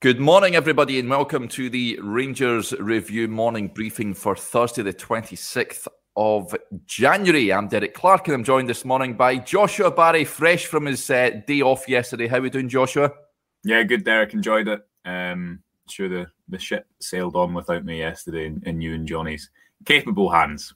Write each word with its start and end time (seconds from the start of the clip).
Good 0.00 0.20
morning, 0.20 0.54
everybody, 0.54 0.98
and 0.98 1.08
welcome 1.08 1.48
to 1.48 1.70
the 1.70 1.98
Rangers 2.02 2.72
Review 2.72 3.28
morning 3.28 3.68
briefing 3.68 4.12
for 4.12 4.36
Thursday, 4.36 4.82
the 4.82 4.92
26th 4.92 5.88
of 6.14 6.54
January. 6.84 7.50
I'm 7.50 7.68
Derek 7.68 7.94
Clark, 7.94 8.28
and 8.28 8.34
I'm 8.34 8.44
joined 8.44 8.68
this 8.68 8.84
morning 8.84 9.14
by 9.14 9.38
Joshua 9.38 9.90
Barry, 9.90 10.26
fresh 10.26 10.66
from 10.66 10.84
his 10.84 11.08
uh, 11.08 11.40
day 11.46 11.62
off 11.62 11.88
yesterday. 11.88 12.26
How 12.26 12.36
are 12.36 12.42
we 12.42 12.50
doing, 12.50 12.68
Joshua? 12.68 13.10
Yeah, 13.64 13.84
good, 13.84 14.04
Derek. 14.04 14.34
Enjoyed 14.34 14.68
it. 14.68 14.86
Um, 15.06 15.60
sure, 15.88 16.10
the, 16.10 16.26
the 16.50 16.58
ship 16.58 16.86
sailed 17.00 17.34
on 17.34 17.54
without 17.54 17.86
me 17.86 18.00
yesterday 18.00 18.48
in, 18.48 18.62
in 18.66 18.82
you 18.82 18.92
and 18.92 19.08
Johnny's 19.08 19.48
capable 19.86 20.28
hands. 20.28 20.74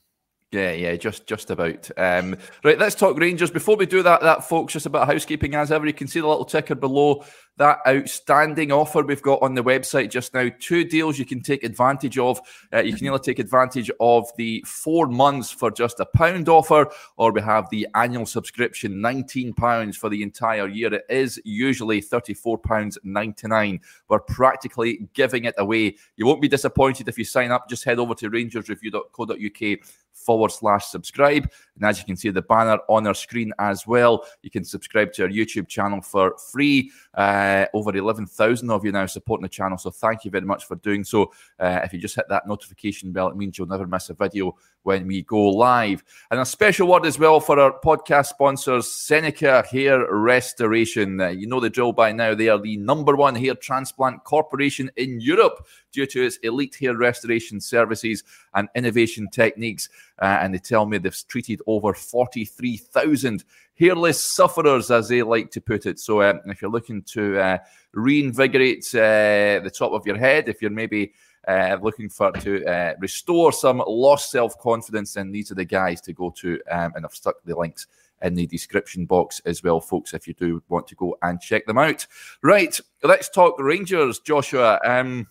Yeah, 0.51 0.73
yeah, 0.73 0.95
just 0.97 1.27
just 1.27 1.49
about. 1.49 1.89
Um, 1.95 2.35
right, 2.65 2.77
let's 2.77 2.95
talk 2.95 3.17
Rangers. 3.17 3.49
Before 3.49 3.77
we 3.77 3.85
do 3.85 4.03
that, 4.03 4.21
that 4.21 4.43
folks, 4.49 4.73
just 4.73 4.85
about 4.85 5.07
housekeeping 5.07 5.55
as 5.55 5.71
ever. 5.71 5.85
You 5.85 5.93
can 5.93 6.07
see 6.07 6.19
the 6.19 6.27
little 6.27 6.43
ticker 6.43 6.75
below 6.75 7.23
that 7.57 7.79
outstanding 7.87 8.71
offer 8.71 9.03
we've 9.03 9.21
got 9.21 9.41
on 9.41 9.53
the 9.53 9.63
website 9.63 10.09
just 10.09 10.33
now. 10.33 10.49
Two 10.59 10.83
deals 10.83 11.19
you 11.19 11.25
can 11.25 11.41
take 11.41 11.63
advantage 11.63 12.17
of. 12.17 12.41
Uh, 12.73 12.79
you 12.79 12.95
can 12.95 13.07
either 13.07 13.19
take 13.19 13.39
advantage 13.39 13.91
of 13.99 14.27
the 14.37 14.63
four 14.65 15.07
months 15.07 15.51
for 15.51 15.69
just 15.69 15.99
a 15.99 16.05
pound 16.05 16.49
offer, 16.49 16.89
or 17.17 17.31
we 17.31 17.41
have 17.41 17.69
the 17.69 17.87
annual 17.95 18.25
subscription, 18.25 18.93
£19 18.93 19.95
for 19.95 20.09
the 20.09 20.23
entire 20.23 20.67
year. 20.67 20.93
It 20.93 21.05
is 21.09 21.39
usually 21.43 22.01
£34.99. 22.01 23.79
We're 24.07 24.19
practically 24.19 25.07
giving 25.13 25.45
it 25.45 25.55
away. 25.57 25.97
You 26.15 26.25
won't 26.25 26.41
be 26.41 26.47
disappointed 26.47 27.07
if 27.07 27.17
you 27.17 27.25
sign 27.25 27.51
up. 27.51 27.69
Just 27.69 27.83
head 27.83 27.99
over 27.99 28.15
to 28.15 28.29
rangersreview.co.uk 28.29 29.79
forward 30.13 30.51
slash 30.51 30.85
subscribe. 30.85 31.49
And 31.75 31.85
as 31.85 31.99
you 31.99 32.05
can 32.05 32.15
see, 32.15 32.29
the 32.29 32.41
banner 32.41 32.79
on 32.87 33.07
our 33.07 33.13
screen 33.13 33.53
as 33.59 33.87
well, 33.87 34.25
you 34.41 34.49
can 34.49 34.63
subscribe 34.63 35.13
to 35.13 35.23
our 35.23 35.29
YouTube 35.29 35.67
channel 35.67 36.01
for 36.01 36.37
free. 36.37 36.91
Uh, 37.13 37.40
over 37.73 37.95
11,000 37.95 38.69
of 38.69 38.85
you 38.85 38.91
now 38.91 39.05
supporting 39.05 39.43
the 39.43 39.49
channel. 39.49 39.77
So 39.77 39.91
thank 39.91 40.25
you 40.25 40.31
very 40.31 40.45
much 40.45 40.65
for 40.65 40.75
doing 40.75 41.03
so. 41.03 41.31
Uh, 41.59 41.81
if 41.83 41.93
you 41.93 41.99
just 41.99 42.15
hit 42.15 42.25
that 42.29 42.47
notification 42.47 43.11
bell, 43.11 43.29
it 43.29 43.35
means 43.35 43.57
you'll 43.57 43.67
never 43.67 43.87
miss 43.87 44.09
a 44.09 44.13
video 44.13 44.55
when 44.83 45.07
we 45.07 45.21
go 45.23 45.49
live. 45.49 46.03
And 46.31 46.39
a 46.39 46.45
special 46.45 46.87
word 46.87 47.05
as 47.05 47.19
well 47.19 47.39
for 47.39 47.59
our 47.59 47.79
podcast 47.83 48.27
sponsors, 48.27 48.87
Seneca 48.87 49.63
Hair 49.69 50.13
Restoration. 50.13 51.21
Uh, 51.21 51.29
you 51.29 51.47
know 51.47 51.59
the 51.59 51.69
drill 51.69 51.93
by 51.93 52.11
now. 52.11 52.33
They 52.33 52.49
are 52.49 52.59
the 52.59 52.77
number 52.77 53.15
one 53.15 53.35
hair 53.35 53.55
transplant 53.55 54.23
corporation 54.23 54.91
in 54.95 55.19
Europe 55.19 55.65
due 55.91 56.05
to 56.07 56.25
its 56.25 56.37
elite 56.37 56.75
hair 56.75 56.95
restoration 56.95 57.59
services 57.59 58.23
and 58.53 58.69
innovation 58.75 59.29
techniques. 59.29 59.89
Uh, 60.21 60.39
and 60.41 60.53
they 60.53 60.59
tell 60.59 60.85
me 60.85 60.97
they've 60.97 61.27
treated 61.27 61.61
over 61.67 61.93
43,000 61.93 63.43
hairless 63.79 64.23
sufferers, 64.23 64.91
as 64.91 65.09
they 65.09 65.23
like 65.23 65.51
to 65.51 65.61
put 65.61 65.85
it. 65.85 65.99
So, 65.99 66.21
um, 66.21 66.41
if 66.45 66.61
you're 66.61 66.71
looking 66.71 67.01
to 67.03 67.39
uh, 67.39 67.57
reinvigorate 67.93 68.85
uh, 68.93 69.59
the 69.63 69.73
top 69.73 69.91
of 69.91 70.05
your 70.05 70.17
head, 70.17 70.47
if 70.47 70.61
you're 70.61 70.71
maybe 70.71 71.13
uh, 71.47 71.77
looking 71.81 72.09
for 72.09 72.31
to 72.31 72.65
uh, 72.65 72.93
restore 72.99 73.51
some 73.51 73.83
lost 73.87 74.29
self 74.31 74.57
confidence, 74.59 75.13
then 75.13 75.31
these 75.31 75.51
are 75.51 75.55
the 75.55 75.65
guys 75.65 76.01
to 76.01 76.13
go 76.13 76.31
to. 76.37 76.59
Um, 76.69 76.93
and 76.95 77.05
I've 77.05 77.15
stuck 77.15 77.35
the 77.43 77.55
links 77.55 77.87
in 78.21 78.35
the 78.35 78.45
description 78.45 79.05
box 79.05 79.41
as 79.45 79.63
well, 79.63 79.79
folks, 79.79 80.13
if 80.13 80.27
you 80.27 80.33
do 80.33 80.61
want 80.69 80.87
to 80.87 80.95
go 80.95 81.17
and 81.23 81.41
check 81.41 81.65
them 81.65 81.77
out. 81.77 82.05
Right, 82.43 82.79
let's 83.03 83.29
talk 83.29 83.55
Rangers, 83.59 84.19
Joshua. 84.19 84.79
Um, 84.85 85.27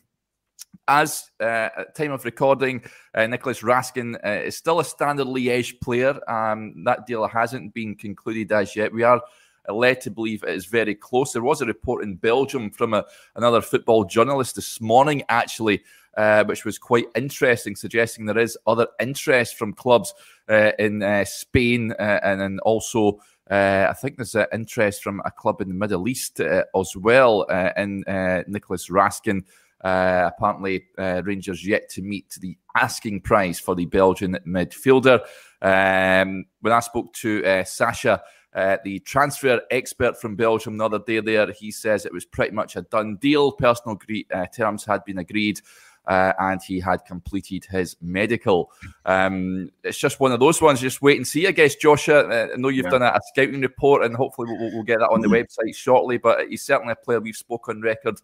as 0.90 1.30
uh, 1.40 1.68
at 1.78 1.94
time 1.94 2.10
of 2.10 2.24
recording, 2.24 2.82
uh, 3.14 3.26
Nicolas 3.26 3.60
Raskin 3.60 4.16
uh, 4.24 4.42
is 4.44 4.56
still 4.56 4.80
a 4.80 4.84
Standard 4.84 5.28
Liège 5.28 5.80
player. 5.80 6.18
Um, 6.28 6.84
that 6.84 7.06
deal 7.06 7.26
hasn't 7.26 7.72
been 7.74 7.94
concluded 7.94 8.50
as 8.50 8.74
yet. 8.74 8.92
We 8.92 9.04
are 9.04 9.22
led 9.68 10.00
to 10.00 10.10
believe 10.10 10.42
it 10.42 10.50
is 10.50 10.66
very 10.66 10.94
close. 10.96 11.32
There 11.32 11.42
was 11.42 11.60
a 11.60 11.66
report 11.66 12.02
in 12.02 12.16
Belgium 12.16 12.70
from 12.70 12.94
a, 12.94 13.04
another 13.36 13.60
football 13.60 14.04
journalist 14.04 14.56
this 14.56 14.80
morning, 14.80 15.22
actually, 15.28 15.84
uh, 16.16 16.42
which 16.44 16.64
was 16.64 16.78
quite 16.78 17.06
interesting, 17.14 17.76
suggesting 17.76 18.26
there 18.26 18.38
is 18.38 18.58
other 18.66 18.88
interest 18.98 19.56
from 19.56 19.72
clubs 19.72 20.12
uh, 20.48 20.72
in 20.78 21.02
uh, 21.02 21.24
Spain 21.24 21.92
and 21.98 22.40
then 22.40 22.58
also. 22.64 23.20
I 23.52 23.94
think 23.94 24.16
there's 24.16 24.36
an 24.36 24.46
interest 24.52 25.02
from 25.02 25.20
a 25.24 25.30
club 25.32 25.60
in 25.60 25.66
the 25.66 25.74
Middle 25.74 26.06
East 26.08 26.38
as 26.40 26.96
well 26.96 27.42
in 27.76 28.04
Nicolas 28.46 28.88
Raskin. 28.88 29.42
Uh, 29.82 30.30
apparently, 30.34 30.84
uh, 30.98 31.22
Rangers 31.24 31.66
yet 31.66 31.88
to 31.90 32.02
meet 32.02 32.28
the 32.40 32.56
asking 32.76 33.22
price 33.22 33.58
for 33.58 33.74
the 33.74 33.86
Belgian 33.86 34.38
midfielder. 34.46 35.20
Um, 35.62 36.44
when 36.60 36.72
I 36.72 36.80
spoke 36.80 37.12
to 37.14 37.44
uh, 37.44 37.64
Sasha, 37.64 38.22
uh, 38.54 38.76
the 38.84 38.98
transfer 39.00 39.62
expert 39.70 40.20
from 40.20 40.36
Belgium, 40.36 40.76
the 40.76 40.84
other 40.84 40.98
day 40.98 41.20
there, 41.20 41.50
he 41.52 41.70
says 41.70 42.04
it 42.04 42.12
was 42.12 42.24
pretty 42.24 42.54
much 42.54 42.76
a 42.76 42.82
done 42.82 43.16
deal. 43.16 43.52
Personal 43.52 43.98
uh, 44.34 44.46
terms 44.46 44.84
had 44.84 45.04
been 45.04 45.18
agreed. 45.18 45.60
Uh, 46.06 46.32
and 46.40 46.60
he 46.62 46.80
had 46.80 47.04
completed 47.04 47.64
his 47.66 47.94
medical. 48.00 48.72
Um, 49.04 49.70
it's 49.84 49.98
just 49.98 50.18
one 50.18 50.32
of 50.32 50.40
those 50.40 50.60
ones. 50.60 50.80
Just 50.80 51.02
wait 51.02 51.18
and 51.18 51.28
see, 51.28 51.46
I 51.46 51.52
guess, 51.52 51.76
Joshua. 51.76 52.50
I 52.52 52.56
know 52.56 52.68
you've 52.68 52.86
yeah. 52.86 52.90
done 52.90 53.02
a, 53.02 53.08
a, 53.08 53.20
scouting 53.28 53.60
report, 53.60 54.02
and 54.02 54.16
hopefully 54.16 54.48
we'll, 54.50 54.72
we'll 54.72 54.82
get 54.82 54.98
that 54.98 55.10
on 55.10 55.20
the 55.20 55.28
mm-hmm. 55.28 55.36
website 55.36 55.76
shortly. 55.76 56.16
But 56.16 56.48
he's 56.48 56.62
certainly 56.62 56.92
a 56.92 56.96
player 56.96 57.20
we've 57.20 57.36
spoken 57.36 57.76
on 57.76 57.82
record 57.82 58.18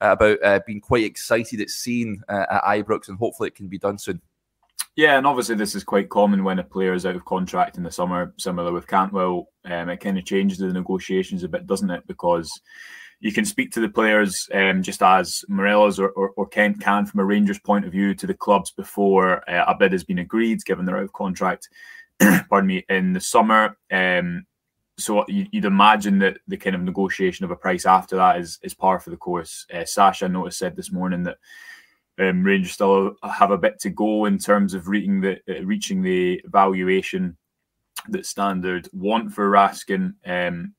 about 0.00 0.38
uh, 0.42 0.60
being 0.66 0.80
quite 0.80 1.04
excited 1.04 1.60
at 1.60 1.70
seeing 1.70 2.20
uh, 2.28 2.46
at 2.50 2.62
Ibrox, 2.62 3.08
and 3.08 3.18
hopefully 3.18 3.48
it 3.48 3.54
can 3.54 3.68
be 3.68 3.78
done 3.78 3.98
soon. 3.98 4.20
Yeah, 4.96 5.16
and 5.16 5.26
obviously 5.26 5.54
this 5.54 5.74
is 5.74 5.84
quite 5.84 6.08
common 6.08 6.44
when 6.44 6.58
a 6.58 6.64
player 6.64 6.94
is 6.94 7.06
out 7.06 7.16
of 7.16 7.24
contract 7.24 7.76
in 7.76 7.82
the 7.82 7.90
summer. 7.90 8.34
Similar 8.38 8.72
with 8.72 8.86
Cantwell, 8.86 9.48
um, 9.64 9.88
it 9.88 9.98
kind 9.98 10.18
of 10.18 10.24
changes 10.24 10.58
the 10.58 10.66
negotiations 10.72 11.44
a 11.44 11.48
bit, 11.48 11.66
doesn't 11.66 11.90
it? 11.90 12.06
Because 12.06 12.50
you 13.20 13.32
can 13.32 13.44
speak 13.44 13.70
to 13.72 13.80
the 13.80 13.88
players 13.88 14.48
um, 14.52 14.82
just 14.82 15.02
as 15.02 15.44
Morelos 15.48 15.98
or, 15.98 16.08
or, 16.10 16.30
or, 16.36 16.46
Kent 16.48 16.80
can 16.80 17.06
from 17.06 17.20
a 17.20 17.24
Rangers 17.24 17.58
point 17.58 17.84
of 17.84 17.92
view 17.92 18.14
to 18.14 18.26
the 18.26 18.34
clubs 18.34 18.70
before 18.72 19.48
uh, 19.48 19.64
a 19.66 19.74
bid 19.74 19.92
has 19.92 20.04
been 20.04 20.18
agreed, 20.18 20.64
given 20.64 20.86
they're 20.86 20.96
out 20.96 21.04
of 21.04 21.12
contract. 21.12 21.68
pardon 22.48 22.66
me, 22.66 22.84
in 22.88 23.12
the 23.12 23.20
summer. 23.20 23.76
Um, 23.90 24.46
so 25.00 25.24
you'd 25.28 25.64
imagine 25.64 26.18
that 26.20 26.38
the 26.48 26.56
kind 26.56 26.76
of 26.76 26.82
negotiation 26.82 27.44
of 27.44 27.50
a 27.50 27.56
price 27.56 27.86
after 27.86 28.16
that 28.16 28.38
is 28.38 28.58
is 28.62 28.74
par 28.74 29.00
for 29.00 29.10
the 29.10 29.16
course. 29.16 29.66
Uh, 29.72 29.84
Sasha 29.84 30.28
noticed 30.28 30.58
said 30.58 30.76
this 30.76 30.92
morning 30.92 31.22
that 31.24 31.38
um, 32.18 32.42
Rangers 32.42 32.72
still 32.72 33.16
have 33.22 33.50
a 33.50 33.58
bit 33.58 33.78
to 33.80 33.90
go 33.90 34.26
in 34.26 34.38
terms 34.38 34.74
of 34.74 34.88
reaching 34.88 35.20
the 35.20 35.40
uh, 35.48 35.64
reaching 35.64 36.02
the 36.02 36.42
valuation 36.46 37.36
that 38.08 38.26
Standard 38.26 38.88
want 38.92 39.32
for 39.32 39.50
Raskin. 39.50 40.14
Um, 40.26 40.74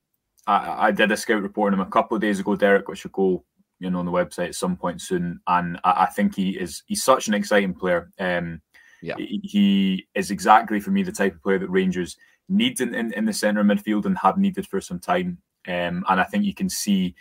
I, 0.47 0.88
I, 0.88 0.91
did 0.91 1.11
a 1.11 1.17
scout 1.17 1.43
report 1.43 1.73
on 1.73 1.79
him 1.79 1.85
a 1.85 1.89
couple 1.89 2.15
of 2.15 2.21
days 2.21 2.39
ago, 2.39 2.55
Derek, 2.55 2.88
which 2.88 3.03
will 3.03 3.11
go 3.11 3.43
you 3.79 3.89
know 3.89 3.99
on 3.99 4.05
the 4.05 4.11
website 4.11 4.49
at 4.49 4.55
some 4.55 4.77
point 4.77 5.01
soon, 5.01 5.39
and 5.47 5.79
I, 5.83 6.03
I 6.03 6.05
think 6.07 6.35
he 6.35 6.51
is 6.51 6.83
he's 6.85 7.03
such 7.03 7.27
an 7.27 7.33
exciting 7.33 7.73
player. 7.73 8.11
Um, 8.19 8.61
yeah, 9.01 9.15
he, 9.17 9.41
he 9.43 10.07
is 10.13 10.29
exactly 10.29 10.79
for 10.79 10.91
me 10.91 11.01
the 11.01 11.11
type 11.11 11.33
of 11.33 11.43
player 11.43 11.59
that 11.59 11.69
Rangers 11.69 12.17
need 12.51 12.79
in, 12.81 12.94
in, 12.94 13.13
in 13.13 13.25
the 13.25 13.34
centre 13.34 13.63
midfield 13.63 14.06
and 14.06 14.17
have 14.17 14.38
needed 14.38 14.67
for 14.67 14.81
some 14.81 15.00
time. 15.00 15.38
Um, 15.67 16.03
and 16.09 16.19
I 16.19 16.23
think 16.23 16.44
you 16.44 16.53
can 16.53 16.69
see, 16.69 17.16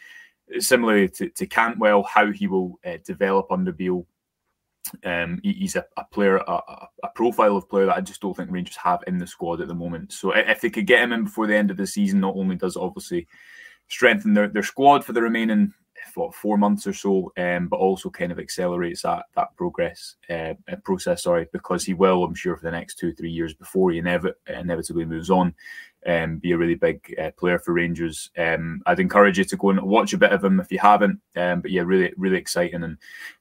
similarly 0.58 1.08
to, 1.10 1.28
to 1.30 1.46
Cantwell, 1.46 2.02
how 2.02 2.30
he 2.30 2.46
will 2.46 2.78
uh, 2.84 2.98
develop 3.04 3.50
under 3.50 3.72
Beale. 3.72 4.06
Um, 5.04 5.40
he, 5.42 5.52
he's 5.52 5.76
a, 5.76 5.84
a 5.96 6.04
player, 6.04 6.38
a, 6.38 6.60
a, 7.04 7.08
profile 7.14 7.56
of 7.56 7.68
player 7.68 7.86
that 7.86 7.96
I 7.96 8.00
just 8.00 8.22
don't 8.22 8.34
think 8.34 8.50
Rangers 8.50 8.76
have 8.76 9.04
in 9.06 9.18
the 9.18 9.26
squad 9.26 9.60
at 9.60 9.68
the 9.68 9.74
moment. 9.74 10.12
So 10.12 10.32
if 10.32 10.60
they 10.62 10.70
could 10.70 10.86
get 10.86 11.02
him 11.02 11.12
in 11.12 11.24
before 11.24 11.46
the 11.46 11.54
end 11.54 11.70
of 11.70 11.76
the 11.76 11.86
season, 11.86 12.20
not 12.20 12.34
only 12.34 12.56
does 12.56 12.76
obviously 12.76 13.28
strengthen 13.88 14.32
their, 14.32 14.48
their 14.48 14.62
squad 14.62 15.04
for 15.04 15.12
the 15.12 15.20
remaining 15.22 15.74
what 16.16 16.34
four 16.34 16.58
months 16.58 16.86
or 16.86 16.92
so, 16.92 17.32
um, 17.36 17.68
but 17.68 17.78
also 17.78 18.10
kind 18.10 18.32
of 18.32 18.38
accelerates 18.38 19.02
that 19.02 19.26
that 19.36 19.54
progress 19.56 20.16
uh, 20.28 20.54
uh, 20.70 20.76
process. 20.84 21.22
Sorry, 21.22 21.46
because 21.52 21.84
he 21.84 21.94
will, 21.94 22.24
I'm 22.24 22.34
sure, 22.34 22.56
for 22.56 22.64
the 22.64 22.70
next 22.70 22.98
two 22.98 23.12
three 23.12 23.30
years 23.30 23.54
before 23.54 23.90
he 23.90 24.00
inev- 24.00 24.32
inevitably 24.46 25.04
moves 25.04 25.30
on, 25.30 25.54
um, 26.06 26.38
be 26.38 26.52
a 26.52 26.58
really 26.58 26.74
big 26.74 27.14
uh, 27.20 27.30
player 27.32 27.58
for 27.58 27.72
Rangers. 27.72 28.30
Um, 28.38 28.82
I'd 28.86 29.00
encourage 29.00 29.38
you 29.38 29.44
to 29.44 29.56
go 29.56 29.70
and 29.70 29.82
watch 29.82 30.12
a 30.12 30.18
bit 30.18 30.32
of 30.32 30.42
him 30.44 30.60
if 30.60 30.72
you 30.72 30.78
haven't. 30.78 31.20
Um, 31.36 31.60
but 31.60 31.70
yeah, 31.70 31.82
really 31.82 32.12
really 32.16 32.38
exciting, 32.38 32.82
and 32.82 32.96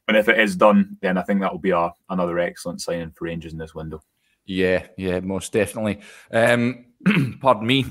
and 0.08 0.18
if 0.18 0.30
it 0.30 0.40
is 0.40 0.56
done, 0.56 0.98
then 1.02 1.18
I 1.18 1.24
think 1.24 1.42
that 1.42 1.52
will 1.52 1.60
be 1.60 1.72
a, 1.72 1.92
another 2.10 2.40
excellent 2.40 2.82
signing 2.82 3.12
for 3.12 3.26
Rangers 3.26 3.54
in 3.54 3.60
this 3.60 3.76
window. 3.76 4.04
Yeah, 4.46 4.88
yeah, 4.98 5.20
most 5.20 5.54
definitely. 5.54 6.00
Um, 6.32 6.86
pardon 7.42 7.68
me. 7.68 7.86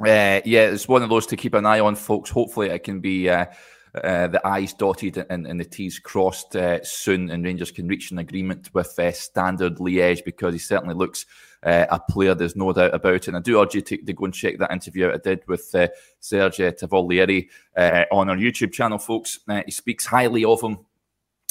Uh, 0.00 0.40
yeah, 0.44 0.70
it's 0.70 0.88
one 0.88 1.02
of 1.02 1.10
those 1.10 1.26
to 1.26 1.36
keep 1.36 1.54
an 1.54 1.66
eye 1.66 1.80
on, 1.80 1.94
folks. 1.94 2.30
Hopefully, 2.30 2.68
it 2.68 2.84
can 2.84 3.00
be 3.00 3.28
uh, 3.28 3.46
uh, 3.94 4.28
the 4.28 4.46
I's 4.46 4.72
dotted 4.72 5.24
and, 5.30 5.46
and 5.46 5.58
the 5.58 5.64
T's 5.64 5.98
crossed 5.98 6.54
uh, 6.56 6.82
soon, 6.84 7.30
and 7.30 7.44
Rangers 7.44 7.70
can 7.70 7.88
reach 7.88 8.10
an 8.10 8.18
agreement 8.18 8.70
with 8.72 8.98
uh, 8.98 9.12
Standard 9.12 9.76
Liège 9.76 10.24
because 10.24 10.54
he 10.54 10.58
certainly 10.58 10.94
looks 10.94 11.26
uh, 11.62 11.86
a 11.90 11.98
player. 11.98 12.34
There's 12.34 12.56
no 12.56 12.72
doubt 12.72 12.94
about 12.94 13.14
it. 13.14 13.28
And 13.28 13.36
I 13.36 13.40
do 13.40 13.60
urge 13.60 13.74
you 13.74 13.82
to, 13.82 13.96
to 13.96 14.12
go 14.12 14.24
and 14.24 14.34
check 14.34 14.58
that 14.58 14.72
interview 14.72 15.08
out 15.08 15.14
I 15.14 15.18
did 15.18 15.46
with 15.48 15.74
uh, 15.74 15.88
Sacha 16.20 16.72
Tavolieri 16.72 17.48
uh, 17.76 18.04
on 18.12 18.30
our 18.30 18.36
YouTube 18.36 18.72
channel, 18.72 18.98
folks. 18.98 19.40
he 19.66 19.72
speaks 19.72 20.06
highly 20.06 20.44
of 20.44 20.60
him 20.60 20.78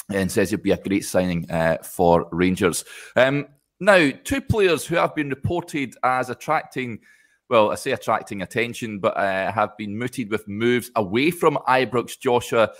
and 0.08 0.30
says 0.32 0.50
he'll 0.50 0.58
be 0.58 0.72
a 0.72 0.76
great 0.76 1.04
signing 1.04 1.46
for 1.82 2.26
Rangers. 2.32 2.84
Um, 3.14 3.46
now, 3.78 4.10
two 4.24 4.42
players 4.42 4.84
who 4.84 4.96
have 4.96 5.14
been 5.14 5.30
reported 5.30 5.94
as 6.02 6.28
attracting 6.28 7.00
well, 7.50 7.72
I 7.72 7.74
say 7.74 7.90
attracting 7.90 8.42
attention, 8.42 9.00
but 9.00 9.16
uh, 9.16 9.50
have 9.50 9.76
been 9.76 9.98
mooted 9.98 10.30
with 10.30 10.46
moves 10.46 10.90
away 10.94 11.32
from 11.32 11.58
Ibrox. 11.68 12.18
Joshua, 12.18 12.70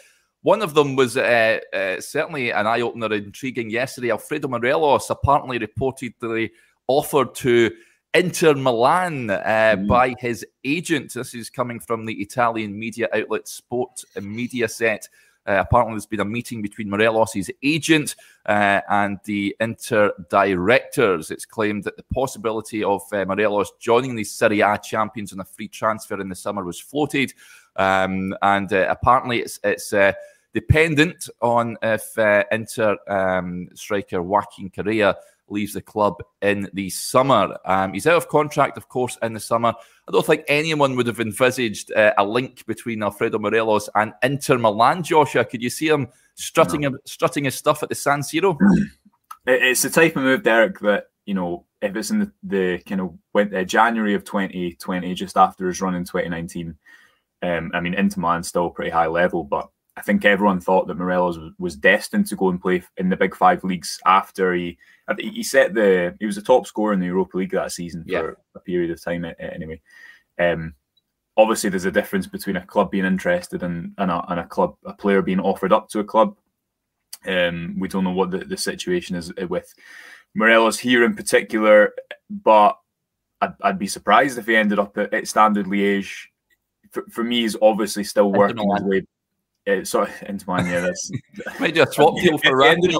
One 0.43 0.63
of 0.63 0.75
them 0.75 0.97
was 0.97 1.17
uh, 1.17 1.59
uh, 1.75 2.01
certainly 2.01 2.51
an 2.51 2.67
eye 2.67 2.81
opener, 2.81 3.13
intriguing 3.13 3.69
yesterday. 3.69 4.11
Alfredo 4.11 4.49
Morelos 4.49 5.11
apparently 5.11 5.59
reportedly 5.59 6.51
offered 6.87 7.35
to 7.35 7.73
Inter 8.15 8.55
Milan 8.55 9.31
uh, 9.31 9.37
mm. 9.77 9.89
by 9.89 10.15
his 10.19 10.47
agent. 10.65 11.13
This 11.15 11.35
is 11.35 11.51
coming 11.51 11.81
from 11.81 12.07
the 12.07 12.15
Italian 12.15 12.79
media 12.79 13.09
outlet 13.13 13.49
Sport 13.49 14.03
Mediaset. 14.17 15.01
Uh, 15.05 15.09
apparently, 15.47 15.95
there's 15.95 16.07
been 16.07 16.21
a 16.21 16.25
meeting 16.25 16.63
between 16.63 16.91
Morelos' 16.91 17.51
agent 17.63 18.17
uh, 18.47 18.81
and 18.89 19.19
the 19.25 19.57
Inter 19.61 20.13
directors. 20.31 21.31
It's 21.31 21.45
claimed 21.45 21.85
that 21.85 21.97
the 21.97 22.05
possibility 22.05 22.85
of 22.85 23.03
uh, 23.13 23.25
Morelos 23.25 23.73
joining 23.81 24.15
the 24.17 24.25
Serie 24.25 24.61
A 24.61 24.79
champions 24.79 25.33
on 25.33 25.41
a 25.41 25.45
free 25.45 25.69
transfer 25.69 26.21
in 26.21 26.29
the 26.29 26.35
summer 26.35 26.65
was 26.65 26.81
floated, 26.81 27.33
um, 27.77 28.35
and 28.43 28.73
uh, 28.73 28.87
apparently 28.89 29.41
it's 29.41 29.59
it's 29.65 29.93
uh, 29.93 30.13
dependent 30.53 31.29
on 31.41 31.77
if 31.83 32.19
uh, 32.19 32.45
Inter 32.51 32.97
um, 33.09 33.69
striker 33.75 34.23
Joaquin 34.23 34.71
Correa 34.71 35.17
leaves 35.51 35.75
the 35.75 35.83
club 35.83 36.17
in 36.43 36.69
the 36.73 36.91
summer. 36.91 37.57
Um, 37.65 37.93
he's 37.93 38.07
out 38.07 38.17
of 38.17 38.29
contract, 38.29 38.77
of 38.77 38.89
course, 38.89 39.19
in 39.23 39.33
the 39.33 39.41
summer. 39.41 39.75
I 40.09 40.13
don't 40.13 40.27
think 40.27 40.45
anyone 40.49 40.97
would 40.97 41.07
have 41.07 41.21
envisaged 41.21 41.93
uh, 41.93 42.13
a 42.19 42.25
link 42.25 42.67
between 42.67 43.03
Alfredo 43.03 43.39
Morelos 43.39 43.89
and 43.95 44.13
Inter 44.23 44.59
Milan. 44.59 45.03
Joshua, 45.03 45.45
could 45.45 45.63
you 45.63 45.71
see 45.71 45.89
him 45.89 46.09
strutting, 46.35 46.83
no. 46.83 46.89
him, 46.89 46.99
strutting 47.05 47.45
his 47.45 47.55
stuff 47.55 47.83
at 47.83 47.89
the 47.89 47.95
San 47.95 48.21
Siro? 48.21 48.57
It's 49.47 49.83
the 49.83 49.91
type 49.91 50.17
of 50.17 50.23
move, 50.23 50.43
Derek, 50.43 50.79
that 50.81 51.07
you 51.25 51.35
know, 51.35 51.65
if 51.81 51.97
it's 51.97 52.11
in 52.11 52.19
the, 52.19 52.33
the 52.43 52.79
kind 52.87 53.01
of 53.01 53.15
went, 53.33 53.55
uh, 53.55 53.65
January 53.65 54.15
of 54.15 54.25
2020, 54.25 55.15
just 55.15 55.37
after 55.37 55.67
his 55.67 55.81
run 55.81 55.95
in 55.95 56.05
2019. 56.05 56.77
Um, 57.43 57.71
I 57.73 57.81
mean, 57.81 57.95
Inter 57.95 58.21
Milan 58.21 58.43
still 58.43 58.69
pretty 58.69 58.91
high 58.91 59.07
level, 59.07 59.45
but 59.45 59.71
I 59.97 60.03
think 60.03 60.25
everyone 60.25 60.61
thought 60.61 60.87
that 60.87 60.97
Morelos 60.97 61.39
was 61.59 61.77
destined 61.77 62.27
to 62.29 62.37
go 62.37 62.49
and 62.49 62.61
play 62.61 62.83
in 62.97 63.09
the 63.09 63.17
Big 63.17 63.35
Five 63.35 63.65
leagues 63.65 63.99
after 64.07 64.55
he 64.55 64.79
he 65.19 65.43
set 65.43 65.75
the 65.75 66.17
he 66.21 66.27
was 66.27 66.37
the 66.37 66.43
top 66.43 66.67
scorer 66.67 66.93
in 66.93 67.01
the 67.01 67.07
Europa 67.07 67.37
League 67.37 67.51
that 67.51 67.73
season 67.73 68.05
for 68.05 68.11
yeah. 68.11 68.31
a 68.55 68.61
period 68.61 68.91
of 68.91 69.03
time 69.03 69.27
anyway. 69.39 69.81
Um, 70.39 70.75
obviously, 71.37 71.71
there's 71.71 71.85
a 71.85 71.91
difference 71.91 72.27
between 72.27 72.57
a 72.57 72.65
club 72.65 72.93
being 72.93 73.05
interested 73.05 73.63
and 73.63 73.93
and 73.99 74.11
a, 74.11 74.25
and 74.31 74.41
a 74.41 74.47
club 74.47 74.77
a 74.85 74.93
player 74.93 75.23
being 75.23 75.41
offered 75.41 75.73
up 75.73 75.89
to 75.91 75.99
a 75.99 76.05
club. 76.05 76.37
Um, 77.27 77.77
we 77.79 77.89
don't 77.89 78.05
know 78.05 78.13
what 78.13 78.31
the, 78.31 78.39
the 78.39 78.57
situation 78.57 79.17
is 79.17 79.33
with 79.49 79.75
Morelos 80.35 80.79
here 80.79 81.05
in 81.05 81.15
particular, 81.15 81.93
but 82.31 82.79
I'd, 83.41 83.55
I'd 83.61 83.79
be 83.79 83.89
surprised 83.89 84.39
if 84.39 84.47
he 84.47 84.57
ended 84.57 84.79
up 84.79 84.97
at, 84.97 85.13
at 85.13 85.29
Standard 85.29 85.67
Liège. 85.67 86.27
For, 86.93 87.05
for 87.11 87.23
me, 87.23 87.43
he's 87.43 87.57
obviously 87.61 88.05
still 88.05 88.33
working 88.33 88.57
his 88.57 88.83
way 88.83 89.03
uh, 89.67 89.85
sorry, 89.85 90.11
into 90.27 90.49
mine. 90.49 90.67
Yeah, 90.67 90.81
that's 90.81 91.11
might 91.61 91.75
do 91.75 91.83
a 91.83 91.87
swap 91.87 92.17
deal 92.17 92.39
for 92.39 92.57
Randy. 92.57 92.97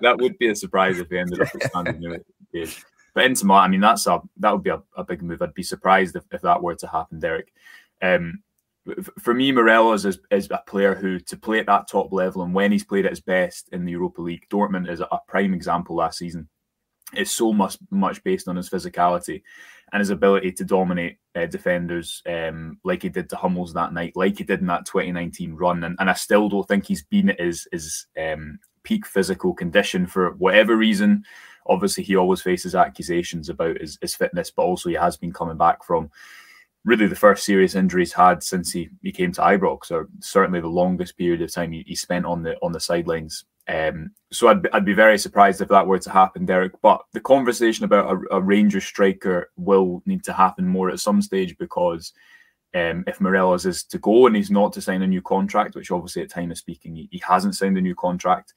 that 0.00 0.18
would 0.18 0.38
be 0.38 0.48
a 0.48 0.54
surprise 0.54 0.98
if 0.98 1.08
he 1.08 1.18
ended 1.18 1.40
up 1.40 1.54
expanding 1.54 2.00
the 2.00 2.24
page. 2.52 2.84
But 3.14 3.26
into 3.26 3.44
my, 3.44 3.64
I 3.64 3.68
mean, 3.68 3.80
that's 3.80 4.06
a 4.06 4.20
that 4.38 4.52
would 4.52 4.62
be 4.62 4.70
a, 4.70 4.82
a 4.96 5.04
big 5.04 5.22
move. 5.22 5.42
I'd 5.42 5.54
be 5.54 5.62
surprised 5.62 6.16
if, 6.16 6.24
if 6.32 6.40
that 6.42 6.62
were 6.62 6.74
to 6.76 6.86
happen, 6.86 7.20
Derek. 7.20 7.52
Um, 8.00 8.42
for 9.20 9.32
me, 9.32 9.52
Morelos 9.52 10.04
is, 10.04 10.18
is 10.30 10.50
a 10.50 10.60
player 10.66 10.94
who, 10.94 11.20
to 11.20 11.36
play 11.36 11.60
at 11.60 11.66
that 11.66 11.88
top 11.88 12.12
level, 12.12 12.42
and 12.42 12.52
when 12.52 12.72
he's 12.72 12.84
played 12.84 13.04
at 13.04 13.12
his 13.12 13.20
best 13.20 13.68
in 13.70 13.84
the 13.84 13.92
Europa 13.92 14.20
League, 14.20 14.48
Dortmund 14.50 14.90
is 14.90 15.00
a 15.00 15.20
prime 15.28 15.54
example 15.54 15.96
last 15.96 16.18
season. 16.18 16.48
It's 17.12 17.30
so 17.30 17.52
much 17.52 17.76
much 17.90 18.24
based 18.24 18.48
on 18.48 18.56
his 18.56 18.70
physicality 18.70 19.42
and 19.92 20.00
his 20.00 20.10
ability 20.10 20.52
to 20.52 20.64
dominate 20.64 21.18
uh, 21.34 21.46
defenders 21.46 22.22
um, 22.26 22.78
like 22.82 23.02
he 23.02 23.10
did 23.10 23.28
to 23.28 23.36
Hummels 23.36 23.74
that 23.74 23.92
night, 23.92 24.12
like 24.16 24.38
he 24.38 24.44
did 24.44 24.60
in 24.60 24.66
that 24.66 24.86
2019 24.86 25.54
run. 25.54 25.84
And, 25.84 25.96
and 25.98 26.08
I 26.08 26.14
still 26.14 26.48
don't 26.48 26.66
think 26.66 26.86
he's 26.86 27.04
been 27.04 27.30
at 27.30 27.40
his, 27.40 27.68
his 27.70 28.06
um, 28.18 28.58
peak 28.84 29.06
physical 29.06 29.52
condition 29.52 30.06
for 30.06 30.30
whatever 30.32 30.76
reason. 30.76 31.24
Obviously, 31.66 32.04
he 32.04 32.16
always 32.16 32.40
faces 32.40 32.74
accusations 32.74 33.50
about 33.50 33.80
his, 33.80 33.98
his 34.00 34.14
fitness, 34.14 34.50
but 34.50 34.62
also 34.62 34.88
he 34.88 34.94
has 34.94 35.18
been 35.18 35.32
coming 35.32 35.58
back 35.58 35.84
from 35.84 36.10
really 36.84 37.06
the 37.06 37.14
first 37.14 37.44
serious 37.44 37.74
injury 37.74 38.02
he's 38.02 38.14
had 38.14 38.42
since 38.42 38.72
he, 38.72 38.88
he 39.02 39.12
came 39.12 39.32
to 39.32 39.42
Ibrox, 39.42 39.90
or 39.90 40.08
certainly 40.20 40.60
the 40.60 40.68
longest 40.68 41.18
period 41.18 41.42
of 41.42 41.52
time 41.52 41.70
he, 41.70 41.84
he 41.86 41.94
spent 41.94 42.24
on 42.24 42.42
the 42.42 42.56
on 42.62 42.72
the 42.72 42.80
sidelines 42.80 43.44
um, 43.68 44.10
so 44.32 44.48
I'd, 44.48 44.66
I'd 44.72 44.84
be 44.84 44.94
very 44.94 45.18
surprised 45.18 45.60
if 45.60 45.68
that 45.68 45.86
were 45.86 45.98
to 45.98 46.10
happen, 46.10 46.44
Derek. 46.44 46.72
But 46.82 47.02
the 47.12 47.20
conversation 47.20 47.84
about 47.84 48.10
a, 48.10 48.36
a 48.36 48.40
Rangers 48.40 48.84
striker 48.84 49.50
will 49.56 50.02
need 50.06 50.24
to 50.24 50.32
happen 50.32 50.66
more 50.66 50.90
at 50.90 51.00
some 51.00 51.22
stage 51.22 51.56
because 51.58 52.12
um, 52.74 53.04
if 53.06 53.20
Morelos 53.20 53.66
is 53.66 53.84
to 53.84 53.98
go 53.98 54.26
and 54.26 54.34
he's 54.34 54.50
not 54.50 54.72
to 54.72 54.80
sign 54.80 55.02
a 55.02 55.06
new 55.06 55.22
contract, 55.22 55.74
which 55.74 55.90
obviously 55.90 56.22
at 56.22 56.30
time 56.30 56.50
of 56.50 56.58
speaking 56.58 56.96
he, 56.96 57.08
he 57.12 57.22
hasn't 57.26 57.54
signed 57.54 57.78
a 57.78 57.82
new 57.82 57.94
contract, 57.94 58.52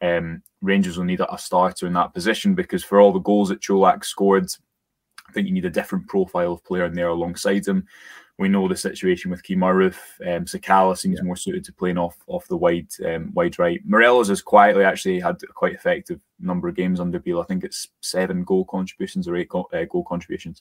um, 0.00 0.42
Rangers 0.62 0.96
will 0.96 1.04
need 1.04 1.20
a, 1.20 1.32
a, 1.32 1.38
starter 1.38 1.86
in 1.86 1.92
that 1.94 2.14
position 2.14 2.54
because 2.54 2.84
for 2.84 3.00
all 3.00 3.12
the 3.12 3.18
goals 3.18 3.48
that 3.48 3.60
Čolak 3.60 4.04
scored, 4.04 4.46
I 5.28 5.32
think 5.32 5.46
you 5.46 5.54
need 5.54 5.64
a 5.64 5.70
different 5.70 6.06
profile 6.06 6.52
of 6.52 6.64
player 6.64 6.84
in 6.84 6.94
there 6.94 7.08
alongside 7.08 7.66
him. 7.66 7.86
We 8.38 8.48
know 8.48 8.68
the 8.68 8.76
situation 8.76 9.30
with 9.30 9.42
Kemar 9.42 9.74
Roofe. 9.74 10.36
Um, 10.36 10.44
Sakala 10.44 10.96
seems 10.96 11.18
yeah. 11.18 11.24
more 11.24 11.36
suited 11.36 11.64
to 11.64 11.72
playing 11.72 11.96
off 11.96 12.16
off 12.26 12.46
the 12.48 12.56
wide 12.56 12.88
um, 13.04 13.32
wide 13.32 13.58
right. 13.58 13.80
Morelos 13.84 14.28
has 14.28 14.42
quietly 14.42 14.84
actually 14.84 15.20
had 15.20 15.36
a 15.42 15.46
quite 15.46 15.72
effective 15.72 16.20
number 16.38 16.68
of 16.68 16.76
games 16.76 17.00
under 17.00 17.18
Beale. 17.18 17.40
I 17.40 17.44
think 17.44 17.64
it's 17.64 17.88
seven 18.02 18.44
goal 18.44 18.66
contributions 18.66 19.26
or 19.26 19.36
eight 19.36 19.48
goal, 19.48 19.70
uh, 19.72 19.84
goal 19.84 20.04
contributions. 20.04 20.60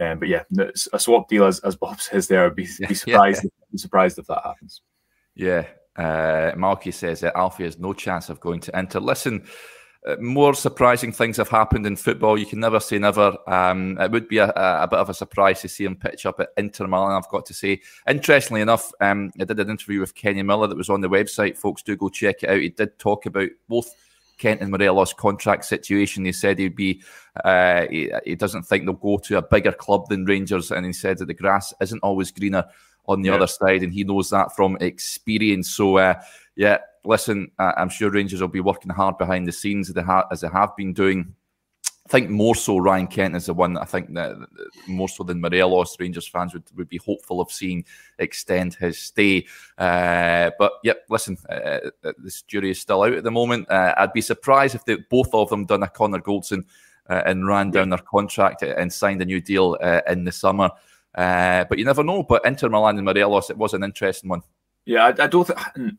Um, 0.00 0.18
but 0.20 0.28
yeah, 0.28 0.44
a 0.92 0.98
swap 0.98 1.28
deal 1.28 1.44
as, 1.44 1.60
as 1.60 1.76
Bob 1.76 2.00
says 2.00 2.28
there. 2.28 2.48
Be, 2.50 2.66
be 2.88 2.94
surprised. 2.94 3.44
Yeah. 3.44 3.50
Be 3.70 3.78
surprised 3.78 4.18
if 4.18 4.26
that 4.28 4.42
happens. 4.44 4.80
Yeah, 5.34 5.66
uh, 5.96 6.52
Malky 6.56 6.92
says 6.92 7.20
that 7.20 7.36
Alfie 7.36 7.64
has 7.64 7.78
no 7.78 7.92
chance 7.92 8.28
of 8.28 8.40
going 8.40 8.60
to 8.60 8.78
Inter. 8.78 9.00
Listen, 9.00 9.46
more 10.18 10.52
surprising 10.52 11.12
things 11.12 11.36
have 11.36 11.48
happened 11.48 11.86
in 11.86 11.96
football. 11.96 12.38
You 12.38 12.46
can 12.46 12.60
never 12.60 12.80
say 12.80 12.98
never. 12.98 13.36
Um, 13.46 13.98
it 14.00 14.10
would 14.10 14.28
be 14.28 14.38
a, 14.38 14.48
a, 14.48 14.88
bit 14.88 14.98
of 14.98 15.08
a 15.08 15.14
surprise 15.14 15.60
to 15.62 15.68
see 15.68 15.84
him 15.84 15.96
pitch 15.96 16.26
up 16.26 16.40
at 16.40 16.48
Inter 16.56 16.86
Milan. 16.88 17.12
I've 17.12 17.30
got 17.30 17.46
to 17.46 17.54
say. 17.54 17.80
Interestingly 18.08 18.62
enough, 18.62 18.90
um, 19.00 19.30
I 19.40 19.44
did 19.44 19.60
an 19.60 19.70
interview 19.70 20.00
with 20.00 20.14
Kenny 20.14 20.42
Miller 20.42 20.66
that 20.66 20.76
was 20.76 20.90
on 20.90 21.02
the 21.02 21.08
website. 21.08 21.56
Folks, 21.56 21.82
do 21.82 21.96
go 21.96 22.08
check 22.08 22.42
it 22.42 22.50
out. 22.50 22.60
He 22.60 22.70
did 22.70 22.98
talk 22.98 23.26
about 23.26 23.50
both 23.68 23.94
Kent 24.38 24.60
and 24.60 24.72
Morelos' 24.72 25.12
contract 25.12 25.64
situation. 25.66 26.24
He 26.24 26.32
said 26.32 26.58
he'd 26.58 26.74
be. 26.74 27.02
Uh, 27.44 27.86
he, 27.88 28.12
he, 28.24 28.34
doesn't 28.34 28.64
think 28.64 28.84
they'll 28.84 28.94
go 28.94 29.18
to 29.18 29.38
a 29.38 29.42
bigger 29.42 29.72
club 29.72 30.08
than 30.08 30.24
Rangers, 30.24 30.72
and 30.72 30.84
he 30.84 30.92
said 30.92 31.18
that 31.18 31.26
the 31.26 31.34
grass 31.34 31.72
isn't 31.80 32.00
always 32.00 32.32
greener 32.32 32.64
on 33.06 33.22
the 33.22 33.28
yeah. 33.28 33.36
other 33.36 33.46
side, 33.46 33.84
and 33.84 33.92
he 33.92 34.02
knows 34.02 34.30
that 34.30 34.54
from 34.56 34.76
experience. 34.80 35.70
So, 35.70 35.98
uh, 35.98 36.14
yeah, 36.56 36.78
listen, 37.04 37.50
I'm 37.58 37.88
sure 37.88 38.10
Rangers 38.10 38.40
will 38.40 38.48
be 38.48 38.60
working 38.60 38.90
hard 38.90 39.18
behind 39.18 39.46
the 39.46 39.52
scenes 39.52 39.88
as 39.88 39.94
they, 39.94 40.02
ha- 40.02 40.26
as 40.30 40.40
they 40.40 40.48
have 40.48 40.76
been 40.76 40.92
doing. 40.92 41.34
I 42.04 42.08
think 42.08 42.30
more 42.30 42.54
so 42.54 42.78
Ryan 42.78 43.06
Kent 43.06 43.36
is 43.36 43.46
the 43.46 43.54
one 43.54 43.74
that 43.74 43.82
I 43.82 43.84
think 43.84 44.12
that 44.14 44.36
more 44.88 45.08
so 45.08 45.22
than 45.22 45.40
Morelos, 45.40 45.96
Rangers 46.00 46.26
fans 46.26 46.52
would, 46.52 46.64
would 46.76 46.88
be 46.88 46.98
hopeful 46.98 47.40
of 47.40 47.52
seeing 47.52 47.84
extend 48.18 48.74
his 48.74 48.98
stay. 48.98 49.46
Uh, 49.78 50.50
but 50.58 50.72
yep, 50.82 51.04
listen, 51.08 51.38
uh, 51.48 51.78
uh 52.04 52.12
this 52.18 52.42
jury 52.42 52.72
is 52.72 52.80
still 52.80 53.04
out 53.04 53.12
at 53.12 53.22
the 53.22 53.30
moment. 53.30 53.70
Uh, 53.70 53.94
I'd 53.96 54.12
be 54.12 54.20
surprised 54.20 54.74
if 54.74 54.84
they, 54.84 54.96
both 54.96 55.32
of 55.32 55.48
them 55.48 55.64
done 55.64 55.84
a 55.84 55.88
Connor 55.88 56.20
Goldson 56.20 56.64
uh, 57.08 57.22
and 57.24 57.46
ran 57.46 57.70
down 57.70 57.90
their 57.90 57.98
contract 57.98 58.62
and 58.62 58.92
signed 58.92 59.22
a 59.22 59.26
new 59.26 59.40
deal 59.40 59.78
uh, 59.80 60.00
in 60.08 60.24
the 60.24 60.32
summer. 60.32 60.70
but 61.14 61.78
you 61.78 61.84
never 61.84 62.02
know. 62.02 62.24
But 62.24 62.44
Inter 62.44 62.68
Milan 62.68 62.96
and 62.96 63.04
Morelos, 63.04 63.48
it 63.48 63.56
was 63.56 63.74
an 63.74 63.84
interesting 63.84 64.28
one. 64.28 64.42
Yeah, 64.86 65.06
I, 65.06 65.24
I 65.24 65.26
don't 65.28 65.46
think 65.46 65.98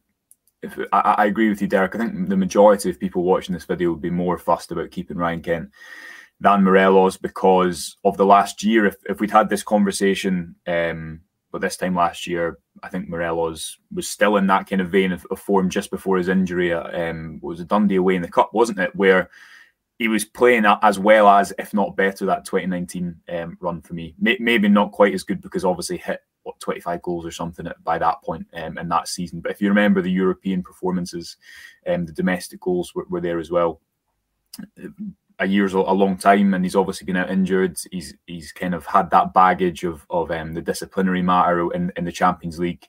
if 0.64 0.80
I, 0.92 1.16
I, 1.18 1.26
agree 1.26 1.50
with 1.50 1.62
you, 1.62 1.68
Derek. 1.68 1.96
I 1.96 2.00
think 2.00 2.30
the 2.30 2.38
majority 2.38 2.90
of 2.90 3.00
people 3.00 3.24
watching 3.24 3.54
this 3.54 3.66
video 3.66 3.92
would 3.92 4.02
be 4.02 4.10
more 4.10 4.38
fussed 4.38 4.72
about 4.72 4.92
keeping 4.92 5.18
Ryan 5.18 5.42
Kent 5.42 5.70
than 6.40 6.64
Morelos 6.64 7.18
because 7.18 7.98
of 8.04 8.18
the 8.18 8.26
last 8.26 8.64
year. 8.64 8.86
If, 8.86 8.96
if 9.06 9.20
we'd 9.20 9.32
had 9.32 9.50
this 9.50 9.64
conversation, 9.64 10.56
um, 10.66 11.22
but 11.52 11.62
this 11.62 11.78
time 11.78 11.96
last 11.96 12.26
year, 12.26 12.58
I 12.82 12.90
think 12.90 13.10
Morelos 13.10 13.78
was 13.94 14.10
still 14.10 14.38
in 14.38 14.48
that 14.48 14.68
kind 14.68 14.82
of 14.82 14.90
vein 14.90 15.12
of, 15.12 15.26
of 15.30 15.40
form 15.40 15.70
just 15.70 15.92
before 15.92 16.18
his 16.18 16.30
injury. 16.30 16.74
Um, 16.74 17.40
was 17.42 17.60
a 17.60 17.66
Dundee 17.66 17.98
away 17.98 18.16
in 18.16 18.22
the 18.22 18.28
cup, 18.28 18.52
wasn't 18.54 18.80
it? 18.80 18.96
Where 18.96 19.30
he 20.00 20.08
was 20.08 20.26
playing 20.26 20.66
as 20.66 20.98
well 20.98 21.30
as, 21.30 21.54
if 21.60 21.74
not 21.74 21.96
better, 21.96 22.26
that 22.26 22.46
2019 22.46 23.16
um, 23.30 23.58
run 23.62 23.82
for 23.82 23.94
me. 23.94 24.16
Maybe 24.20 24.68
not 24.68 24.92
quite 24.92 25.14
as 25.14 25.24
good 25.24 25.42
because 25.42 25.64
obviously 25.64 25.98
hit 25.98 26.22
what 26.44 26.60
25 26.60 27.02
goals 27.02 27.26
or 27.26 27.32
something 27.32 27.68
by 27.84 27.98
that 27.98 28.22
point 28.22 28.46
um, 28.54 28.78
in 28.78 28.88
that 28.90 29.08
season. 29.08 29.40
But 29.40 29.52
if 29.52 29.62
you 29.62 29.70
remember 29.70 30.02
the 30.02 30.12
European 30.12 30.62
performances, 30.62 31.38
um, 31.88 32.06
the 32.06 32.14
domestic 32.14 32.60
goals 32.60 32.94
were, 32.94 33.06
were 33.10 33.22
there 33.22 33.40
as 33.40 33.52
well. 33.52 33.82
A 35.40 35.48
year's 35.48 35.74
a 35.74 35.80
long 35.80 36.16
time, 36.18 36.54
and 36.54 36.64
he's 36.64 36.76
obviously 36.76 37.06
been 37.06 37.18
out 37.18 37.32
injured. 37.32 37.78
He's 37.92 38.14
he's 38.28 38.52
kind 38.52 38.76
of 38.76 38.86
had 38.86 39.10
that 39.10 39.34
baggage 39.34 39.84
of 39.84 40.06
of 40.10 40.30
um, 40.30 40.54
the 40.54 40.62
disciplinary 40.62 41.24
matter 41.24 41.74
in, 41.74 41.92
in 41.98 42.06
the 42.06 42.12
Champions 42.12 42.60
League, 42.60 42.88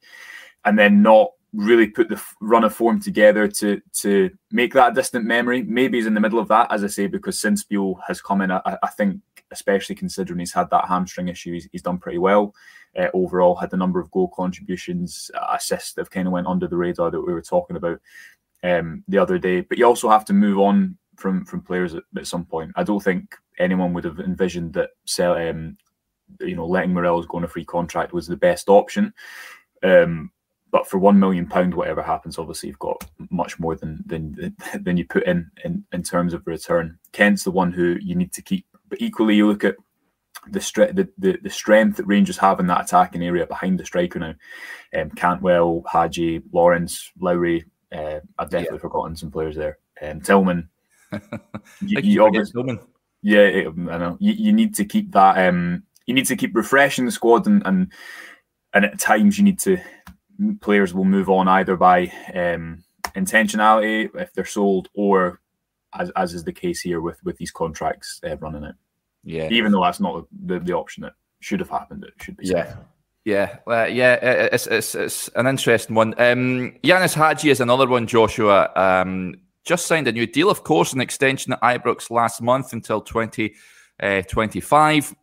and 0.65 0.79
then 0.79 1.01
not 1.01 1.31
really 1.55 1.87
put 1.87 2.09
the 2.09 2.21
run 2.41 2.65
of 2.65 2.75
form 2.75 3.01
together 3.01 3.49
to 3.49 3.81
to 3.93 4.31
make 4.51 4.75
that 4.75 4.95
distant 4.95 5.25
memory. 5.25 5.63
Maybe 5.63 5.99
he's 5.99 6.07
in 6.07 6.15
the 6.15 6.21
middle 6.21 6.39
of 6.39 6.49
that, 6.49 6.71
as 6.71 6.85
I 6.85 6.89
say, 6.89 7.07
because 7.07 7.39
since 7.39 7.65
Beale 7.65 7.99
has 8.07 8.21
come 8.21 8.43
in, 8.43 8.51
I, 8.51 8.61
I 8.83 8.89
think, 8.89 9.21
especially 9.51 9.95
considering 9.95 10.41
he's 10.41 10.53
had 10.53 10.69
that 10.71 10.89
hamstring 10.89 11.29
issue, 11.29 11.53
he's, 11.53 11.69
he's 11.73 11.83
done 11.83 11.99
pretty 11.99 12.19
well. 12.19 12.55
Uh, 12.99 13.09
overall. 13.15 13.55
Had 13.55 13.73
a 13.73 13.77
number 13.77 14.01
of 14.01 14.11
goal 14.11 14.29
contributions, 14.29 15.31
uh, 15.35 15.57
assists 15.57 15.93
that 15.95 16.11
kind 16.11 16.27
of 16.27 16.33
went 16.33 16.47
under 16.47 16.67
the 16.67 16.77
radar 16.77 17.11
that 17.11 17.21
we 17.21 17.33
were 17.33 17.43
talking 17.43 17.77
about 17.77 18.01
um, 18.63 19.05
the 19.09 19.19
other 19.19 19.39
day. 19.39 19.61
But 19.61 19.79
you 19.79 19.87
also 19.87 20.09
have 20.09 20.25
to 20.27 20.33
move 20.33 20.59
on 20.59 20.97
from 21.17 21.45
from 21.45 21.61
players 21.61 21.95
at, 21.95 22.03
at 22.17 22.27
some 22.27 22.45
point. 22.45 22.73
I 22.77 22.83
don't 22.83 23.03
think 23.03 23.37
anyone 23.59 23.93
would 23.93 24.05
have 24.05 24.21
envisioned 24.21 24.73
that 24.75 24.91
sell, 25.07 25.37
um, 25.37 25.77
you 26.41 26.57
know, 26.57 26.67
letting 26.67 26.93
Morelos 26.93 27.27
go 27.27 27.39
on 27.39 27.45
a 27.45 27.49
free 27.49 27.65
contract 27.65 28.13
was 28.13 28.27
the 28.27 28.37
best 28.37 28.69
option. 28.69 29.13
Um, 29.83 30.31
but 30.71 30.89
for 30.89 30.99
one 30.99 31.21
million 31.21 31.47
pound, 31.47 31.73
whatever 31.73 32.03
happens, 32.03 32.37
obviously 32.37 32.69
you've 32.69 32.79
got 32.81 33.05
much 33.31 33.61
more 33.61 33.77
than 33.77 34.03
than 34.07 34.57
than 34.83 34.97
you 34.97 35.07
put 35.07 35.25
in 35.25 35.51
in, 35.65 35.85
in 35.93 36.03
terms 36.03 36.35
of 36.35 36.47
return. 36.47 36.99
Kent's 37.13 37.45
the 37.45 37.51
one 37.51 37.71
who 37.71 37.97
you 38.01 38.15
need 38.17 38.33
to 38.33 38.43
keep. 38.43 38.67
But 38.89 39.01
equally, 39.01 39.37
you 39.37 39.47
look 39.47 39.65
at 39.65 39.77
the, 40.51 40.59
stre- 40.59 40.95
the, 40.95 41.09
the, 41.19 41.39
the 41.43 41.51
strength 41.51 41.97
that 41.97 42.07
Rangers 42.07 42.39
have 42.39 42.61
in 42.61 42.67
that 42.69 42.83
attacking 42.83 43.23
area 43.23 43.47
behind 43.47 43.79
the 43.79 43.85
striker 43.85 44.19
now. 44.19 44.35
Um, 44.97 45.11
Cantwell, 45.11 45.83
Hagi, 45.91 46.43
Lawrence, 46.53 47.11
Lowry. 47.21 47.65
Uh, 47.93 48.21
I've 48.39 48.51
definitely 48.51 48.79
yeah. 48.79 48.83
forgotten 48.83 49.17
some 49.17 49.31
players 49.31 49.57
there. 49.57 49.79
Um, 50.03 50.21
Tillman. 50.21 50.69
you, 51.81 52.01
you 52.01 52.25
obviously, 52.25 52.53
Tillman. 52.53 52.81
Yeah, 53.23 53.41
it, 53.41 53.69
I 53.69 53.99
know. 53.99 54.17
You, 54.21 54.33
you 54.33 54.53
need 54.53 54.75
to 54.77 54.85
keep 54.85 55.13
that. 55.13 55.49
Um, 55.49 55.85
you 56.07 56.15
need 56.15 56.27
to 56.27 56.37
keep 56.37 56.55
refreshing 56.55 57.07
the 57.07 57.13
squad, 57.13 57.47
and 57.47 57.63
and 57.65 57.93
and 58.75 58.85
at 58.85 58.99
times 58.99 59.39
you 59.39 59.45
need 59.45 59.59
to. 59.61 59.79
Players 60.61 60.93
will 60.93 61.05
move 61.05 61.31
on 61.31 61.47
either 61.47 61.77
by 61.77 62.13
um, 62.35 62.83
intentionality 63.15 64.11
if 64.15 64.33
they're 64.33 64.45
sold, 64.45 64.89
or 64.95 65.41
as, 65.95 66.11
as 66.17 66.35
is 66.35 66.45
the 66.45 66.53
case 66.53 66.81
here 66.81 67.01
with 67.01 67.23
with 67.25 67.37
these 67.39 67.51
contracts 67.51 68.21
uh, 68.29 68.37
running 68.39 68.65
out. 68.65 68.75
Yeah. 69.25 69.49
Even 69.51 69.73
though 69.73 69.83
that's 69.83 70.01
not 70.01 70.27
the, 70.45 70.61
the 70.61 70.73
option 70.75 71.03
that 71.03 71.15
should 71.41 71.61
have 71.61 71.71
happened, 71.71 72.05
it 72.05 72.13
should 72.23 72.37
be. 72.37 72.47
Yeah. 72.47 72.77
Yeah, 73.27 73.57
uh, 73.67 73.85
yeah, 73.85 74.17
it's, 74.53 74.67
it's 74.67 74.95
it's 74.95 75.29
an 75.29 75.47
interesting 75.47 75.97
one. 75.97 76.13
Um, 76.19 76.75
Ianis 76.85 77.15
Hagi 77.15 77.49
is 77.49 77.61
another 77.61 77.89
one. 77.89 78.07
Joshua 78.07 78.71
um, 78.77 79.37
just 79.65 79.87
signed 79.87 80.07
a 80.09 80.13
new 80.13 80.27
deal, 80.27 80.51
of 80.51 80.63
course, 80.63 80.93
an 80.93 81.01
extension 81.01 81.55
at 81.55 81.63
Ibrox 81.63 82.11
last 82.11 82.43
month 82.43 82.75
until 82.75 83.01
twenty 83.01 83.55
uh, 83.99 84.21
twenty 84.29 84.61
five. 84.61 85.15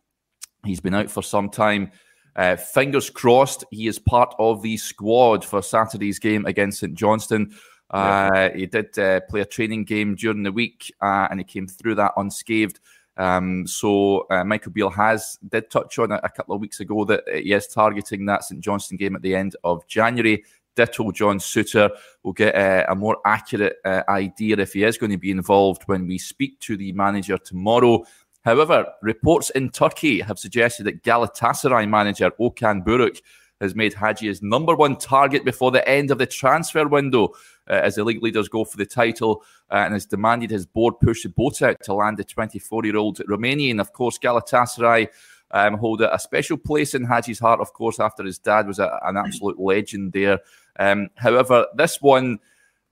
He's 0.66 0.80
been 0.80 0.94
out 0.94 1.12
for 1.12 1.22
some 1.22 1.48
time. 1.48 1.92
Uh, 2.34 2.56
fingers 2.56 3.08
crossed, 3.08 3.64
he 3.70 3.86
is 3.86 4.00
part 4.00 4.34
of 4.36 4.62
the 4.62 4.76
squad 4.78 5.44
for 5.44 5.62
Saturday's 5.62 6.18
game 6.18 6.44
against 6.46 6.80
St 6.80 6.94
Johnstone. 6.94 7.54
Uh, 7.88 8.30
yeah. 8.34 8.56
He 8.56 8.66
did 8.66 8.98
uh, 8.98 9.20
play 9.28 9.42
a 9.42 9.44
training 9.44 9.84
game 9.84 10.16
during 10.16 10.42
the 10.42 10.50
week, 10.50 10.92
uh, 11.00 11.28
and 11.30 11.38
he 11.38 11.44
came 11.44 11.68
through 11.68 11.94
that 11.94 12.14
unscathed. 12.16 12.80
Um, 13.16 13.66
so 13.66 14.26
uh, 14.30 14.44
Michael 14.44 14.72
Beale 14.72 14.90
has 14.90 15.38
did 15.48 15.70
touch 15.70 15.98
on 15.98 16.12
it 16.12 16.20
a 16.22 16.30
couple 16.30 16.54
of 16.54 16.60
weeks 16.60 16.80
ago 16.80 17.04
that 17.04 17.24
he 17.28 17.52
is 17.52 17.66
targeting 17.66 18.26
that 18.26 18.44
St 18.44 18.60
Johnstone 18.60 18.96
game 18.96 19.16
at 19.16 19.22
the 19.22 19.34
end 19.34 19.56
of 19.64 19.86
January. 19.86 20.44
Ditto 20.74 21.12
John 21.12 21.38
Souttar 21.38 21.90
will 22.22 22.32
get 22.32 22.54
a, 22.54 22.90
a 22.90 22.94
more 22.94 23.18
accurate 23.26 23.76
uh, 23.84 24.02
idea 24.08 24.56
if 24.56 24.72
he 24.72 24.84
is 24.84 24.96
going 24.96 25.12
to 25.12 25.18
be 25.18 25.30
involved 25.30 25.82
when 25.84 26.06
we 26.06 26.16
speak 26.16 26.58
to 26.60 26.76
the 26.76 26.92
manager 26.92 27.36
tomorrow. 27.36 28.04
However, 28.42 28.86
reports 29.02 29.50
in 29.50 29.70
Turkey 29.70 30.20
have 30.20 30.38
suggested 30.38 30.84
that 30.84 31.02
Galatasaray 31.02 31.88
manager 31.88 32.30
Okan 32.40 32.84
Buruk 32.84 33.20
has 33.60 33.76
made 33.76 33.94
Hagi 33.94 34.26
his 34.26 34.42
number 34.42 34.74
one 34.74 34.96
target 34.96 35.44
before 35.44 35.70
the 35.70 35.86
end 35.88 36.10
of 36.10 36.18
the 36.18 36.26
transfer 36.26 36.88
window 36.88 37.32
uh, 37.68 37.74
as 37.74 37.94
the 37.94 38.04
league 38.04 38.22
leaders 38.22 38.48
go 38.48 38.64
for 38.64 38.76
the 38.76 38.86
title 38.86 39.42
uh, 39.70 39.76
and 39.76 39.94
has 39.94 40.06
demanded 40.06 40.50
his 40.50 40.66
board 40.66 40.94
push 41.00 41.22
the 41.22 41.28
boat 41.28 41.62
out 41.62 41.76
to 41.82 41.94
land 41.94 42.16
the 42.16 42.24
24 42.24 42.84
year 42.84 42.96
old 42.96 43.18
Romanian. 43.28 43.80
Of 43.80 43.92
course, 43.92 44.18
Galatasaray. 44.18 45.08
Um, 45.54 45.76
hold 45.76 46.00
a, 46.00 46.18
special 46.18 46.56
place 46.56 46.94
in 46.94 47.04
Hagi's 47.04 47.38
heart, 47.38 47.60
of 47.60 47.74
course, 47.74 48.00
after 48.00 48.24
his 48.24 48.38
dad 48.38 48.66
was 48.66 48.78
a, 48.78 48.98
an 49.02 49.18
absolute 49.18 49.60
legend 49.60 50.14
there. 50.14 50.40
Um, 50.78 51.10
however, 51.16 51.66
this 51.76 52.00
one 52.00 52.38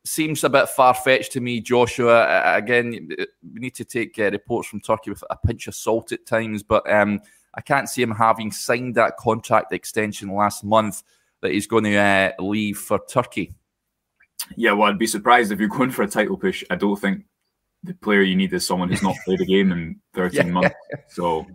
seems 0.05 0.45
a 0.45 0.51
bit 0.51 0.69
far 0.69 0.93
fetched 0.93 1.33
to 1.33 1.41
me, 1.41 1.61
Joshua. 1.61 2.21
Uh, 2.23 2.53
again, 2.57 3.09
we 3.53 3.61
need 3.61 3.75
to 3.77 3.85
take 3.85 4.19
uh, 4.19 4.31
reports 4.31 4.69
from 4.69 4.81
Turkey 4.81 5.11
with 5.11 5.25
a 5.31 5.37
pinch 5.37 5.69
of 5.69 5.75
salt 5.75 6.13
at 6.13 6.27
times, 6.27 6.63
but 6.63 6.89
um, 6.91 7.21
I 7.55 7.63
can't 7.63 7.89
see 7.89 8.03
him 8.03 8.13
having 8.13 8.53
signed 8.53 8.95
that 8.97 9.17
contract 9.17 9.73
extension 9.73 10.29
last 10.29 10.63
month 10.63 11.03
that 11.41 11.53
he's 11.53 11.67
going 11.67 11.85
to 11.85 11.97
uh, 11.97 12.33
leave 12.39 12.79
for 12.79 13.01
Turkey. 13.09 13.55
Yeah, 14.57 14.73
well, 14.73 14.89
I'd 14.89 14.99
be 14.99 15.07
surprised 15.07 15.53
if 15.53 15.61
you're 15.61 15.69
going 15.69 15.91
for 15.91 16.03
a 16.03 16.09
title 16.09 16.37
push. 16.37 16.65
I 16.71 16.77
don't 16.77 16.97
think 16.97 17.25
the 17.83 17.95
player 17.95 18.23
you 18.23 18.37
need 18.37 18.53
is 18.53 18.67
someone 18.67 18.89
who's 18.89 19.03
not 19.03 19.17
played 19.25 19.41
a 19.41 19.47
game 19.47 19.73
in 19.73 20.01
13 20.15 20.47
yeah. 20.47 20.53
months. 20.53 20.77
So, 21.09 21.47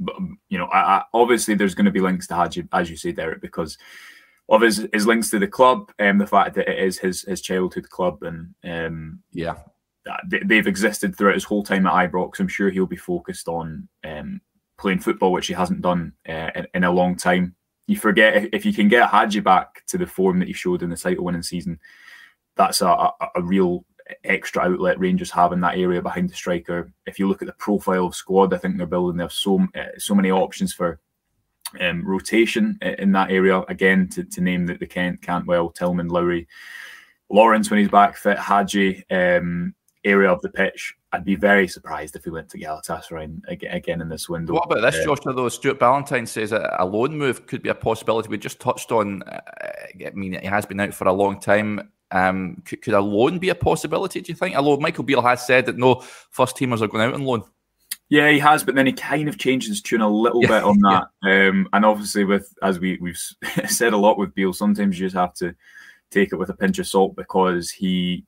but, 0.00 0.16
you 0.48 0.58
know, 0.58 0.66
I, 0.66 0.98
I, 0.98 1.04
obviously 1.14 1.54
there's 1.54 1.74
going 1.74 1.86
to 1.86 1.90
be 1.90 2.00
links 2.00 2.26
to 2.28 2.34
Hagi, 2.34 2.68
as 2.72 2.90
you 2.90 2.96
say, 2.96 3.12
Derek, 3.12 3.40
because 3.40 3.78
of 4.48 4.62
his, 4.62 4.86
his 4.92 5.06
links 5.06 5.30
to 5.30 5.38
the 5.38 5.46
club 5.46 5.92
and 5.98 6.10
um, 6.10 6.18
the 6.18 6.26
fact 6.26 6.54
that 6.54 6.68
it 6.68 6.78
is 6.78 6.98
his 6.98 7.22
his 7.22 7.42
childhood 7.42 7.88
club 7.90 8.22
and 8.22 8.54
um, 8.64 9.20
yeah, 9.30 9.56
they've 10.26 10.66
existed 10.66 11.16
throughout 11.16 11.34
his 11.34 11.44
whole 11.44 11.62
time 11.62 11.86
at 11.86 12.10
Ibrox. 12.10 12.40
I'm 12.40 12.48
sure 12.48 12.70
he'll 12.70 12.86
be 12.86 12.96
focused 12.96 13.48
on 13.48 13.88
um, 14.04 14.40
playing 14.78 15.00
football, 15.00 15.32
which 15.32 15.48
he 15.48 15.54
hasn't 15.54 15.82
done 15.82 16.12
uh, 16.28 16.50
in, 16.54 16.66
in, 16.74 16.84
a 16.84 16.90
long 16.90 17.16
time. 17.16 17.54
You 17.86 17.96
forget 17.96 18.48
if, 18.52 18.64
you 18.64 18.72
can 18.72 18.88
get 18.88 19.10
Hagi 19.10 19.40
back 19.40 19.84
to 19.88 19.98
the 19.98 20.06
form 20.06 20.38
that 20.38 20.48
he 20.48 20.54
showed 20.54 20.82
in 20.82 20.90
the 20.90 20.96
title 20.96 21.24
winning 21.24 21.42
season, 21.42 21.78
that's 22.58 22.82
a, 22.82 23.10
a, 23.36 23.42
real 23.42 23.86
extra 24.24 24.64
outlet 24.64 24.98
Rangers 24.98 25.30
have 25.30 25.52
in 25.52 25.60
that 25.60 25.78
area 25.78 26.02
behind 26.02 26.28
the 26.28 26.34
striker. 26.34 26.92
If 27.06 27.18
you 27.18 27.28
look 27.28 27.40
at 27.40 27.46
the 27.46 27.54
profile 27.54 28.06
of 28.06 28.14
squad, 28.14 28.52
I 28.52 28.58
think 28.58 28.76
they're 28.76 28.86
building. 28.86 29.16
They 29.16 29.24
have 29.24 29.32
so 29.32 29.60
uh, 29.74 29.96
so 29.96 30.14
many 30.14 30.30
options 30.30 30.74
for 30.74 31.00
um, 31.80 32.06
rotation 32.06 32.78
in 32.82 33.12
that 33.12 33.30
area. 33.30 33.60
Again, 33.68 34.08
to, 34.10 34.24
to 34.24 34.40
name 34.40 34.66
the, 34.66 34.74
the 34.74 34.86
Kent, 34.86 35.22
Cantwell, 35.22 35.70
Tillman, 35.70 36.08
Lowry, 36.08 36.48
Lawrence 37.30 37.70
when 37.70 37.80
he's 37.80 37.88
back 37.88 38.16
fit, 38.16 38.38
Hagi 38.38 39.04
um, 39.10 39.74
area 40.04 40.30
of 40.30 40.42
the 40.42 40.50
pitch. 40.50 40.94
I'd 41.12 41.24
be 41.24 41.36
very 41.36 41.66
surprised 41.66 42.16
if 42.16 42.24
he 42.24 42.30
went 42.30 42.50
to 42.50 42.58
Galatasaray 42.58 43.40
again 43.48 44.02
in 44.02 44.10
this 44.10 44.28
window. 44.28 44.54
What 44.54 44.66
about 44.70 44.82
this, 44.82 45.00
uh, 45.00 45.04
Joshua? 45.04 45.32
Though 45.32 45.48
Stuart 45.48 45.78
Ballantyne 45.78 46.26
says 46.26 46.52
a 46.52 46.84
loan 46.84 47.16
move 47.16 47.46
could 47.46 47.62
be 47.62 47.70
a 47.70 47.74
possibility. 47.74 48.28
We 48.28 48.36
just 48.36 48.60
touched 48.60 48.92
on. 48.92 49.22
Uh, 49.22 49.40
I 50.06 50.10
mean, 50.10 50.38
he 50.38 50.46
has 50.46 50.66
been 50.66 50.80
out 50.80 50.92
for 50.92 51.08
a 51.08 51.12
long 51.12 51.40
time. 51.40 51.90
Um, 52.10 52.62
could, 52.64 52.80
could, 52.80 52.94
a 52.94 53.00
loan 53.00 53.38
be 53.38 53.50
a 53.50 53.54
possibility? 53.54 54.20
Do 54.20 54.32
you 54.32 54.36
think? 54.36 54.56
Although 54.56 54.80
Michael 54.80 55.04
Beale 55.04 55.22
has 55.22 55.46
said 55.46 55.66
that 55.66 55.76
no 55.76 55.96
first 56.30 56.56
teamers 56.56 56.80
are 56.80 56.88
going 56.88 57.04
out 57.04 57.14
on 57.14 57.24
loan. 57.24 57.42
Yeah, 58.08 58.30
he 58.30 58.38
has, 58.38 58.64
but 58.64 58.74
then 58.74 58.86
he 58.86 58.92
kind 58.92 59.28
of 59.28 59.36
changed 59.36 59.68
his 59.68 59.82
tune 59.82 60.00
a 60.00 60.08
little 60.08 60.42
yeah, 60.42 60.48
bit 60.48 60.62
on 60.62 60.78
that. 60.80 61.08
Yeah. 61.22 61.48
Um, 61.48 61.68
and 61.74 61.84
obviously, 61.84 62.24
with 62.24 62.54
as 62.62 62.80
we 62.80 62.98
we've 63.00 63.20
said 63.68 63.92
a 63.92 63.98
lot 63.98 64.18
with 64.18 64.34
Beale, 64.34 64.54
sometimes 64.54 64.98
you 64.98 65.06
just 65.06 65.16
have 65.16 65.34
to 65.34 65.54
take 66.10 66.32
it 66.32 66.36
with 66.36 66.48
a 66.48 66.54
pinch 66.54 66.78
of 66.78 66.86
salt 66.86 67.14
because 67.16 67.70
he 67.70 68.24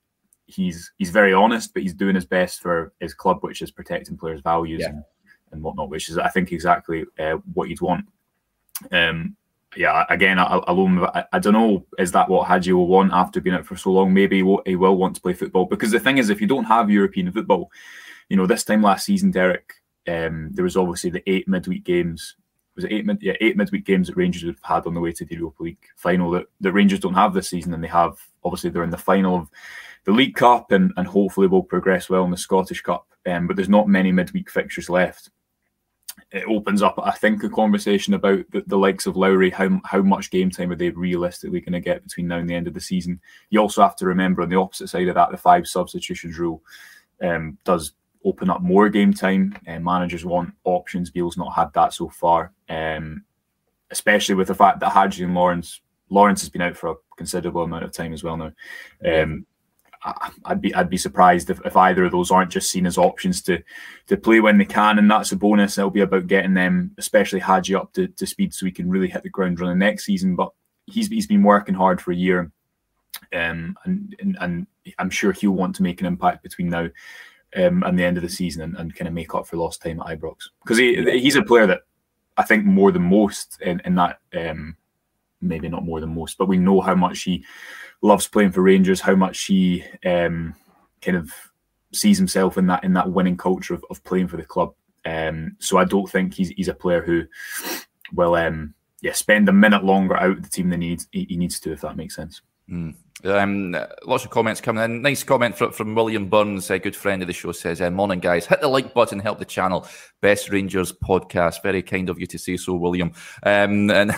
he's 0.47 0.93
he's 0.99 1.11
very 1.11 1.33
honest, 1.33 1.73
but 1.73 1.83
he's 1.83 1.95
doing 1.95 2.15
his 2.15 2.27
best 2.27 2.61
for 2.61 2.93
his 3.01 3.15
club, 3.15 3.39
which 3.41 3.63
is 3.63 3.71
protecting 3.71 4.19
players' 4.19 4.43
values 4.43 4.81
yeah. 4.83 4.89
and, 4.89 5.05
and 5.53 5.63
whatnot, 5.63 5.89
which 5.89 6.11
is 6.11 6.19
I 6.19 6.29
think 6.29 6.53
exactly 6.53 7.07
uh, 7.19 7.39
what 7.55 7.71
you'd 7.71 7.81
want. 7.81 8.07
Um, 8.93 9.37
yeah, 9.77 10.05
again, 10.09 10.39
I, 10.39 10.45
I, 10.67 11.25
I, 11.33 11.39
don't 11.39 11.53
know, 11.53 11.87
is 11.99 12.13
that 12.13 12.29
what 12.29 12.49
Hagi 12.49 12.73
will 12.73 12.89
want 12.89 13.13
after 13.13 13.41
being 13.41 13.55
out 13.55 13.67
for 13.67 13.77
so 13.77 13.93
long? 13.93 14.13
Maybe 14.13 14.37
he 14.37 14.43
will, 14.43 14.63
he 14.67 14.75
will 14.75 14.97
want 14.97 15.15
to 15.17 15.21
play 15.23 15.33
football 15.33 15.67
because 15.67 15.93
the 15.93 16.01
thing 16.01 16.19
is, 16.19 16.29
if 16.29 16.41
you 16.41 16.47
don't 16.47 16.65
have 16.65 16.91
European 16.91 17.31
football, 17.31 17.71
you 18.29 18.37
know, 18.37 18.47
this 18.47 18.65
time 18.65 18.83
last 18.83 19.07
season, 19.07 19.31
Derek, 19.31 19.75
um, 20.09 20.51
there 20.53 20.65
was 20.65 20.77
obviously 20.77 21.11
the 21.11 21.29
eight 21.31 21.47
midweek 21.47 21.85
games. 21.85 22.37
Was 22.75 22.85
it 22.85 22.93
eight 22.93 23.07
mid? 23.07 23.19
Yeah, 23.23 23.35
eight 23.41 23.57
midweek 23.57 23.85
games 23.85 24.09
that 24.09 24.17
Rangers 24.17 24.45
would 24.45 24.57
have 24.57 24.77
had 24.77 24.87
on 24.87 24.95
the 24.95 25.01
way 25.01 25.13
to 25.13 25.25
the 25.25 25.35
Europa 25.35 25.63
League 25.63 25.87
final 25.97 26.31
that 26.33 26.47
the 26.61 26.73
Rangers 26.73 27.01
don't 27.01 27.15
have 27.15 27.35
this 27.35 27.49
season, 27.49 27.75
and 27.75 27.83
they 27.83 27.89
have 27.89 28.19
obviously 28.43 28.71
they're 28.71 28.85
in 28.85 28.91
the 28.91 28.99
final 28.99 29.37
of 29.37 29.51
the 30.05 30.13
League 30.13 30.35
Cup 30.35 30.73
and, 30.73 30.93
and 30.97 31.07
hopefully 31.07 31.47
will 31.47 31.63
progress 31.63 32.09
well 32.09 32.25
in 32.25 32.31
the 32.31 32.37
Scottish 32.37 32.81
Cup. 32.81 33.07
Um, 33.27 33.47
but 33.47 33.57
there's 33.57 33.69
not 33.69 33.89
many 33.89 34.13
midweek 34.13 34.51
fixtures 34.51 34.89
left. 34.89 35.31
It 36.33 36.45
opens 36.47 36.81
up, 36.81 36.95
I 37.03 37.11
think, 37.11 37.43
a 37.43 37.49
conversation 37.49 38.15
about 38.15 38.45
the, 38.51 38.63
the 38.67 38.79
likes 38.79 39.07
of 39.07 39.17
Lowry. 39.17 39.51
How 39.51 39.81
how 39.85 40.01
much 40.03 40.31
game 40.31 40.51
time 40.51 40.71
are 40.71 40.77
they 40.77 40.91
realistically 40.91 41.61
going 41.61 41.73
to 41.73 41.81
get 41.81 42.05
between 42.05 42.29
now 42.29 42.39
and 42.39 42.49
the 42.49 42.55
end 42.55 42.69
of 42.69 42.75
the 42.75 42.81
season? 42.81 43.21
You 43.51 43.61
also 43.61 43.83
have 43.83 43.97
to 43.97 44.07
remember 44.07 44.43
on 44.43 44.49
the 44.49 44.57
opposite 44.57 44.89
side 44.89 45.09
of 45.09 45.17
that, 45.17 45.31
the 45.33 45.37
five 45.37 45.67
substitutions 45.67 46.39
rule 46.39 46.63
um, 47.21 47.59
does 47.65 47.93
open 48.25 48.49
up 48.49 48.63
more 48.63 48.89
game 48.89 49.13
time. 49.13 49.59
And 49.67 49.85
managers 49.85 50.25
want 50.25 50.55
options. 50.65 51.11
Beale's 51.11 51.37
not 51.37 51.55
had 51.55 51.73
that 51.73 51.95
so 51.95 52.09
far, 52.09 52.53
um, 52.69 53.25
especially 53.91 54.37
with 54.37 54.49
the 54.49 54.55
fact 54.55 54.81
that 54.81 54.93
Hagi 54.93 55.25
and 55.25 55.35
Lawrence 55.35 55.81
Lawrence 56.11 56.43
has 56.43 56.51
been 56.51 56.63
out 56.63 56.77
for 56.77 56.91
a 56.91 56.97
considerable 57.17 57.63
amount 57.63 57.85
of 57.85 57.93
time 57.93 58.13
as 58.13 58.23
well 58.23 58.37
now. 58.37 58.53
Um, 59.05 59.47
I'd 60.47 60.61
be 60.61 60.75
I'd 60.75 60.89
be 60.89 60.97
surprised 60.97 61.51
if, 61.51 61.61
if 61.65 61.77
either 61.77 62.05
of 62.05 62.13
those 62.13 62.31
aren't 62.31 62.51
just 62.51 62.71
seen 62.71 62.87
as 62.87 62.97
options 62.97 63.43
to 63.43 63.63
to 64.07 64.17
play 64.17 64.41
when 64.41 64.57
they 64.57 64.65
can, 64.65 64.99
and 64.99 65.11
that's 65.11 65.33
a 65.33 65.37
bonus. 65.37 65.77
It'll 65.77 65.91
be 65.91 66.01
about 66.01 66.27
getting 66.27 66.55
them, 66.55 66.93
especially 66.97 67.41
Hagi, 67.41 67.75
up 67.75 67.93
to, 67.95 68.09
to 68.09 68.27
speed 68.27 68.55
so 68.55 68.65
he 68.65 68.73
can 68.73 68.89
really 68.89 69.09
hit 69.09 69.23
the 69.23 69.29
ground 69.29 69.61
running 69.61 69.79
next 69.79 70.07
season. 70.07 70.37
But 70.37 70.53
he's 70.87 71.09
he's 71.09 71.27
been 71.27 71.43
working 71.43 71.75
hard 71.75 72.01
for 72.01 72.13
a 72.13 72.17
year, 72.17 72.51
um, 73.35 73.77
and, 73.85 74.17
and, 74.21 74.39
and 74.41 74.67
I'm 74.99 75.11
sure 75.11 75.33
he'll 75.33 75.51
want 75.51 75.77
to 75.77 75.83
make 75.83 76.01
an 76.01 76.07
impact 76.07 76.43
between 76.43 76.71
now 76.71 76.89
um, 77.57 77.83
and 77.83 77.99
the 77.99 78.05
end 78.05 78.17
of 78.17 78.23
the 78.23 78.29
season 78.29 78.63
and, 78.63 78.77
and 78.77 78.95
kind 78.95 79.09
of 79.09 79.15
make 79.15 79.35
up 79.35 79.47
for 79.47 79.57
lost 79.57 79.83
time 79.83 80.01
at 80.01 80.07
Ibrox 80.07 80.37
because 80.65 80.79
he 80.79 81.21
he's 81.21 81.37
a 81.37 81.43
player 81.43 81.67
that 81.67 81.83
I 82.37 82.45
think 82.45 82.65
more 82.65 82.91
than 82.91 83.03
most 83.03 83.59
in, 83.61 83.83
in 83.85 83.97
that 83.97 84.21
um, 84.35 84.77
maybe 85.41 85.69
not 85.69 85.85
more 85.85 86.01
than 86.01 86.15
most, 86.15 86.39
but 86.39 86.49
we 86.49 86.59
know 86.59 86.81
how 86.81 86.95
much 86.95 87.23
he 87.23 87.45
loves 88.03 88.29
playing 88.29 88.53
for 88.53 88.63
Rangers, 88.63 89.01
how 89.01 89.15
much 89.15 89.45
he 89.45 89.85
um, 90.05 90.55
kind 91.03 91.17
of 91.17 91.33
sees 91.93 92.19
himself 92.19 92.57
in 92.57 92.67
that 92.69 92.85
in 92.85 92.93
that 92.95 93.11
winning 93.11 93.37
culture 93.37 93.75
of, 93.75 93.85
of 93.91 94.03
playing 94.05 94.29
for 94.29 94.37
the 94.37 94.45
club. 94.45 94.75
Um, 95.05 95.57
so 95.59 95.79
I 95.79 95.85
don't 95.85 96.11
think 96.11 96.35
he's 96.35 96.51
he's 96.51 96.69
a 96.69 96.75
player 96.75 97.03
who 97.03 97.25
will 98.13 98.35
um, 98.35 98.75
yeah 99.01 99.13
spend 99.13 99.49
a 99.49 99.53
minute 99.53 99.85
longer 99.85 100.17
out 100.17 100.39
of 100.39 100.43
the 100.43 100.49
team 100.49 100.69
than 100.71 100.83
he 100.83 100.91
needs, 100.91 101.09
he 101.13 101.37
needs 101.37 101.61
to, 101.61 101.73
if 101.73 101.81
that 101.83 101.97
makes 101.97 102.17
sense. 102.17 102.43
Mm. 102.71 102.95
Um, 103.25 103.77
lots 104.05 104.25
of 104.25 104.31
comments 104.31 104.61
coming 104.61 104.83
in. 104.83 105.03
Nice 105.03 105.23
comment 105.23 105.57
from, 105.57 105.73
from 105.73 105.95
William 105.95 106.29
Burns, 106.29 106.71
a 106.71 106.79
good 106.79 106.97
friend 106.97 107.23
of 107.23 107.29
the 107.29 107.35
show, 107.35 107.53
says, 107.53 107.81
uh, 107.81 107.91
Morning, 107.91 108.21
guys. 108.21 108.47
Hit 108.47 108.61
the 108.61 108.69
like 108.69 108.95
button, 108.95 109.19
help 109.19 109.39
the 109.39 109.45
channel. 109.45 109.87
Best 110.21 110.51
Rangers 110.51 110.93
podcast. 110.93 111.63
Very 111.63 111.83
kind 111.83 112.09
of 112.09 112.19
you 112.19 112.27
to 112.27 112.39
say 112.39 112.57
so, 112.57 112.75
William. 112.75 113.13
Um, 113.43 113.91
and 113.91 114.13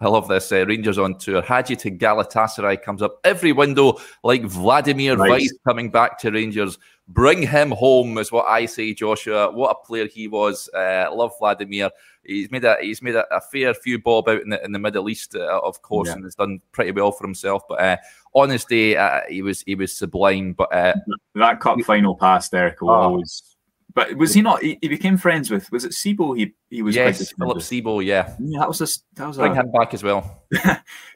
I 0.00 0.08
love 0.08 0.28
this. 0.28 0.52
Uh, 0.52 0.64
Rangers 0.66 0.98
on 0.98 1.18
tour. 1.18 1.42
Hagi 1.42 1.76
to 1.76 1.90
Galatasaray 1.90 2.82
comes 2.82 3.02
up 3.02 3.18
every 3.24 3.52
window, 3.52 3.98
like 4.22 4.42
Vladimir 4.42 5.16
nice. 5.16 5.30
Weiss 5.30 5.54
coming 5.66 5.90
back 5.90 6.18
to 6.20 6.30
Rangers. 6.30 6.78
Bring 7.12 7.42
him 7.42 7.70
home, 7.70 8.18
is 8.18 8.32
what 8.32 8.46
I 8.46 8.66
say, 8.66 8.94
Joshua. 8.94 9.50
What 9.52 9.70
a 9.70 9.86
player 9.86 10.06
he 10.06 10.28
was. 10.28 10.68
Uh, 10.74 11.08
love 11.12 11.32
Vladimir 11.38 11.90
he's 12.24 12.50
made 12.50 12.64
a 12.64 12.76
he's 12.80 13.02
made 13.02 13.14
a, 13.14 13.34
a, 13.34 13.40
fair 13.40 13.74
few 13.74 13.98
bob 13.98 14.28
out 14.28 14.42
in 14.42 14.50
the, 14.50 14.64
in 14.64 14.72
the 14.72 14.78
Middle 14.78 15.08
East, 15.08 15.34
uh, 15.34 15.60
of 15.62 15.82
course, 15.82 16.08
yeah. 16.08 16.14
and 16.14 16.24
has 16.24 16.34
done 16.34 16.60
pretty 16.72 16.92
well 16.92 17.12
for 17.12 17.26
himself. 17.26 17.62
But 17.68 17.80
uh, 17.80 17.96
on 18.34 18.50
his 18.50 18.64
day, 18.64 18.96
uh, 18.96 19.20
he 19.28 19.42
was 19.42 19.62
he 19.62 19.74
was 19.74 19.96
sublime. 19.96 20.52
But 20.52 20.74
uh, 20.74 20.94
that 21.34 21.60
cup 21.60 21.80
final 21.82 22.16
pass, 22.16 22.48
Derek, 22.48 22.80
will 22.80 22.90
oh. 22.90 22.94
always. 22.94 23.42
But 23.94 24.16
was 24.16 24.32
he 24.32 24.40
not? 24.40 24.62
He, 24.62 24.78
he, 24.80 24.88
became 24.88 25.18
friends 25.18 25.50
with. 25.50 25.70
Was 25.70 25.84
it 25.84 25.92
Sebo? 25.92 26.36
He 26.36 26.54
he 26.70 26.82
was. 26.82 26.96
Yes, 26.96 27.32
Philip 27.32 27.58
Sebo. 27.58 28.04
Yeah. 28.04 28.34
Yeah, 28.38 28.60
that 28.60 28.68
was 28.68 28.78
just 28.78 29.04
that 29.14 29.28
was. 29.28 29.36
Bring 29.36 29.52
a... 29.52 29.60
him 29.60 29.70
back 29.70 29.92
as 29.92 30.02
well. 30.02 30.44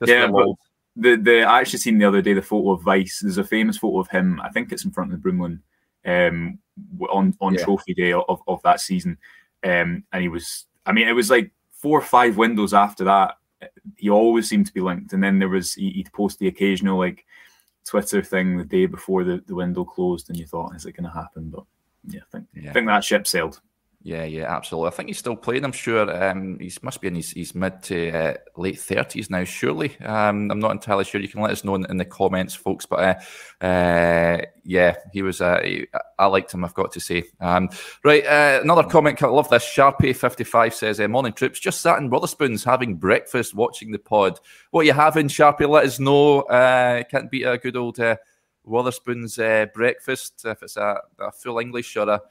yeah, 0.04 0.28
but 0.28 0.46
the 0.94 1.16
the 1.16 1.42
I 1.44 1.60
actually 1.60 1.78
seen 1.78 1.98
the 1.98 2.04
other 2.04 2.20
day 2.20 2.34
the 2.34 2.42
photo 2.42 2.72
of 2.72 2.84
Weiss. 2.84 3.20
There's 3.20 3.38
a 3.38 3.44
famous 3.44 3.78
photo 3.78 4.00
of 4.00 4.08
him. 4.08 4.40
I 4.42 4.50
think 4.50 4.72
it's 4.72 4.84
in 4.84 4.90
front 4.90 5.12
of 5.12 5.22
the 5.22 5.26
Broomloan, 5.26 5.60
um, 6.06 6.58
on 7.10 7.36
on 7.40 7.54
yeah. 7.54 7.64
trophy 7.64 7.94
day 7.94 8.12
of, 8.12 8.40
of 8.46 8.62
that 8.62 8.80
season, 8.80 9.18
um, 9.64 10.04
and 10.12 10.22
he 10.22 10.28
was 10.28 10.66
I 10.86 10.92
mean, 10.92 11.08
it 11.08 11.12
was 11.12 11.30
like 11.30 11.50
four 11.72 11.98
or 11.98 12.02
five 12.02 12.36
windows 12.36 12.72
after 12.72 13.04
that. 13.04 13.36
He 13.96 14.08
always 14.08 14.48
seemed 14.48 14.66
to 14.66 14.72
be 14.72 14.80
linked, 14.80 15.12
and 15.12 15.22
then 15.22 15.38
there 15.38 15.48
was 15.48 15.74
he, 15.74 15.92
would 15.96 16.12
post 16.12 16.38
the 16.38 16.48
occasional 16.48 16.98
like 16.98 17.26
Twitter 17.84 18.22
thing 18.22 18.56
the 18.56 18.64
day 18.64 18.86
before 18.86 19.24
the, 19.24 19.42
the 19.46 19.54
window 19.54 19.84
closed, 19.84 20.30
and 20.30 20.38
you 20.38 20.46
thought, 20.46 20.74
is 20.76 20.86
it 20.86 20.92
going 20.92 21.04
to 21.04 21.10
happen? 21.10 21.50
But 21.50 21.64
yeah, 22.06 22.20
I 22.20 22.30
think 22.30 22.46
yeah. 22.54 22.70
I 22.70 22.72
think 22.72 22.86
that 22.86 23.04
ship 23.04 23.26
sailed. 23.26 23.60
Yeah, 24.06 24.22
yeah, 24.22 24.44
absolutely. 24.54 24.86
I 24.86 24.90
think 24.92 25.08
he's 25.08 25.18
still 25.18 25.34
playing. 25.34 25.64
I'm 25.64 25.72
sure 25.72 26.08
um, 26.30 26.60
he 26.60 26.72
must 26.80 27.00
be 27.00 27.08
in 27.08 27.16
his, 27.16 27.32
his 27.32 27.56
mid 27.56 27.82
to 27.82 28.10
uh, 28.12 28.34
late 28.56 28.78
thirties 28.78 29.30
now. 29.30 29.42
Surely, 29.42 29.98
um, 30.00 30.48
I'm 30.48 30.60
not 30.60 30.70
entirely 30.70 31.02
sure. 31.02 31.20
You 31.20 31.26
can 31.26 31.40
let 31.40 31.50
us 31.50 31.64
know 31.64 31.74
in, 31.74 31.86
in 31.86 31.96
the 31.96 32.04
comments, 32.04 32.54
folks. 32.54 32.86
But 32.86 33.20
uh, 33.60 33.64
uh, 33.66 34.42
yeah, 34.62 34.94
he 35.12 35.22
was. 35.22 35.40
Uh, 35.40 35.60
he, 35.60 35.88
I 36.20 36.26
liked 36.26 36.54
him. 36.54 36.64
I've 36.64 36.72
got 36.72 36.92
to 36.92 37.00
say. 37.00 37.24
Um, 37.40 37.68
right, 38.04 38.24
uh, 38.24 38.60
another 38.62 38.84
comment. 38.84 39.20
I 39.24 39.26
love 39.26 39.50
this. 39.50 39.64
Sharpie 39.64 40.14
fifty 40.14 40.44
five 40.44 40.72
says, 40.72 41.00
uh, 41.00 41.08
"Morning 41.08 41.32
troops. 41.32 41.58
Just 41.58 41.80
sat 41.80 41.98
in 41.98 42.08
Wetherspoons 42.08 42.64
having 42.64 42.94
breakfast, 42.94 43.56
watching 43.56 43.90
the 43.90 43.98
pod. 43.98 44.38
What 44.70 44.86
you 44.86 44.92
having, 44.92 45.26
Sharpie? 45.26 45.68
Let 45.68 45.84
us 45.84 45.98
know. 45.98 46.44
can't 47.10 47.28
beat 47.28 47.42
a 47.42 47.58
good 47.58 47.74
old 47.74 47.98
Wetherspoons 48.64 49.72
breakfast 49.72 50.44
if 50.44 50.62
it's 50.62 50.76
a, 50.76 51.00
a 51.18 51.32
full 51.32 51.58
English 51.58 51.96
or 51.96 52.08
a." 52.08 52.22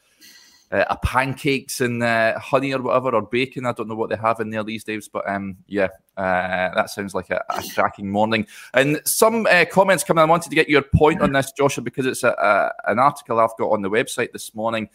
uh, 0.72 0.86
a 0.90 0.98
pancakes 0.98 1.82
and 1.82 2.02
uh, 2.02 2.38
honey 2.40 2.74
or 2.74 2.82
whatever 2.82 3.16
or 3.16 3.22
bacon. 3.22 3.66
I 3.66 3.72
don't 3.72 3.88
know 3.88 3.96
what 3.96 4.10
they 4.10 4.16
have 4.16 4.40
in 4.40 4.50
there 4.50 4.64
these 4.64 4.84
days, 4.84 5.08
but 5.08 5.28
um, 5.30 5.58
yeah, 5.68 5.90
uh, 6.18 6.74
that 6.76 6.90
sounds 6.90 7.14
like 7.14 7.30
a, 7.30 7.44
a, 7.50 7.64
cracking 7.74 8.10
morning. 8.10 8.48
And 8.74 9.02
some 9.06 9.46
uh, 9.46 9.66
comments 9.72 10.04
coming. 10.04 10.22
I 10.22 10.26
wanted 10.26 10.50
to 10.50 10.56
get 10.56 10.70
your 10.70 10.82
point 10.82 11.22
on 11.22 11.32
this, 11.34 11.52
Joshua, 11.52 11.84
because 11.84 12.06
it's 12.06 12.24
a, 12.24 12.30
a, 12.30 12.92
an 12.92 13.00
article 13.00 13.40
I've 13.40 13.56
got 13.58 13.72
on 13.72 13.82
the 13.82 13.90
website 13.90 14.32
this 14.32 14.56
morning. 14.56 14.90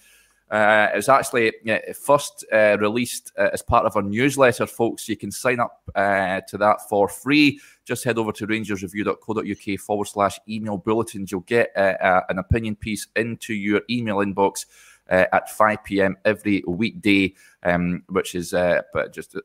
Uh, 0.50 0.88
it 0.92 0.96
was 0.96 1.08
actually 1.08 1.52
yeah, 1.62 1.78
first 1.92 2.44
uh, 2.52 2.76
released 2.80 3.30
uh, 3.38 3.50
as 3.52 3.62
part 3.62 3.86
of 3.86 3.94
our 3.94 4.02
newsletter, 4.02 4.66
folks. 4.66 5.08
You 5.08 5.16
can 5.16 5.30
sign 5.30 5.60
up 5.60 5.80
uh, 5.94 6.40
to 6.48 6.58
that 6.58 6.88
for 6.88 7.08
free. 7.08 7.60
Just 7.84 8.02
head 8.02 8.18
over 8.18 8.32
to 8.32 8.48
rangersreview.co.uk 8.48 9.80
forward 9.80 10.08
slash 10.08 10.40
email 10.48 10.76
bulletins. 10.76 11.30
You'll 11.30 11.42
get 11.42 11.70
uh, 11.76 12.22
an 12.28 12.38
opinion 12.38 12.74
piece 12.74 13.06
into 13.14 13.54
your 13.54 13.82
email 13.88 14.16
inbox 14.16 14.66
uh, 15.10 15.26
at 15.32 15.50
5 15.50 15.84
p.m. 15.84 16.16
every 16.24 16.62
weekday, 16.66 17.34
um, 17.62 18.02
which 18.08 18.34
is 18.34 18.54
uh, 18.54 18.82
just 19.12 19.36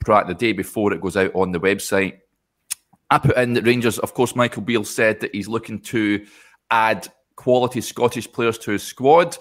prior 0.00 0.24
the 0.26 0.34
day 0.34 0.52
before 0.52 0.92
it 0.92 1.00
goes 1.00 1.16
out 1.16 1.34
on 1.34 1.52
the 1.52 1.60
website. 1.60 2.18
I 3.10 3.18
put 3.18 3.36
in 3.36 3.52
that 3.54 3.66
Rangers, 3.66 3.98
of 3.98 4.14
course, 4.14 4.34
Michael 4.34 4.62
Beale 4.62 4.84
said 4.84 5.20
that 5.20 5.34
he's 5.34 5.48
looking 5.48 5.80
to 5.80 6.26
add 6.70 7.08
quality 7.36 7.80
Scottish 7.80 8.30
players 8.30 8.58
to 8.58 8.72
his 8.72 8.82
squad. 8.82 9.36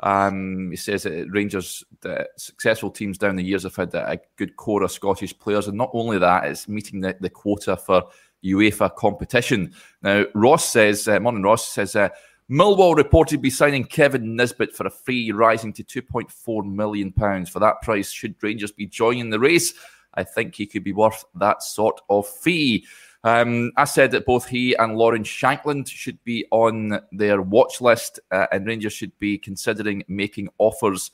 Um, 0.00 0.70
he 0.70 0.76
says 0.76 1.04
that 1.04 1.28
Rangers, 1.30 1.82
the 2.02 2.28
successful 2.36 2.90
teams 2.90 3.18
down 3.18 3.36
the 3.36 3.42
years 3.42 3.64
have 3.64 3.76
had 3.76 3.94
a 3.94 4.20
good 4.36 4.56
core 4.56 4.82
of 4.82 4.92
Scottish 4.92 5.36
players, 5.38 5.68
and 5.68 5.76
not 5.76 5.90
only 5.92 6.18
that, 6.18 6.44
it's 6.44 6.68
meeting 6.68 7.00
the, 7.00 7.16
the 7.20 7.30
quota 7.30 7.76
for 7.76 8.04
UEFA 8.44 8.94
competition. 8.94 9.74
Now, 10.02 10.24
Ross 10.34 10.64
says, 10.64 11.08
uh, 11.08 11.18
Morning 11.18 11.42
Ross 11.42 11.66
says, 11.68 11.96
uh, 11.96 12.10
Millwall 12.50 12.96
reported 12.96 13.42
be 13.42 13.50
signing 13.50 13.82
Kevin 13.82 14.36
Nisbet 14.36 14.72
for 14.72 14.86
a 14.86 14.90
fee, 14.90 15.32
rising 15.32 15.72
to 15.72 15.82
£2.4 15.82 16.64
million. 16.64 17.12
For 17.12 17.58
that 17.58 17.82
price, 17.82 18.10
should 18.12 18.36
Rangers 18.40 18.70
be 18.70 18.86
joining 18.86 19.30
the 19.30 19.40
race, 19.40 19.74
I 20.14 20.22
think 20.22 20.54
he 20.54 20.66
could 20.66 20.84
be 20.84 20.92
worth 20.92 21.24
that 21.34 21.62
sort 21.62 22.00
of 22.08 22.26
fee. 22.28 22.86
Um, 23.24 23.72
I 23.76 23.84
said 23.84 24.12
that 24.12 24.26
both 24.26 24.46
he 24.46 24.74
and 24.74 24.96
Lawrence 24.96 25.26
Shankland 25.26 25.88
should 25.88 26.22
be 26.22 26.46
on 26.52 27.00
their 27.10 27.42
watch 27.42 27.80
list, 27.80 28.20
uh, 28.30 28.46
and 28.52 28.64
Rangers 28.64 28.92
should 28.92 29.18
be 29.18 29.38
considering 29.38 30.04
making 30.06 30.48
offers. 30.58 31.10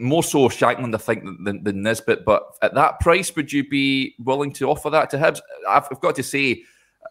More 0.00 0.24
so 0.24 0.48
Shankland, 0.48 0.96
I 0.96 0.98
think, 0.98 1.22
than, 1.44 1.62
than 1.62 1.82
Nisbet. 1.84 2.24
But 2.24 2.42
at 2.60 2.74
that 2.74 2.98
price, 2.98 3.34
would 3.36 3.52
you 3.52 3.68
be 3.68 4.16
willing 4.18 4.52
to 4.54 4.68
offer 4.68 4.90
that 4.90 5.10
to 5.10 5.18
Hibs? 5.18 5.40
I've, 5.68 5.86
I've 5.92 6.00
got 6.00 6.16
to 6.16 6.24
say, 6.24 6.64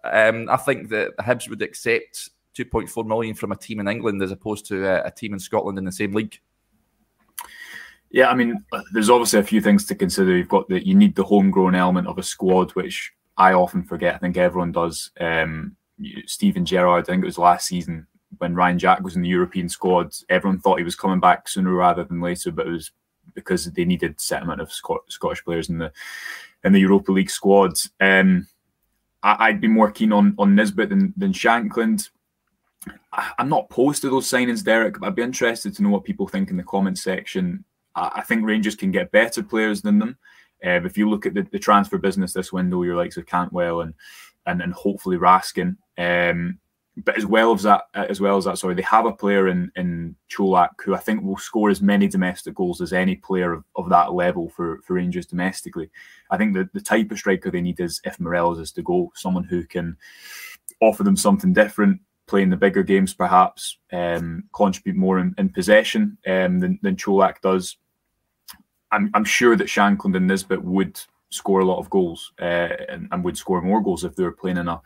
um, 0.03 0.49
I 0.49 0.57
think 0.57 0.89
that 0.89 1.15
Hibs 1.19 1.49
would 1.49 1.61
accept 1.61 2.31
2.4 2.57 3.05
million 3.05 3.35
from 3.35 3.51
a 3.51 3.57
team 3.57 3.79
in 3.79 3.87
England 3.87 4.21
as 4.21 4.31
opposed 4.31 4.65
to 4.67 4.85
a, 4.85 5.07
a 5.07 5.11
team 5.11 5.33
in 5.33 5.39
Scotland 5.39 5.77
in 5.77 5.85
the 5.85 5.91
same 5.91 6.13
league? 6.13 6.39
Yeah, 8.11 8.29
I 8.29 8.35
mean, 8.35 8.63
there's 8.93 9.09
obviously 9.09 9.39
a 9.39 9.43
few 9.43 9.59
things 9.59 9.85
to 9.87 9.95
consider. 9.95 10.37
You've 10.37 10.47
got 10.47 10.69
that 10.69 10.85
you 10.85 10.93
need 10.93 11.15
the 11.15 11.23
homegrown 11.23 11.73
element 11.73 12.07
of 12.07 12.19
a 12.19 12.23
squad, 12.23 12.71
which 12.71 13.11
I 13.37 13.53
often 13.53 13.83
forget. 13.83 14.13
I 14.13 14.19
think 14.19 14.37
everyone 14.37 14.71
does. 14.71 15.09
Um, 15.19 15.75
Steven 16.27 16.63
Gerrard, 16.63 17.03
I 17.03 17.11
think 17.11 17.23
it 17.23 17.25
was 17.25 17.39
last 17.39 17.67
season 17.67 18.05
when 18.37 18.55
Ryan 18.55 18.77
Jack 18.79 19.03
was 19.03 19.15
in 19.15 19.23
the 19.23 19.29
European 19.29 19.67
squad. 19.67 20.13
Everyone 20.29 20.59
thought 20.59 20.77
he 20.77 20.83
was 20.83 20.95
coming 20.95 21.19
back 21.19 21.47
sooner 21.47 21.73
rather 21.73 22.03
than 22.03 22.21
later, 22.21 22.51
but 22.51 22.67
it 22.67 22.71
was 22.71 22.91
because 23.33 23.65
they 23.65 23.85
needed 23.85 24.21
set 24.21 24.43
amount 24.43 24.61
of 24.61 24.71
Scottish 24.71 25.43
players 25.43 25.69
in 25.69 25.79
the 25.79 25.91
in 26.63 26.71
the 26.71 26.79
Europa 26.79 27.11
League 27.11 27.29
squad. 27.29 27.73
Um, 27.99 28.47
I, 29.23 29.51
would 29.51 29.61
be 29.61 29.67
more 29.67 29.91
keen 29.91 30.11
on 30.11 30.35
on 30.37 30.55
Nisbet 30.55 30.89
than, 30.89 31.13
than 31.17 31.33
Shankland. 31.33 32.09
I'm 33.37 33.49
not 33.49 33.67
opposed 33.69 34.01
to 34.01 34.09
those 34.09 34.29
signings, 34.29 34.63
Derek, 34.63 34.99
but 34.99 35.07
I'd 35.07 35.15
be 35.15 35.21
interested 35.21 35.75
to 35.75 35.83
know 35.83 35.89
what 35.89 36.03
people 36.03 36.27
think 36.27 36.49
in 36.49 36.57
the 36.57 36.63
comments 36.63 37.03
section. 37.03 37.63
I 37.95 38.21
think 38.21 38.43
Rangers 38.43 38.75
can 38.75 38.91
get 38.91 39.11
better 39.11 39.43
players 39.43 39.81
than 39.81 39.99
them. 39.99 40.17
Uh, 40.65 40.81
if 40.83 40.97
you 40.97 41.09
look 41.09 41.25
at 41.25 41.33
the, 41.33 41.45
the, 41.51 41.59
transfer 41.59 41.97
business 41.97 42.33
this 42.33 42.53
window, 42.53 42.83
your 42.83 42.95
likes 42.95 43.17
of 43.17 43.25
Cantwell 43.25 43.81
and 43.81 43.93
and, 44.45 44.61
and 44.61 44.73
hopefully 44.73 45.17
Raskin. 45.17 45.77
Um, 45.97 46.59
but 46.97 47.17
as 47.17 47.25
well 47.25 47.53
as 47.53 47.63
that, 47.63 47.85
as 47.93 48.21
well 48.21 48.37
as 48.37 48.45
that, 48.45 48.57
sorry, 48.57 48.75
they 48.75 48.83
have 48.83 49.05
a 49.05 49.11
player 49.11 49.47
in 49.49 49.71
in 49.75 50.15
Čolak 50.29 50.69
who 50.83 50.95
I 50.95 50.99
think 50.99 51.23
will 51.23 51.37
score 51.37 51.69
as 51.69 51.81
many 51.81 52.07
domestic 52.07 52.55
goals 52.55 52.81
as 52.81 52.93
any 52.93 53.15
player 53.15 53.53
of, 53.53 53.63
of 53.75 53.89
that 53.89 54.13
level 54.13 54.49
for, 54.49 54.79
for 54.83 54.93
Rangers 54.93 55.25
domestically. 55.25 55.89
I 56.31 56.37
think 56.37 56.53
that 56.53 56.71
the 56.73 56.81
type 56.81 57.11
of 57.11 57.19
striker 57.19 57.51
they 57.51 57.61
need 57.61 57.79
is 57.79 57.99
if 58.05 58.19
Morelos 58.19 58.59
is 58.59 58.71
to 58.73 58.83
go, 58.83 59.11
someone 59.15 59.43
who 59.43 59.65
can 59.65 59.97
offer 60.81 61.03
them 61.03 61.17
something 61.17 61.51
different, 61.51 61.99
playing 62.27 62.49
the 62.49 62.57
bigger 62.57 62.83
games, 62.83 63.13
perhaps 63.13 63.77
um, 63.91 64.43
contribute 64.53 64.95
more 64.95 65.19
in, 65.19 65.35
in 65.37 65.49
possession 65.49 66.17
um, 66.27 66.59
than, 66.59 66.79
than 66.81 66.95
Čolak 66.95 67.41
does. 67.41 67.77
I'm, 68.91 69.09
I'm 69.13 69.25
sure 69.25 69.55
that 69.55 69.67
Shankland 69.67 70.15
and 70.15 70.27
Nisbet 70.27 70.63
would 70.63 70.99
score 71.29 71.61
a 71.61 71.65
lot 71.65 71.79
of 71.79 71.89
goals 71.89 72.31
uh, 72.39 72.69
and, 72.89 73.07
and, 73.11 73.23
would 73.23 73.35
score 73.35 73.59
more 73.61 73.81
goals 73.81 74.03
if 74.03 74.15
they 74.15 74.23
were 74.23 74.31
playing 74.31 74.57
in 74.57 74.67
a, 74.67 74.79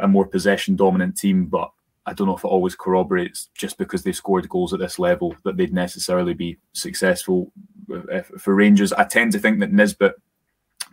a 0.00 0.08
more 0.08 0.26
possession 0.26 0.74
dominant 0.74 1.18
team. 1.18 1.46
But 1.46 1.70
I 2.06 2.14
don't 2.14 2.26
know 2.26 2.36
if 2.36 2.44
it 2.44 2.48
always 2.48 2.74
corroborates 2.74 3.50
just 3.54 3.76
because 3.76 4.02
they 4.02 4.12
scored 4.12 4.48
goals 4.48 4.72
at 4.72 4.80
this 4.80 4.98
level 4.98 5.36
that 5.44 5.58
they'd 5.58 5.74
necessarily 5.74 6.32
be 6.32 6.58
successful 6.72 7.52
for 8.38 8.54
Rangers. 8.54 8.92
I 8.94 9.04
tend 9.04 9.32
to 9.32 9.38
think 9.38 9.60
that 9.60 9.72
Nisbet 9.72 10.14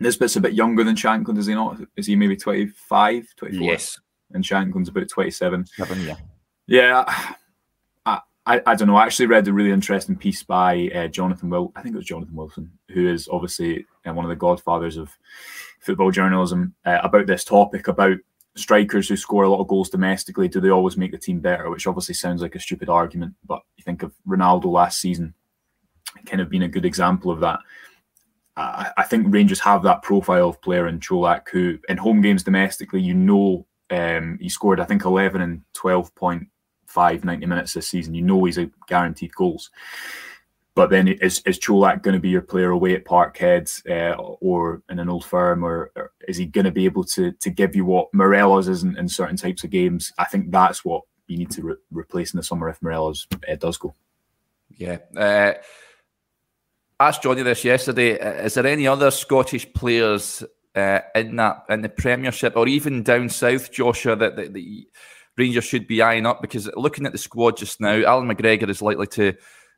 Nisbet's 0.02 0.36
a 0.36 0.42
bit 0.42 0.54
younger 0.54 0.84
than 0.84 0.96
Shankland, 0.96 1.38
is 1.38 1.48
he 1.48 1.54
not? 1.54 1.78
Is 1.98 2.08
he 2.08 2.16
maybe 2.16 2.38
25, 2.38 3.36
24? 3.36 3.66
Yes 3.66 4.00
and 4.34 4.44
Shankland's 4.44 4.90
about 4.90 5.10
27. 5.10 5.66
Seven, 5.66 6.02
yeah. 6.06 6.16
Yeah. 6.68 7.04
I, 8.06 8.20
I, 8.46 8.62
I 8.66 8.76
don't 8.76 8.88
know. 8.88 8.96
I 8.96 9.06
actually 9.06 9.28
read 9.28 9.48
a 9.48 9.54
really 9.54 9.72
interesting 9.72 10.16
piece 10.16 10.44
by 10.44 10.90
uh, 10.94 11.08
Jonathan 11.08 11.50
Will. 11.50 11.72
I 11.76 11.82
think 11.82 11.96
it 11.96 11.98
was 11.98 12.06
Jonathan 12.06 12.36
Wilson, 12.36 12.72
who 12.90 13.08
is 13.08 13.28
obviously 13.32 13.86
uh, 14.06 14.14
one 14.14 14.26
of 14.26 14.30
the 14.30 14.36
godfathers 14.36 14.98
of 14.98 15.16
football 15.80 16.12
journalism, 16.12 16.74
uh, 16.86 17.00
about 17.04 17.28
this 17.28 17.44
topic 17.44 17.88
about 17.88 18.18
strikers 18.56 19.08
who 19.08 19.16
score 19.16 19.44
a 19.44 19.50
lot 19.50 19.62
of 19.62 19.68
goals 19.68 19.90
domestically. 19.90 20.48
Do 20.48 20.60
they 20.60 20.70
always 20.70 20.98
make 20.98 21.12
the 21.12 21.18
team 21.18 21.40
better? 21.40 21.70
Which 21.70 21.88
obviously 21.88 22.16
sounds 22.16 22.42
like 22.42 22.56
a 22.56 22.60
stupid 22.60 22.90
argument, 22.90 23.36
but 23.46 23.62
you 23.78 23.84
think 23.84 24.04
of 24.04 24.14
Ronaldo 24.28 24.66
last 24.66 25.00
season, 25.00 25.34
kind 26.26 26.42
of 26.42 26.50
being 26.50 26.64
a 26.64 26.68
good 26.68 26.86
example 26.86 27.32
of 27.32 27.40
that. 27.40 27.60
I 28.58 29.04
think 29.04 29.28
Rangers 29.30 29.62
have 29.62 29.84
that 29.84 30.02
profile 30.02 30.50
of 30.50 30.62
player 30.62 30.88
in 30.88 31.00
Čolak 31.00 31.48
who, 31.50 31.80
in 31.88 31.96
home 31.96 32.20
games 32.20 32.44
domestically, 32.44 33.00
you 33.00 33.14
know, 33.14 33.66
um, 33.90 34.38
he 34.42 34.50
scored 34.50 34.80
I 34.80 34.86
think 34.86 35.06
11 35.06 35.42
and 35.42 35.62
12.5 35.76 37.24
90 37.24 37.46
minutes 37.46 37.74
this 37.74 37.88
season. 37.88 38.14
You 38.14 38.22
know 38.22 38.44
he's 38.44 38.58
a 38.58 38.70
guaranteed 38.88 39.34
goals. 39.34 39.70
But 40.76 40.92
then 40.92 41.10
is 41.10 41.42
is 41.46 41.60
Čolak 41.60 42.04
going 42.04 42.14
to 42.14 42.22
be 42.22 42.30
your 42.30 42.42
player 42.42 42.70
away 42.70 42.96
at 42.96 43.04
Parkhead 43.04 43.68
uh, 43.90 44.16
or 44.16 44.82
in 44.90 45.00
an 45.00 45.10
old 45.10 45.26
firm, 45.26 45.66
or, 45.66 45.92
or 45.96 46.12
is 46.28 46.38
he 46.38 46.46
going 46.46 46.66
to 46.66 46.72
be 46.72 46.86
able 46.86 47.04
to 47.06 47.34
to 47.34 47.50
give 47.50 47.76
you 47.76 47.84
what 47.84 48.14
Morelos 48.14 48.70
isn't 48.70 48.98
in 48.98 49.10
certain 49.10 49.36
types 49.36 49.66
of 49.66 49.72
games? 49.72 50.14
I 50.18 50.26
think 50.26 50.52
that's 50.52 50.86
what 50.86 51.04
you 51.28 51.38
need 51.38 51.52
to 51.52 51.64
re- 51.64 51.76
replace 51.92 52.34
in 52.34 52.38
the 52.38 52.44
summer 52.44 52.70
if 52.70 52.82
Morelos 52.82 53.28
uh, 53.50 53.56
does 53.56 53.78
go. 53.78 53.94
Yeah. 54.78 55.00
Uh, 55.18 55.54
asked 57.00 57.24
Johnny 57.24 57.44
this 57.44 57.64
yesterday. 57.66 58.12
Is 58.12 58.54
there 58.54 58.68
any 58.68 58.88
other 58.88 59.12
Scottish 59.12 59.72
players 59.74 60.44
uh, 60.76 61.00
in 61.16 61.36
that 61.38 61.64
in 61.70 61.82
the 61.82 61.90
Premiership 61.90 62.56
or 62.56 62.68
even 62.68 63.04
down 63.04 63.30
south, 63.30 63.72
Joshua, 63.72 64.16
that, 64.16 64.36
that 64.36 64.54
the 64.54 64.88
Rangers 65.38 65.64
should 65.64 65.88
be 65.88 66.02
eyeing 66.02 66.26
up? 66.26 66.42
Because 66.42 66.70
looking 66.76 67.06
at 67.06 67.12
the 67.12 67.18
squad 67.18 67.58
just 67.58 67.82
now, 67.82 68.04
Allan 68.04 68.28
McGregor 68.28 68.70
is 68.70 68.82
likely 68.82 69.08
to 69.08 69.34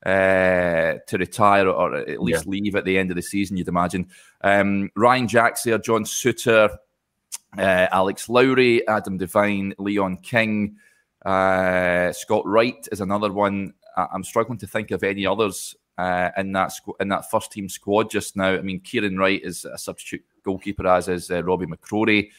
uh, 0.06 0.98
to 1.08 1.18
retire 1.18 1.68
or 1.70 1.96
at 1.96 2.22
least 2.22 2.46
yeah. 2.46 2.52
leave 2.52 2.76
at 2.76 2.86
the 2.86 2.98
end 2.98 3.12
of 3.12 3.16
the 3.16 3.22
season. 3.22 3.58
You'd 3.58 3.68
imagine. 3.68 4.10
Um, 4.42 4.90
Ryan 4.96 5.28
Jack's 5.28 5.64
there, 5.64 5.78
John 5.78 6.04
Souttar, 6.04 6.76
uh, 7.58 7.88
Alex 7.92 8.28
Lowry, 8.28 8.88
Adam 8.88 9.18
Devine, 9.18 9.76
Leon 9.78 10.18
King, 10.18 10.78
uh, 11.26 12.12
Scott 12.14 12.46
Wright 12.46 12.88
is 12.92 13.02
another 13.02 13.32
one. 13.32 13.74
I'm 13.96 14.24
struggling 14.24 14.58
to 14.60 14.68
think 14.68 14.92
of 14.92 15.04
any 15.04 15.26
others 15.26 15.76
uh, 15.98 16.30
in 16.38 16.54
that 16.54 16.70
squ- 16.70 17.00
in 17.00 17.10
that 17.10 17.30
first 17.30 17.52
team 17.52 17.70
squad 17.70 18.10
just 18.10 18.36
now. 18.36 18.54
I 18.54 18.62
mean, 18.62 18.80
Kieran 18.80 19.18
Wright 19.18 19.42
is 19.44 19.66
a 19.66 19.78
substitute 19.78 20.24
goalkeeper, 20.44 20.88
as 20.88 21.08
is 21.08 21.32
uh, 21.32 21.44
Robbie 21.44 21.68
McCrorie. 21.68 22.30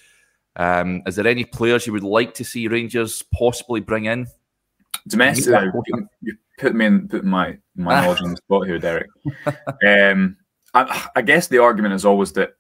Um, 0.56 1.02
is 1.06 1.16
there 1.16 1.26
any 1.26 1.44
players 1.44 1.86
you 1.86 1.92
would 1.92 2.02
like 2.02 2.34
to 2.34 2.44
see 2.44 2.68
Rangers 2.68 3.22
possibly 3.22 3.80
bring 3.80 4.04
in? 4.04 4.26
Domestic, 5.08 5.72
you, 5.86 6.08
you 6.20 6.36
put 6.58 6.74
me 6.74 6.86
in 6.86 7.08
put 7.08 7.24
my 7.24 7.58
my 7.74 8.02
knowledge 8.02 8.22
on 8.22 8.30
the 8.30 8.36
spot 8.36 8.66
here, 8.66 8.78
Derek. 8.78 9.08
Um, 9.86 10.36
I, 10.74 11.08
I 11.16 11.22
guess 11.22 11.48
the 11.48 11.58
argument 11.58 11.94
is 11.94 12.04
always 12.04 12.32
that 12.32 12.54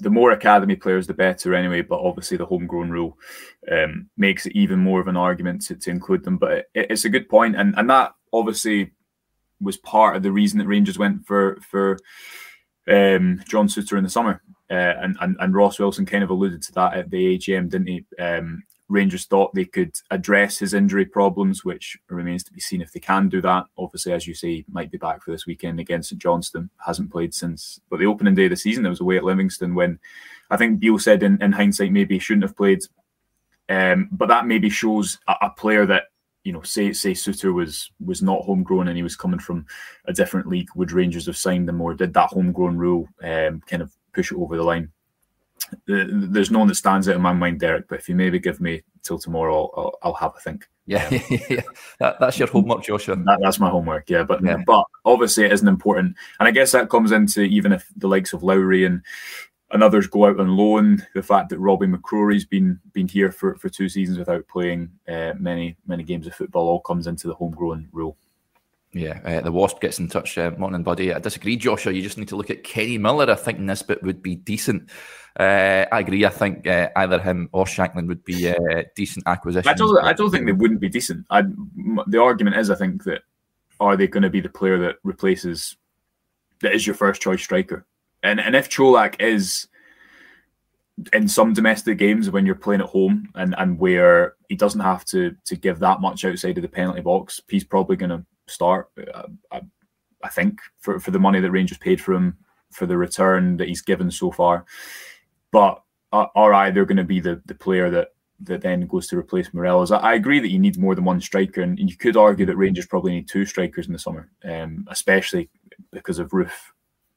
the 0.00 0.10
more 0.10 0.32
academy 0.32 0.76
players, 0.76 1.06
the 1.06 1.14
better 1.14 1.54
anyway. 1.54 1.82
But 1.82 2.00
obviously, 2.00 2.36
the 2.36 2.46
homegrown 2.46 2.90
rule 2.90 3.18
um, 3.70 4.08
makes 4.16 4.46
it 4.46 4.54
even 4.54 4.78
more 4.78 5.00
of 5.00 5.08
an 5.08 5.16
argument 5.16 5.62
to, 5.66 5.76
to 5.76 5.90
include 5.90 6.24
them. 6.24 6.38
But 6.38 6.52
it, 6.52 6.66
it's 6.74 7.04
a 7.04 7.10
good 7.10 7.28
point, 7.28 7.56
and 7.56 7.74
and 7.76 7.88
that 7.90 8.12
obviously 8.32 8.92
was 9.60 9.76
part 9.78 10.16
of 10.16 10.22
the 10.22 10.32
reason 10.32 10.58
that 10.58 10.66
Rangers 10.66 10.98
went 10.98 11.26
for 11.26 11.58
for 11.68 11.98
um, 12.88 13.42
John 13.48 13.68
Souttar 13.68 13.98
in 13.98 14.04
the 14.04 14.10
summer. 14.10 14.42
Uh, 14.70 14.94
and, 15.00 15.16
and 15.20 15.36
and 15.38 15.54
Ross 15.54 15.78
Wilson 15.78 16.06
kind 16.06 16.24
of 16.24 16.30
alluded 16.30 16.62
to 16.62 16.72
that 16.72 16.94
at 16.94 17.10
the 17.10 17.38
AGM, 17.38 17.70
didn't 17.70 17.86
he? 17.86 18.04
Um, 18.18 18.62
Rangers 18.88 19.24
thought 19.24 19.54
they 19.54 19.64
could 19.64 19.92
address 20.10 20.58
his 20.58 20.74
injury 20.74 21.04
problems, 21.04 21.64
which 21.64 21.98
remains 22.08 22.44
to 22.44 22.52
be 22.52 22.60
seen 22.60 22.80
if 22.80 22.92
they 22.92 23.00
can 23.00 23.28
do 23.28 23.40
that. 23.42 23.64
Obviously, 23.76 24.12
as 24.12 24.26
you 24.26 24.34
say, 24.34 24.64
might 24.70 24.92
be 24.92 24.98
back 24.98 25.22
for 25.22 25.32
this 25.32 25.46
weekend 25.46 25.80
against 25.80 26.10
St 26.10 26.22
Johnstone. 26.22 26.70
Hasn't 26.84 27.10
played 27.10 27.34
since, 27.34 27.80
but 27.90 27.98
the 27.98 28.06
opening 28.06 28.34
day 28.34 28.44
of 28.44 28.50
the 28.50 28.56
season, 28.56 28.82
there 28.82 28.90
was 28.90 29.00
away 29.00 29.16
at 29.16 29.24
Livingston 29.24 29.74
when 29.74 29.98
I 30.50 30.56
think 30.56 30.78
Beale 30.78 30.98
said 30.98 31.22
in, 31.22 31.42
in 31.42 31.52
hindsight 31.52 31.92
maybe 31.92 32.14
he 32.14 32.20
shouldn't 32.20 32.44
have 32.44 32.56
played. 32.56 32.80
Um, 33.68 34.08
but 34.12 34.28
that 34.28 34.46
maybe 34.46 34.70
shows 34.70 35.18
a, 35.26 35.34
a 35.42 35.50
player 35.50 35.86
that 35.86 36.04
you 36.46 36.52
know, 36.52 36.62
say 36.62 36.92
say 36.92 37.10
Souttar 37.10 37.52
was 37.52 37.90
was 38.04 38.22
not 38.22 38.42
homegrown 38.42 38.86
and 38.86 38.96
he 38.96 39.02
was 39.02 39.16
coming 39.16 39.40
from 39.40 39.66
a 40.04 40.12
different 40.12 40.46
league, 40.46 40.68
would 40.76 40.92
Rangers 40.92 41.26
have 41.26 41.36
signed 41.36 41.68
him 41.68 41.80
or 41.80 41.92
did 41.92 42.14
that 42.14 42.30
homegrown 42.30 42.76
rule 42.76 43.08
um, 43.24 43.60
kind 43.66 43.82
of 43.82 43.92
push 44.16 44.32
it 44.32 44.38
over 44.38 44.56
the 44.56 44.62
line? 44.62 44.90
there's 45.86 46.50
no 46.50 46.60
one 46.60 46.68
that 46.68 46.74
stands 46.74 47.08
out 47.08 47.16
in 47.16 47.22
my 47.22 47.32
mind, 47.32 47.60
Derek. 47.60 47.88
But 47.88 47.98
if 47.98 48.08
you 48.08 48.14
maybe 48.14 48.38
give 48.38 48.60
me 48.60 48.82
till 49.02 49.18
tomorrow, 49.18 49.70
I'll, 49.76 49.98
I'll 50.02 50.14
have 50.14 50.34
a 50.36 50.40
think. 50.40 50.68
Yeah, 50.86 51.08
yeah. 51.50 51.62
That, 51.98 52.20
that's 52.20 52.38
your 52.38 52.48
homework, 52.48 52.84
Joshua. 52.84 53.16
That, 53.24 53.40
that's 53.42 53.58
my 53.58 53.70
homework. 53.70 54.08
Yeah, 54.08 54.22
but 54.22 54.42
yeah. 54.44 54.58
but 54.64 54.84
obviously 55.04 55.44
it 55.44 55.52
isn't 55.52 55.66
important, 55.66 56.16
and 56.38 56.48
I 56.48 56.52
guess 56.52 56.72
that 56.72 56.90
comes 56.90 57.12
into 57.12 57.42
even 57.42 57.72
if 57.72 57.90
the 57.96 58.08
likes 58.08 58.32
of 58.32 58.42
Lowry 58.42 58.84
and 58.84 59.02
and 59.72 59.82
others 59.82 60.06
go 60.06 60.26
out 60.26 60.38
on 60.38 60.56
loan. 60.56 61.04
The 61.14 61.22
fact 61.22 61.48
that 61.48 61.58
Robbie 61.58 61.88
McCrorie's 61.88 62.44
been 62.44 62.78
been 62.92 63.08
here 63.08 63.32
for, 63.32 63.56
for 63.56 63.68
two 63.68 63.88
seasons 63.88 64.18
without 64.18 64.46
playing 64.46 64.90
uh, 65.08 65.32
many 65.38 65.76
many 65.86 66.04
games 66.04 66.26
of 66.26 66.34
football 66.34 66.68
all 66.68 66.80
comes 66.80 67.08
into 67.08 67.26
the 67.26 67.34
homegrown 67.34 67.88
rule. 67.90 68.16
Yeah, 68.96 69.20
uh, 69.26 69.40
the 69.42 69.52
Wasp 69.52 69.80
gets 69.80 69.98
in 69.98 70.08
touch. 70.08 70.38
Uh, 70.38 70.52
morning, 70.56 70.82
buddy. 70.82 71.12
I 71.12 71.18
disagree, 71.18 71.56
Joshua. 71.56 71.92
You 71.92 72.00
just 72.00 72.16
need 72.16 72.28
to 72.28 72.36
look 72.36 72.48
at 72.48 72.64
Kenny 72.64 72.96
Miller. 72.96 73.30
I 73.30 73.34
think 73.34 73.58
Nisbet 73.58 74.02
would 74.02 74.22
be 74.22 74.36
decent. 74.36 74.88
Uh, 75.38 75.84
I 75.92 76.00
agree. 76.00 76.24
I 76.24 76.30
think 76.30 76.66
uh, 76.66 76.88
either 76.96 77.18
him 77.18 77.50
or 77.52 77.66
Shankland 77.66 78.08
would 78.08 78.24
be 78.24 78.48
uh, 78.48 78.84
decent 78.94 79.28
acquisition. 79.28 79.68
I 79.68 79.74
don't. 79.74 80.02
I 80.02 80.14
don't 80.14 80.30
think 80.30 80.46
they 80.46 80.52
wouldn't 80.52 80.80
be 80.80 80.88
decent. 80.88 81.26
I, 81.28 81.42
the 82.06 82.22
argument 82.22 82.56
is, 82.56 82.70
I 82.70 82.74
think 82.74 83.04
that 83.04 83.20
are 83.80 83.98
they 83.98 84.06
going 84.06 84.22
to 84.22 84.30
be 84.30 84.40
the 84.40 84.48
player 84.48 84.78
that 84.78 84.96
replaces 85.04 85.76
that 86.62 86.74
is 86.74 86.86
your 86.86 86.94
first 86.94 87.20
choice 87.20 87.42
striker? 87.42 87.84
And 88.22 88.40
and 88.40 88.56
if 88.56 88.70
Čolak 88.70 89.20
is 89.20 89.68
in 91.12 91.28
some 91.28 91.52
domestic 91.52 91.98
games 91.98 92.30
when 92.30 92.46
you're 92.46 92.54
playing 92.54 92.80
at 92.80 92.86
home 92.86 93.28
and, 93.34 93.54
and 93.58 93.78
where 93.78 94.36
he 94.48 94.56
doesn't 94.56 94.80
have 94.80 95.04
to 95.06 95.36
to 95.44 95.54
give 95.54 95.80
that 95.80 96.00
much 96.00 96.24
outside 96.24 96.56
of 96.56 96.62
the 96.62 96.68
penalty 96.68 97.02
box, 97.02 97.42
he's 97.46 97.64
probably 97.64 97.96
going 97.96 98.08
to 98.08 98.24
start. 98.46 98.90
Uh, 99.12 99.28
I, 99.50 99.60
I, 100.22 100.28
think 100.28 100.60
for, 100.78 100.98
for 100.98 101.10
the 101.10 101.18
money 101.18 101.40
that 101.40 101.50
Rangers 101.50 101.78
paid 101.78 102.00
for 102.00 102.14
him 102.14 102.36
for 102.72 102.86
the 102.86 102.96
return 102.96 103.56
that 103.58 103.68
he's 103.68 103.82
given 103.82 104.10
so 104.10 104.30
far. 104.30 104.64
But 105.50 105.82
uh, 106.12 106.26
are 106.34 106.54
either 106.54 106.84
going 106.84 106.96
to 106.96 107.04
be 107.04 107.20
the, 107.20 107.42
the 107.46 107.54
player 107.54 107.90
that 107.90 108.08
that 108.40 108.60
then 108.60 108.86
goes 108.86 109.06
to 109.08 109.18
replace 109.18 109.52
Morelos. 109.54 109.90
I, 109.90 109.98
I, 109.98 110.14
agree 110.14 110.40
that 110.40 110.50
you 110.50 110.58
need 110.58 110.76
more 110.76 110.94
than 110.94 111.04
one 111.04 111.22
striker, 111.22 111.62
and, 111.62 111.78
you 111.78 111.96
could 111.96 112.18
argue 112.18 112.44
that 112.44 112.56
Rangers 112.56 112.86
probably 112.86 113.12
need 113.12 113.28
two 113.28 113.46
strikers 113.46 113.86
in 113.86 113.94
the 113.94 113.98
summer, 113.98 114.30
um, 114.44 114.86
especially 114.90 115.48
because 115.90 116.18
of 116.18 116.28
Roofe 116.32 116.52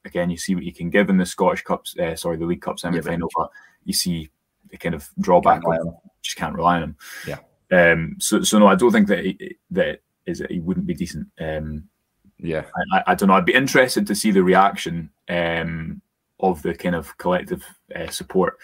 again, 0.05 0.29
you 0.29 0.37
see 0.37 0.55
what 0.55 0.63
you 0.63 0.73
can 0.73 0.89
give 0.89 1.09
in 1.09 1.17
the 1.17 1.25
Scottish 1.25 1.63
Cups, 1.63 1.97
uh, 1.97 2.15
sorry, 2.15 2.37
the 2.37 2.45
League 2.45 2.61
Cup 2.61 2.79
semi 2.79 3.01
final, 3.01 3.29
yeah, 3.31 3.43
but 3.43 3.49
you 3.83 3.93
see 3.93 4.29
the 4.69 4.77
kind 4.77 4.95
of 4.95 5.09
drawback 5.19 5.61
of 5.65 5.95
just 6.21 6.37
can't 6.37 6.55
rely 6.55 6.77
on 6.77 6.83
him. 6.83 6.97
Yeah. 7.27 7.37
Um. 7.71 8.15
So, 8.19 8.41
so 8.41 8.59
no, 8.59 8.67
I 8.67 8.75
don't 8.75 8.91
think 8.91 9.07
that 9.07 9.25
he, 9.25 9.57
that 9.71 10.01
is 10.29 10.39
that 10.39 10.51
he 10.51 10.59
wouldn't 10.59 10.87
be 10.87 10.93
decent. 10.93 11.27
Um. 11.39 11.89
Yeah. 12.37 12.63
I, 12.93 13.03
I 13.07 13.15
don't 13.15 13.27
know. 13.27 13.35
I'd 13.35 13.45
be 13.45 13.53
interested 13.53 14.07
to 14.07 14.15
see 14.15 14.31
the 14.31 14.43
reaction 14.43 15.09
um 15.27 16.01
of 16.39 16.61
the 16.61 16.73
kind 16.73 16.95
of 16.95 17.17
collective 17.17 17.65
uh, 17.93 18.07
support 18.07 18.57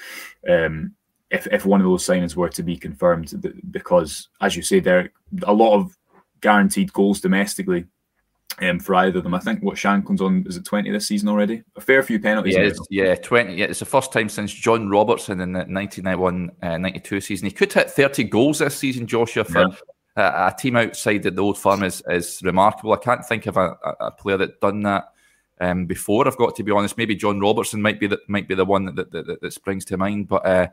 um 0.49 0.95
if 1.29 1.45
if 1.47 1.65
one 1.65 1.81
of 1.81 1.85
those 1.85 2.05
signings 2.05 2.35
were 2.35 2.47
to 2.47 2.63
be 2.63 2.77
confirmed 2.77 3.33
because 3.71 4.29
as 4.39 4.55
you 4.55 4.61
say 4.61 4.79
there 4.79 5.11
a 5.43 5.53
lot 5.53 5.75
of 5.75 5.93
guaranteed 6.39 6.93
goals 6.93 7.19
domestically 7.19 7.85
um, 8.61 8.79
for 8.79 8.95
either 8.95 9.17
of 9.17 9.23
them. 9.23 9.33
I 9.33 9.39
think 9.39 9.61
what 9.63 9.75
Shankland's 9.75 10.21
on 10.21 10.45
is 10.47 10.57
it 10.57 10.65
twenty 10.65 10.91
this 10.91 11.07
season 11.07 11.27
already? 11.29 11.63
A 11.75 11.81
fair 11.81 12.01
few 12.03 12.19
penalties. 12.19 12.55
Yeah, 12.55 12.71
yeah, 12.89 13.15
twenty. 13.15 13.55
Yeah, 13.55 13.65
it's 13.65 13.79
the 13.79 13.85
first 13.85 14.13
time 14.13 14.29
since 14.29 14.53
John 14.53 14.89
Robertson 14.89 15.41
in 15.41 15.53
the 15.53 15.65
1991-92 15.65 17.17
uh, 17.17 17.19
season. 17.19 17.47
He 17.47 17.51
could 17.51 17.73
hit 17.73 17.91
thirty 17.91 18.23
goals 18.23 18.59
this 18.59 18.77
season, 18.77 19.07
Joshua. 19.07 19.43
For 19.43 19.59
yeah. 19.59 19.75
A, 20.15 20.21
a, 20.21 20.55
team 20.57 20.75
outside 20.75 21.25
at 21.25 21.35
the 21.35 21.41
Old 21.41 21.57
Firm 21.57 21.83
is 21.83 22.03
is 22.07 22.41
remarkable. 22.43 22.93
I 22.93 22.97
can't 22.97 23.25
think 23.25 23.45
of 23.47 23.57
a, 23.57 23.75
a 23.99 24.11
player 24.11 24.37
that 24.37 24.61
done 24.61 24.81
that. 24.83 25.11
Um, 25.61 25.85
before 25.85 26.27
I've 26.27 26.37
got 26.37 26.55
to 26.57 26.63
be 26.63 26.71
honest, 26.71 26.97
maybe 26.97 27.15
John 27.15 27.39
Robertson 27.39 27.81
might 27.81 27.99
be 27.99 28.07
the, 28.07 28.19
might 28.27 28.47
be 28.47 28.55
the 28.55 28.65
one 28.65 28.85
that 28.85 29.11
that, 29.11 29.25
that, 29.27 29.41
that 29.41 29.53
springs 29.53 29.85
to 29.85 29.97
mind. 29.97 30.27
But 30.27 30.45
uh, 30.45 30.67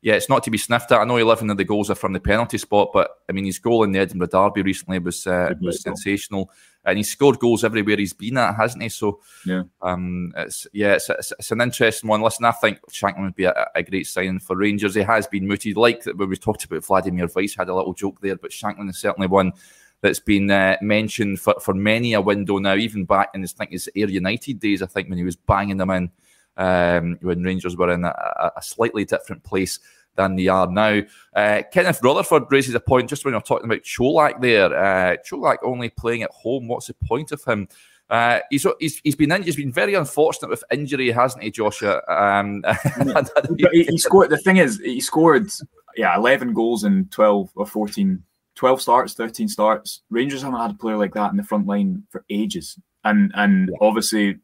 yeah, 0.00 0.14
it's 0.14 0.28
not 0.28 0.42
to 0.44 0.50
be 0.50 0.58
sniffed 0.58 0.92
at. 0.92 1.00
I 1.00 1.04
know 1.04 1.16
11 1.16 1.50
of 1.50 1.56
the 1.56 1.64
goals 1.64 1.90
are 1.90 1.94
from 1.94 2.12
the 2.12 2.20
penalty 2.20 2.58
spot, 2.58 2.90
but 2.92 3.10
I 3.28 3.32
mean, 3.32 3.46
his 3.46 3.58
goal 3.58 3.84
in 3.84 3.92
the 3.92 4.00
Edinburgh 4.00 4.28
Derby 4.28 4.62
recently 4.62 4.98
was 4.98 5.26
uh, 5.26 5.54
was 5.60 5.82
sensational, 5.82 6.50
and 6.84 6.98
he's 6.98 7.10
scored 7.10 7.38
goals 7.38 7.64
everywhere 7.64 7.96
he's 7.96 8.12
been 8.12 8.38
at, 8.38 8.56
hasn't 8.56 8.82
he? 8.82 8.88
So, 8.88 9.20
yeah, 9.44 9.62
um, 9.82 10.32
it's 10.36 10.66
yeah, 10.72 10.94
it's, 10.94 11.08
it's, 11.10 11.32
it's 11.38 11.50
an 11.50 11.60
interesting 11.60 12.08
one. 12.08 12.22
Listen, 12.22 12.44
I 12.44 12.52
think 12.52 12.80
Shankland 12.90 13.24
would 13.24 13.34
be 13.34 13.44
a, 13.44 13.68
a, 13.74 13.82
great 13.82 14.06
signing 14.06 14.38
for 14.38 14.56
Rangers. 14.56 14.94
He 14.94 15.02
has 15.02 15.26
been 15.26 15.46
mooted, 15.46 15.76
like 15.76 16.02
that 16.04 16.16
when 16.16 16.28
we 16.28 16.36
talked 16.36 16.64
about 16.64 16.84
Vladimir 16.84 17.28
Weiss, 17.34 17.54
had 17.54 17.68
a 17.68 17.74
little 17.74 17.94
joke 17.94 18.20
there, 18.20 18.36
but 18.36 18.50
Shankland 18.50 18.90
is 18.90 18.98
certainly 18.98 19.28
one 19.28 19.52
that's 20.00 20.20
been 20.20 20.50
uh, 20.50 20.76
mentioned 20.82 21.40
for, 21.40 21.54
for 21.60 21.72
many 21.72 22.12
a 22.12 22.20
window 22.20 22.58
now, 22.58 22.74
even 22.74 23.04
back 23.04 23.30
in 23.34 23.40
his, 23.40 23.54
I 23.54 23.58
think 23.58 23.72
his 23.72 23.88
Ayr 23.96 24.08
United 24.08 24.60
days. 24.60 24.82
I 24.82 24.86
think 24.86 25.08
when 25.08 25.18
he 25.18 25.24
was 25.24 25.36
banging 25.36 25.78
them 25.78 25.90
in 25.90 26.10
um, 26.56 27.18
when 27.22 27.42
Rangers 27.42 27.76
were 27.76 27.92
in 27.92 28.04
a, 28.04 28.52
a 28.56 28.62
slightly 28.62 29.04
different 29.04 29.42
place 29.44 29.80
than 30.16 30.36
they 30.36 30.48
are 30.48 30.70
now. 30.70 31.00
Uh, 31.34 31.62
Kenneth 31.72 32.02
Rutherford 32.02 32.44
raises 32.50 32.74
a 32.74 32.80
point 32.80 33.08
just 33.08 33.24
when 33.24 33.32
you're 33.32 33.40
talking 33.40 33.66
about 33.66 33.82
Čolak 33.82 34.40
there. 34.40 34.66
Uh, 34.66 35.16
Čolak 35.16 35.58
only 35.62 35.90
playing 35.90 36.22
at 36.22 36.30
home. 36.30 36.68
What's 36.68 36.86
the 36.86 36.94
point 36.94 37.32
of 37.32 37.42
him? 37.44 37.68
Uh, 38.10 38.40
he's, 38.50 38.66
he's 38.80 39.00
he's 39.02 39.16
been 39.16 39.42
he's 39.42 39.56
been 39.56 39.72
very 39.72 39.94
unfortunate 39.94 40.50
with 40.50 40.64
injury, 40.70 41.10
hasn't 41.10 41.42
he, 41.42 41.50
Joshua? 41.50 42.02
Um, 42.06 42.62
he, 43.72 43.84
he, 43.84 43.98
scored. 43.98 44.30
The 44.30 44.38
thing 44.38 44.58
is, 44.58 44.78
he 44.78 45.00
scored 45.00 45.50
yeah 45.96 46.14
eleven 46.16 46.52
goals 46.52 46.84
in 46.84 47.06
twelve 47.06 47.50
or 47.54 47.66
14, 47.66 48.22
12 48.56 48.82
starts, 48.82 49.14
thirteen 49.14 49.48
starts. 49.48 50.02
Rangers 50.10 50.42
haven't 50.42 50.60
had 50.60 50.72
a 50.72 50.74
player 50.74 50.98
like 50.98 51.14
that 51.14 51.30
in 51.30 51.38
the 51.38 51.42
front 51.42 51.66
line 51.66 52.02
for 52.10 52.24
ages, 52.28 52.78
and 53.04 53.32
and 53.34 53.70
yeah. 53.70 53.78
obviously 53.80 54.38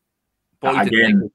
again, 0.62 1.30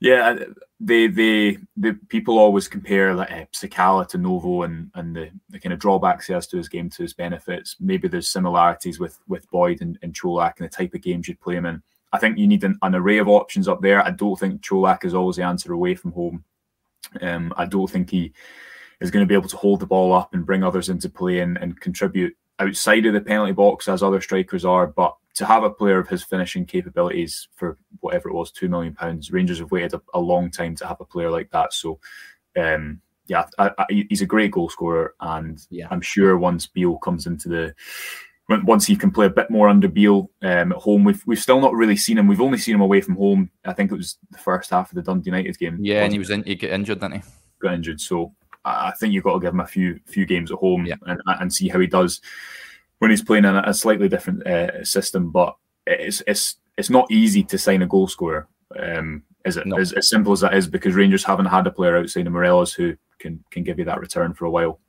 yeah, 0.00 0.36
they 0.84 1.06
they 1.06 1.56
the 1.76 1.98
people 2.08 2.38
always 2.38 2.68
compare 2.68 3.14
like 3.14 3.32
uh, 3.32 3.46
Sakala 3.52 4.06
to 4.08 4.18
Novo 4.18 4.62
and 4.62 4.90
and 4.94 5.16
the, 5.16 5.30
the 5.48 5.58
kind 5.58 5.72
of 5.72 5.78
drawbacks 5.78 6.26
he 6.26 6.34
has 6.34 6.46
to 6.48 6.58
his 6.58 6.68
game 6.68 6.90
to 6.90 7.02
his 7.02 7.14
benefits. 7.14 7.76
Maybe 7.80 8.06
there's 8.06 8.28
similarities 8.28 9.00
with 9.00 9.18
with 9.26 9.50
Boyd 9.50 9.80
and, 9.80 9.98
and 10.02 10.12
Čolak 10.12 10.58
and 10.58 10.66
the 10.66 10.76
type 10.76 10.94
of 10.94 11.00
games 11.00 11.26
you'd 11.26 11.40
play 11.40 11.56
him 11.56 11.66
in. 11.66 11.82
I 12.12 12.18
think 12.18 12.38
you 12.38 12.46
need 12.46 12.64
an, 12.64 12.78
an, 12.82 12.94
array 12.94 13.18
of 13.18 13.28
options 13.28 13.66
up 13.66 13.80
there. 13.80 14.04
I 14.04 14.10
don't 14.10 14.38
think 14.38 14.60
Čolak 14.60 15.04
is 15.04 15.14
always 15.14 15.36
the 15.36 15.42
answer 15.42 15.72
away 15.72 15.94
from 15.94 16.12
home. 16.12 16.44
Um, 17.20 17.52
I 17.56 17.64
don't 17.64 17.90
think 17.90 18.10
he 18.10 18.32
is 19.00 19.10
going 19.10 19.24
to 19.24 19.28
be 19.28 19.34
able 19.34 19.48
to 19.48 19.56
hold 19.56 19.80
the 19.80 19.86
ball 19.86 20.12
up 20.12 20.32
and 20.34 20.46
bring 20.46 20.62
others 20.62 20.90
into 20.90 21.08
play 21.08 21.40
and, 21.40 21.56
and 21.58 21.80
contribute 21.80 22.36
outside 22.60 23.06
of 23.06 23.14
the 23.14 23.20
penalty 23.20 23.52
box 23.52 23.88
as 23.88 24.02
other 24.02 24.20
strikers 24.20 24.64
are. 24.64 24.86
But 24.86 25.16
to 25.34 25.44
have 25.44 25.64
a 25.64 25.70
player 25.70 25.98
of 25.98 26.08
his 26.08 26.22
finishing 26.22 26.64
capabilities 26.64 27.48
for 27.56 27.76
whatever 28.00 28.28
it 28.28 28.34
was, 28.34 28.52
two 28.52 28.68
million 28.68 28.94
pounds, 28.94 29.32
Rangers 29.32 29.58
have 29.58 29.72
waited 29.72 29.94
a, 29.94 30.02
a, 30.14 30.20
long 30.20 30.50
time 30.50 30.76
to 30.76 30.86
have 30.86 31.00
a 31.00 31.04
player 31.04 31.30
like 31.30 31.50
that. 31.50 31.72
So, 31.72 31.98
um, 32.56 33.00
yeah, 33.26 33.46
I, 33.58 33.70
I, 33.78 34.06
he's 34.08 34.22
a 34.22 34.26
great 34.26 34.52
goal 34.52 34.68
scorer, 34.68 35.14
and 35.20 35.58
yeah. 35.70 35.88
I'm 35.90 36.00
sure 36.00 36.38
once 36.38 36.66
Beale 36.66 36.98
comes 36.98 37.26
into 37.26 37.48
the 37.48 37.74
once 38.64 38.86
he 38.86 38.94
can 38.94 39.10
play 39.10 39.24
a 39.24 39.30
bit 39.30 39.50
more 39.50 39.68
under 39.68 39.88
Beale 39.88 40.30
um, 40.42 40.72
at 40.72 40.78
home, 40.78 41.04
we've 41.04 41.22
we've 41.26 41.38
still 41.38 41.60
not 41.60 41.74
really 41.74 41.96
seen 41.96 42.18
him. 42.18 42.28
We've 42.28 42.42
only 42.42 42.58
seen 42.58 42.74
him 42.74 42.82
away 42.82 43.00
from 43.00 43.16
home. 43.16 43.50
I 43.64 43.72
think 43.72 43.90
it 43.90 43.96
was 43.96 44.18
the 44.30 44.38
first 44.38 44.70
half 44.70 44.90
of 44.90 44.96
the 44.96 45.02
Dundee 45.02 45.30
United 45.30 45.58
game. 45.58 45.78
Yeah, 45.80 46.04
and 46.04 46.12
he 46.12 46.18
was 46.18 46.30
in, 46.30 46.44
he 46.44 46.54
got 46.54 46.70
injured, 46.70 47.00
didn't 47.00 47.16
he? 47.16 47.22
Got 47.60 47.74
injured, 47.74 48.00
so 48.00 48.34
I 48.64 48.92
think 48.92 49.14
you've 49.14 49.24
got 49.24 49.34
to 49.34 49.40
give 49.40 49.54
him 49.54 49.60
a 49.60 49.66
few 49.66 49.98
few 50.06 50.26
games 50.26 50.52
at 50.52 50.58
home 50.58 50.86
yeah. 50.86 50.96
and, 51.06 51.20
and 51.26 51.52
see 51.52 51.68
how 51.68 51.80
he 51.80 51.86
does 51.86 52.20
when 53.04 53.10
he's 53.10 53.22
playing 53.22 53.44
in 53.44 53.54
a 53.54 53.74
slightly 53.74 54.08
different 54.08 54.46
uh, 54.46 54.82
system. 54.82 55.30
But 55.30 55.54
it's 55.86 56.22
it's 56.26 56.56
it's 56.78 56.88
not 56.88 57.10
easy 57.10 57.42
to 57.44 57.58
sign 57.58 57.82
a 57.82 57.86
goal 57.86 58.08
scorer. 58.08 58.48
Um, 58.78 59.24
is 59.44 59.58
it 59.58 59.66
no. 59.66 59.76
as, 59.76 59.92
as, 59.92 60.08
simple 60.08 60.32
as 60.32 60.40
that 60.40 60.54
is? 60.54 60.66
Because 60.66 60.94
Rangers 60.94 61.22
haven't 61.22 61.46
had 61.46 61.66
a 61.66 61.70
player 61.70 61.98
outside 61.98 62.26
of 62.26 62.32
Morelos 62.32 62.72
who 62.72 62.96
can 63.18 63.44
can 63.50 63.62
give 63.62 63.78
you 63.78 63.84
that 63.84 64.00
return 64.00 64.32
for 64.32 64.46
a 64.46 64.50
while. 64.50 64.80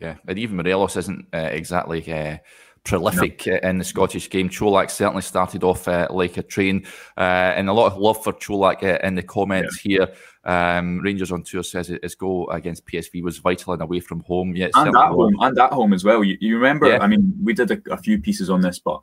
Yeah, 0.00 0.16
and 0.26 0.40
even 0.40 0.56
Morelos 0.56 0.96
isn't 0.96 1.26
uh, 1.32 1.50
exactly 1.52 2.12
uh, 2.12 2.38
prolific 2.86 3.46
no. 3.46 3.54
Uh, 3.54 3.68
in 3.68 3.78
the 3.78 3.84
Scottish 3.84 4.30
game. 4.30 4.48
Čolak 4.48 4.90
certainly 4.90 5.22
started 5.22 5.64
off 5.64 5.88
uh, 5.88 6.06
like 6.10 6.36
a 6.36 6.42
train, 6.42 6.86
uh, 7.18 7.52
and 7.56 7.68
a 7.68 7.72
lot 7.72 7.92
of 7.92 7.98
love 7.98 8.22
for 8.22 8.32
Čolak 8.32 8.82
uh, 8.82 8.98
in 9.06 9.16
the 9.16 9.22
comments 9.22 9.84
yeah. 9.84 9.98
here. 9.98 10.14
Um, 10.44 11.00
Rangers 11.00 11.32
on 11.32 11.42
tour 11.42 11.64
says 11.64 11.92
his 12.02 12.14
goal 12.14 12.48
against 12.50 12.86
PSV 12.86 13.22
was 13.22 13.38
vital 13.38 13.72
and 13.72 13.82
away 13.82 14.00
from 14.00 14.20
home. 14.20 14.54
Yeah, 14.54 14.68
and 14.74 14.96
at 14.96 15.08
home, 15.08 15.36
and 15.40 15.58
at 15.58 15.72
home 15.72 15.92
as 15.92 16.04
well. 16.04 16.22
You, 16.22 16.38
you 16.40 16.56
remember? 16.56 16.88
Yeah. 16.88 16.98
I 17.00 17.08
mean, 17.08 17.34
we 17.42 17.52
did 17.52 17.70
a, 17.70 17.92
a, 17.92 17.96
few 17.96 18.20
pieces 18.20 18.48
on 18.48 18.60
this, 18.60 18.78
but 18.78 19.00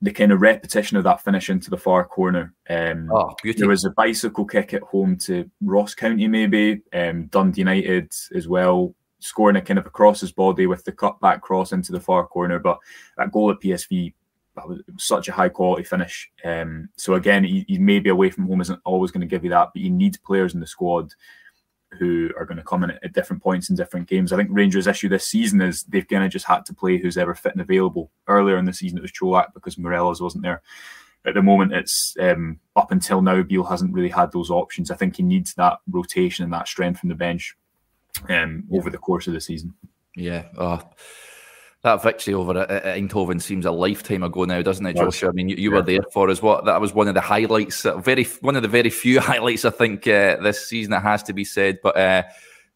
the 0.00 0.10
kind 0.10 0.32
of 0.32 0.40
repetition 0.40 0.96
of 0.96 1.04
that 1.04 1.22
finish 1.22 1.50
into 1.50 1.68
the 1.68 1.76
far 1.76 2.04
corner. 2.06 2.54
Um, 2.70 3.10
oh, 3.12 3.36
there 3.44 3.68
was 3.68 3.84
a 3.84 3.90
bicycle 3.90 4.46
kick 4.46 4.72
at 4.72 4.82
home 4.82 5.18
to 5.26 5.50
Ross 5.60 5.94
County, 5.94 6.26
maybe 6.26 6.80
um, 6.94 7.26
Dundee 7.26 7.60
United 7.60 8.10
as 8.34 8.48
well 8.48 8.94
scoring 9.20 9.56
a 9.56 9.62
kind 9.62 9.78
of 9.78 9.86
across 9.86 10.20
his 10.20 10.32
body 10.32 10.66
with 10.66 10.84
the 10.84 10.92
cutback 10.92 11.40
cross 11.40 11.72
into 11.72 11.92
the 11.92 12.00
far 12.00 12.26
corner. 12.26 12.58
But 12.58 12.78
that 13.16 13.32
goal 13.32 13.50
at 13.50 13.60
PSV, 13.60 14.12
that 14.56 14.68
was 14.68 14.80
such 14.98 15.28
a 15.28 15.32
high 15.32 15.48
quality 15.48 15.84
finish. 15.84 16.30
Um, 16.44 16.88
so 16.96 17.14
again, 17.14 17.44
he, 17.44 17.64
he 17.68 17.78
maybe 17.78 18.10
away 18.10 18.30
from 18.30 18.46
home 18.46 18.60
isn't 18.60 18.80
always 18.84 19.10
going 19.10 19.20
to 19.20 19.26
give 19.26 19.44
you 19.44 19.50
that, 19.50 19.70
but 19.72 19.82
you 19.82 19.90
need 19.90 20.18
players 20.24 20.54
in 20.54 20.60
the 20.60 20.66
squad 20.66 21.12
who 21.98 22.30
are 22.38 22.44
going 22.44 22.56
to 22.56 22.62
come 22.62 22.84
in 22.84 22.90
at, 22.90 23.12
different 23.12 23.42
points 23.42 23.68
in 23.68 23.76
different 23.76 24.08
games. 24.08 24.32
I 24.32 24.36
think 24.36 24.50
Rangers' 24.52 24.86
issue 24.86 25.08
this 25.08 25.26
season 25.26 25.60
is 25.60 25.82
they've 25.84 26.06
kind 26.06 26.24
of 26.24 26.30
just 26.30 26.46
had 26.46 26.64
to 26.66 26.74
play 26.74 26.98
who's 26.98 27.18
ever 27.18 27.34
fit 27.34 27.52
and 27.52 27.60
available. 27.60 28.10
Earlier 28.28 28.58
in 28.58 28.64
the 28.64 28.72
season, 28.72 28.98
it 28.98 29.02
was 29.02 29.12
Čolak 29.12 29.52
because 29.54 29.76
Morelos 29.76 30.20
wasn't 30.20 30.44
there. 30.44 30.62
At 31.26 31.34
the 31.34 31.42
moment, 31.42 31.74
it's 31.74 32.16
um, 32.20 32.60
up 32.76 32.92
until 32.92 33.20
now, 33.20 33.42
Beale 33.42 33.64
hasn't 33.64 33.92
really 33.92 34.08
had 34.08 34.32
those 34.32 34.50
options. 34.50 34.90
I 34.90 34.96
think 34.96 35.16
he 35.16 35.22
needs 35.22 35.52
that 35.54 35.78
rotation 35.90 36.44
and 36.44 36.52
that 36.52 36.68
strength 36.68 37.00
from 37.00 37.10
the 37.10 37.14
bench 37.14 37.56
um, 38.28 38.64
yeah. 38.68 38.78
over 38.78 38.90
the 38.90 38.98
course 38.98 39.26
of 39.26 39.34
the 39.34 39.40
season. 39.40 39.74
Yeah. 40.16 40.46
Oh, 40.56 40.82
that 41.82 42.02
victory 42.02 42.34
over 42.34 42.58
at 42.58 42.84
Eindhoven 42.84 43.40
seems 43.40 43.64
a 43.64 43.70
lifetime 43.70 44.22
ago 44.22 44.44
now, 44.44 44.60
doesn't 44.60 44.84
it, 44.84 44.96
Joshua? 44.96 45.30
I 45.30 45.32
mean, 45.32 45.48
you, 45.48 45.56
you 45.56 45.70
yeah. 45.70 45.76
were 45.76 45.82
there 45.82 46.02
for 46.12 46.28
us. 46.28 46.42
What 46.42 46.66
that 46.66 46.80
was 46.80 46.92
one 46.92 47.08
of 47.08 47.14
the 47.14 47.22
highlights, 47.22 47.86
uh, 47.86 47.96
very 47.96 48.24
one 48.42 48.54
of 48.54 48.62
the 48.62 48.68
very 48.68 48.90
few 48.90 49.18
highlights 49.20 49.64
I 49.64 49.70
think 49.70 50.06
uh, 50.06 50.36
this 50.42 50.68
season. 50.68 50.92
It 50.92 51.00
has 51.00 51.22
to 51.24 51.32
be 51.32 51.44
said, 51.44 51.78
but 51.82 51.96
uh, 51.96 52.24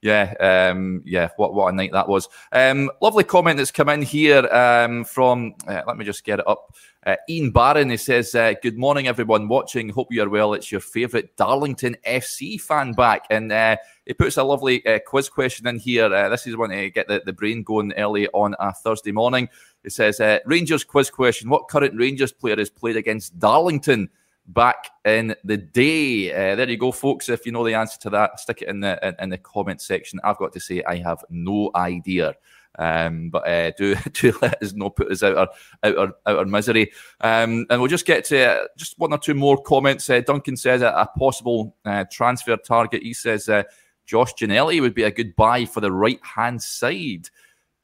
yeah, 0.05 0.35
um, 0.39 1.01
yeah, 1.07 1.31
what 1.39 1.55
what 1.55 1.73
a 1.73 1.77
night 1.77 1.93
that 1.93 2.09
was. 2.09 2.29
Um, 2.53 2.91
lovely 3.01 3.25
comment 3.25 3.57
that's 3.57 3.71
come 3.71 3.89
in 3.89 4.03
here 4.03 4.47
um, 4.53 5.03
from. 5.05 5.55
Uh, 5.67 5.81
let 5.87 5.97
me 5.97 6.05
just 6.05 6.25
get 6.25 6.41
it 6.41 6.47
up. 6.47 6.75
Uh, 7.07 7.17
Ian 7.29 7.51
Barron, 7.51 7.89
he 7.89 7.97
says, 7.97 8.35
uh, 8.35 8.53
Good 8.63 8.77
morning, 8.77 9.07
everyone 9.07 9.49
watching. 9.49 9.89
Hope 9.89 10.09
you 10.11 10.23
are 10.23 10.29
well. 10.29 10.53
It's 10.53 10.71
your 10.71 10.83
favourite 10.83 11.35
Darlington 11.37 11.97
FC 12.07 12.61
fan 12.61 12.93
back. 12.93 13.27
And 13.31 13.51
uh, 13.51 13.77
he 14.05 14.13
puts 14.13 14.37
a 14.37 14.45
lovely 14.45 14.85
uh, 14.87 14.99
quiz 15.07 15.31
question 15.31 15.67
in 15.67 15.79
here. 15.79 16.13
Uh, 16.13 16.29
this 16.29 16.47
is 16.47 16.55
one 16.55 16.69
to 16.69 16.91
get 16.91 17.09
the, 17.09 17.23
the 17.25 17.33
brain 17.33 17.63
going 17.63 17.95
early 17.95 18.29
on 18.29 18.55
a 18.59 18.73
Thursday 18.73 19.13
morning. 19.13 19.49
It 19.85 19.93
says, 19.93 20.21
uh, 20.21 20.41
Rangers 20.45 20.85
quiz 20.85 21.09
question 21.09 21.49
What 21.49 21.69
current 21.69 21.95
Rangers 21.97 22.33
player 22.33 22.57
has 22.57 22.69
played 22.69 22.97
against 22.97 23.39
Darlington 23.39 24.11
back 24.47 24.91
in 25.05 25.35
the 25.45 25.57
day? 25.57 26.29
there 26.29 26.69
you 26.69 26.77
go, 26.77 26.93
folks. 26.93 27.29
If 27.29 27.47
you 27.47 27.53
know 27.53 27.65
the 27.65 27.75
answer 27.75 27.99
to 28.01 28.11
that, 28.11 28.41
stick 28.41 28.63
it 28.63 28.69
in 28.69 28.81
the, 28.81 28.99
in, 29.07 29.15
in 29.21 29.29
the 29.31 29.39
comment 29.39 29.81
section. 29.81 30.21
I've 30.25 30.39
got 30.39 30.53
to 30.53 30.61
say, 30.61 30.83
I 30.85 30.97
have 30.97 31.25
no 31.31 31.71
idea. 31.75 32.35
Um, 32.79 33.31
but 33.31 33.47
uh, 33.47 33.71
do 33.73 33.95
do 34.13 34.33
let 34.43 34.63
us 34.63 34.73
know, 34.73 34.91
put 34.91 35.11
us 35.11 35.23
out 35.23 35.37
our 35.37 35.49
out 35.83 35.99
our, 35.99 36.15
out 36.27 36.39
our 36.39 36.45
misery. 36.45 36.93
Um, 37.21 37.67
and 37.71 37.81
we'll 37.81 37.89
just 37.89 38.07
get 38.07 38.25
to 38.27 38.45
uh, 38.45 38.65
just 38.77 38.99
one 38.99 39.13
or 39.13 39.19
two 39.19 39.35
more 39.35 39.63
comments. 39.63 40.09
Uh, 40.11 40.21
Duncan 40.21 40.57
says 40.57 40.83
a, 40.83 41.09
possible 41.17 41.77
uh, 41.85 42.05
transfer 42.11 42.57
target. 42.57 43.03
He 43.03 43.15
says 43.15 43.49
uh, 43.49 43.63
Josh 44.07 44.35
Ginnelly 44.35 44.81
would 44.81 44.95
be 44.95 45.05
a 45.05 45.11
good 45.11 45.37
buy 45.37 45.65
for 45.65 45.81
the 45.81 45.93
right 45.93 46.21
hand 46.23 46.63
side. 46.63 47.29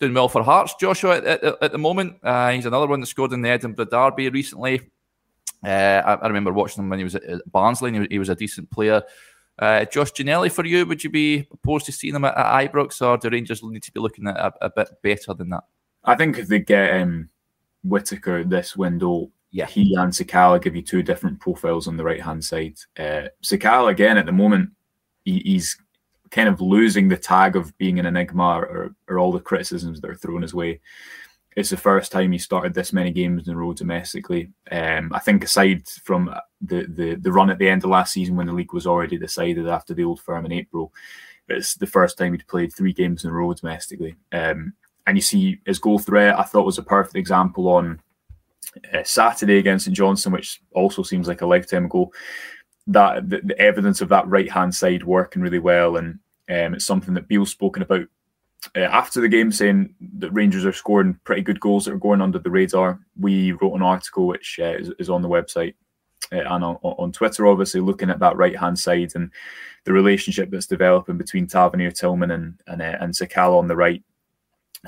Doing 0.01 0.15
well 0.15 0.29
for 0.29 0.43
Hearts, 0.43 0.75
Joshua, 0.81 1.19
at, 1.19 1.27
at, 1.27 1.63
at 1.63 1.73
the 1.73 1.79
moment. 1.79 2.17
Uh, 2.23 2.51
he's 2.53 2.65
another 2.65 2.87
one 2.87 3.01
that 3.01 3.07
scored 3.07 3.35
in 3.35 3.43
the 3.43 3.51
Edinburgh 3.51 3.85
Derby 3.87 4.31
recently. 4.31 4.81
I, 5.69 6.15
I, 6.15 6.27
remember 6.27 6.53
watching 6.53 6.83
him 6.83 6.91
when 6.91 6.99
he 6.99 7.05
was 7.05 7.15
at 7.15 7.41
Barnsley. 7.51 7.93
He 7.93 7.99
was, 7.99 8.09
he 8.11 8.19
was 8.19 8.29
a 8.29 8.35
decent 8.35 8.71
player. 8.71 9.03
Uh, 9.59 9.85
Josh 9.85 10.13
Ginnelly 10.13 10.51
for 10.51 10.65
you, 10.65 10.87
would 10.87 11.05
you 11.05 11.11
be 11.11 11.47
opposed 11.53 11.85
to 11.87 11.93
seeing 11.93 12.15
him 12.15 12.25
at, 12.25 12.37
at 12.37 12.73
Ibrox, 12.73 13.07
or 13.07 13.19
do 13.19 13.29
Rangers 13.29 13.63
need 13.63 13.83
to 13.83 13.93
be 13.93 14.01
looking 14.01 14.27
at 14.27 14.37
a, 14.37 14.53
a 14.63 14.71
bit 14.71 14.89
better 15.03 15.35
than 15.35 15.51
that? 15.51 15.65
I 16.05 16.15
think 16.15 16.39
if 16.39 16.49
they 16.49 16.61
get 16.61 17.03
um, 17.03 17.29
Whittaker 17.85 18.43
this 18.43 18.75
window, 18.75 19.31
yeah. 19.51 19.67
he 19.67 19.95
and 19.97 20.13
Sakala 20.13 20.63
give 20.63 20.75
you 20.75 20.83
two 20.83 21.03
different 21.03 21.41
profiles 21.41 21.89
on 21.89 21.99
the 21.99 22.05
right 22.05 22.23
hand 22.23 22.43
side. 22.43 22.79
Uh, 22.99 23.29
Sakala, 23.45 23.91
again, 23.91 24.17
at 24.17 24.25
the 24.25 24.33
moment, 24.33 24.71
he, 25.25 25.41
he's 25.41 25.77
kind 26.31 26.49
of 26.49 26.61
losing 26.63 27.09
the 27.09 27.17
tag 27.19 27.55
of 27.55 27.77
being 27.77 27.99
an 27.99 28.07
enigma 28.07 28.61
or, 28.61 28.95
or 29.09 29.19
all 29.19 29.33
the 29.33 29.41
criticisms 29.41 30.01
that 30.01 30.11
are 30.11 30.15
thrown 30.15 30.43
his 30.43 30.55
way 30.55 30.81
it's 31.57 31.71
the 31.71 31.77
first 31.77 32.13
time 32.13 32.33
he 32.33 32.39
started 32.39 32.75
this 32.75 32.93
many 32.93 33.11
games 33.11 33.49
in 33.49 33.55
a 33.55 33.57
row 33.57 33.73
domestically. 33.73 34.51
Um, 34.71 35.11
I 35.13 35.19
think 35.19 35.45
aside 35.45 35.89
from 36.05 36.33
the, 36.61 36.87
the 36.89 37.15
the 37.17 37.33
run 37.33 37.51
at 37.51 37.59
the 37.59 37.69
end 37.69 37.83
of 37.83 37.91
last 37.91 38.13
season 38.13 38.37
when 38.37 38.47
the 38.47 38.53
league 38.53 38.73
was 38.73 38.87
already 38.87 39.19
decided 39.19 39.67
after 39.69 39.93
the 39.93 40.05
old 40.05 40.21
firm 40.21 40.47
in 40.47 40.53
April, 40.53 40.93
it's 41.49 41.75
the 41.75 41.87
first 41.87 42.17
time 42.17 42.33
he'd 42.33 42.47
played 42.47 42.73
three 42.73 42.93
games 42.93 43.25
in 43.25 43.31
a 43.31 43.33
row 43.33 43.53
domestically. 43.53 44.17
Um, 44.33 44.75
and 45.07 45.17
you 45.17 45.23
see 45.23 45.61
his 45.67 45.81
goal 45.81 45.99
threat, 45.99 46.39
I 46.39 46.45
thought 46.45 46.67
was 46.67 46.79
a 46.79 46.85
perfect 46.85 47.17
example 47.17 47.69
on 47.69 48.01
uh, 48.95 49.03
Saturday 49.03 49.59
against 49.59 49.87
St 49.87 49.97
Johnstone, 49.97 50.35
which 50.35 50.63
also 50.73 51.03
seems 51.03 51.27
like 51.27 51.41
a 51.41 51.47
lifetime 51.47 51.87
ago. 51.87 52.13
That 52.87 53.29
the, 53.29 53.41
the 53.43 53.59
evidence 53.59 54.01
of 54.01 54.09
that 54.11 54.29
right 54.29 54.51
hand 54.51 54.75
side 54.75 55.05
working 55.05 55.43
really 55.43 55.59
well, 55.59 55.97
and 55.97 56.19
um, 56.49 56.75
it's 56.75 56.87
something 56.87 57.15
that 57.15 57.29
Beale's 57.29 57.51
spoken 57.51 57.83
about 57.83 58.07
uh, 58.77 58.81
after 58.81 59.21
the 59.21 59.29
game 59.29 59.51
saying 59.51 59.95
that 60.19 60.31
Rangers 60.33 60.67
are 60.67 60.73
scoring 60.73 61.19
pretty 61.25 61.43
good 61.43 61.61
goals 61.61 61.85
that 61.85 61.95
are 61.95 61.99
going 61.99 62.21
under 62.21 62.39
the 62.39 62.51
radar. 62.51 63.01
We 63.19 63.53
wrote 63.53 63.75
an 63.75 63.83
article 63.83 64.27
which 64.27 64.59
uh, 64.61 64.77
is, 64.77 64.93
is, 64.99 65.11
on 65.11 65.23
the 65.23 65.29
website 65.29 65.75
uh, 66.33 66.41
and 66.41 66.65
on, 66.65 66.77
on, 66.83 67.13
Twitter, 67.13 67.47
obviously 67.47 67.81
looking 67.81 68.11
at 68.11 68.19
that 68.19 68.37
right 68.37 68.59
hand 68.59 68.79
side 68.79 69.13
and 69.15 69.31
the 69.85 69.93
relationship 69.93 70.51
that's 70.51 70.67
developing 70.67 71.17
between 71.17 71.47
Tavernier, 71.47 71.91
Tillman, 71.91 72.31
and 72.31 72.61
and, 72.67 72.83
uh, 72.83 72.97
and 73.01 73.15
Sakala 73.15 73.59
on 73.59 73.67
the 73.67 73.77
right. 73.77 74.03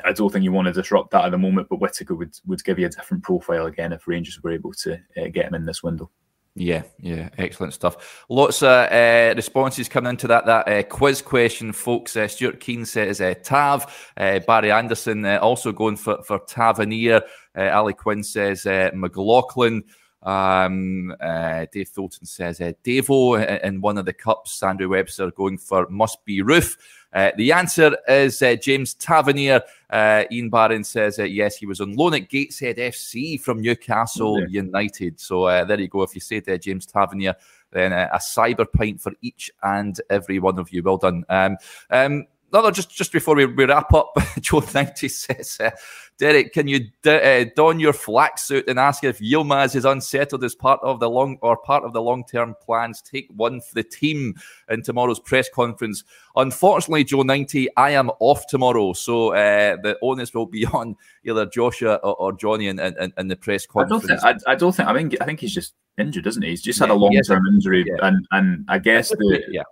I 0.05 0.13
don't 0.13 0.33
think 0.33 0.45
you 0.45 0.53
want 0.53 0.67
to 0.67 0.73
disrupt 0.73 1.11
that 1.11 1.25
at 1.25 1.31
the 1.31 1.39
moment, 1.39 1.69
but 1.69 1.81
Whittaker 1.81 2.15
would, 2.15 2.35
would 2.47 2.65
give 2.65 2.79
you 2.79 2.87
a 2.87 2.91
different 2.91 3.23
profile 3.23 3.67
again 3.67 3.93
if 3.93 4.09
Rangers 4.09 4.43
were 4.43 4.53
able 4.53 4.73
to 4.75 4.95
uh, 4.95 5.29
get 5.33 5.47
him 5.47 5.55
in 5.55 5.67
this 5.67 5.83
window. 5.83 6.11
Yeah, 6.55 6.83
yeah, 6.99 7.31
excellent 7.39 7.73
stuff. 7.73 8.25
Lots 8.29 8.63
of 8.63 8.69
uh, 8.69 9.33
responses 9.35 9.89
coming 9.89 10.11
into 10.11 10.27
that 10.27 10.45
that 10.45 10.69
uh, 10.69 10.83
quiz 10.83 11.23
question, 11.23 11.73
folks. 11.73 12.15
Uh, 12.15 12.29
Stuart 12.29 12.61
Keane 12.61 12.85
says 12.85 13.23
uh, 13.23 13.35
Tav. 13.43 14.11
Uh, 14.19 14.39
Barry 14.41 14.71
Anderson 14.71 15.25
uh, 15.25 15.39
also 15.41 15.73
going 15.73 15.97
for 15.97 16.23
for 16.23 16.41
Tavernier. 16.41 17.23
Ali 17.57 17.95
Quinn 17.95 18.23
says 18.23 18.67
McLaughlin. 18.95 19.85
Um, 20.23 21.15
Dave 21.21 21.89
Fulton 21.89 22.27
says 22.27 22.59
Devo 22.59 23.63
in 23.63 23.81
one 23.81 23.99
of 23.99 24.05
the 24.05 24.13
cups. 24.13 24.53
Sandra 24.53 24.89
Webster 24.89 25.31
going 25.31 25.59
for 25.59 25.89
must 25.89 26.25
be 26.25 26.43
Roofe. 26.43 26.77
Uh, 27.13 27.31
the 27.37 27.53
answer 27.53 27.97
is 28.09 28.41
uh, 28.41 28.55
James 28.55 28.95
Tavernier. 28.95 29.61
Uh, 29.91 30.25
Ian 30.31 30.49
Barron 30.49 30.83
says 30.83 31.19
yes, 31.19 31.57
he 31.57 31.67
was 31.67 31.81
on 31.81 31.95
loan 31.95 32.15
at 32.15 32.31
Gateshead 32.31 32.79
FC 32.79 33.39
from 33.39 33.61
Newcastle 33.61 34.41
yeah. 34.41 34.47
United. 34.49 35.21
So 35.21 35.45
there 35.67 35.79
you 35.79 35.89
go. 35.89 36.03
If 36.03 36.15
you 36.15 36.21
say 36.21 36.41
to 36.41 36.59
James 36.59 36.87
Tavernier, 36.87 37.35
then 37.71 37.93
a 37.93 38.19
cyber 38.19 38.67
pint 38.71 39.01
for 39.01 39.13
each 39.21 39.51
and 39.63 40.01
every 40.09 40.39
one 40.39 40.59
of 40.59 40.73
you. 40.73 40.83
Well 40.83 40.99
done. 40.99 41.25
Um, 41.29 41.57
um, 41.91 42.27
no, 42.53 42.61
no, 42.61 42.71
just 42.71 42.91
just 42.91 43.13
before 43.13 43.35
we, 43.35 43.47
we 43.47 43.65
wrap 43.65 43.93
up, 43.95 44.15
Joe 44.41 44.63
ninety 44.75 45.09
says, 45.09 45.59
uh, 45.61 45.71
Derek, 46.19 46.53
can 46.53 46.69
you 46.69 46.81
d- 47.03 47.11
uh, 47.11 47.47
don 47.57 47.81
your 47.81 47.93
flak 47.93 48.39
suit 48.39 48.69
and 48.69 48.79
ask 48.79 49.05
if 49.05 49.21
Yilmaz 49.21 49.75
is 49.75 49.85
unsettled 49.85 50.45
as 50.45 50.55
part 50.55 50.79
of 50.83 51.01
the 51.01 51.09
long 51.09 51.39
or 51.41 51.57
part 51.57 51.83
of 51.85 51.93
the 51.93 52.03
long 52.03 52.25
term 52.25 52.55
plans? 52.63 53.01
Take 53.01 53.29
one 53.35 53.61
for 53.61 53.75
the 53.75 53.83
team 53.83 54.35
in 54.69 54.83
tomorrow's 54.83 55.19
press 55.19 55.49
conference. 55.49 56.05
Unfortunately, 56.37 57.05
Joe 57.05 57.23
ninety, 57.23 57.69
I 57.77 57.91
am 57.91 58.11
off 58.21 58.47
tomorrow, 58.49 58.93
so 58.93 59.31
uh, 59.31 59.77
the 59.83 59.99
onus 60.03 60.35
will 60.35 60.47
be 60.47 60.67
on 60.73 60.97
either 61.25 61.47
Joshua 61.47 61.97
or, 61.97 62.15
or 62.17 62.33
Johnny 62.33 62.69
in, 62.69 62.79
in, 62.79 63.13
in, 63.17 63.29
the 63.29 63.37
press 63.37 63.67
conference. 63.67 64.05
I 64.05 64.11
don't 64.11 64.21
think. 64.21 64.47
I, 64.47 64.53
I, 64.53 64.55
don't 64.57 64.75
think. 64.75 64.89
I 64.89 64.93
mean, 64.93 65.11
I 65.21 65.25
think 65.25 65.41
he's 65.41 65.55
just 65.55 65.75
injured, 65.97 66.27
isn't 66.27 66.43
he? 66.43 66.51
He's 66.51 66.63
just 66.63 66.79
yeah, 66.81 66.87
had 66.87 66.93
a 66.93 66.99
long 66.99 67.19
term 67.27 67.47
injury, 67.47 67.85
yeah. 67.87 68.07
and 68.07 68.27
and 68.31 68.65
I 68.69 68.79
guess 68.79 69.09
the 69.09 69.43
yeah 69.49 69.63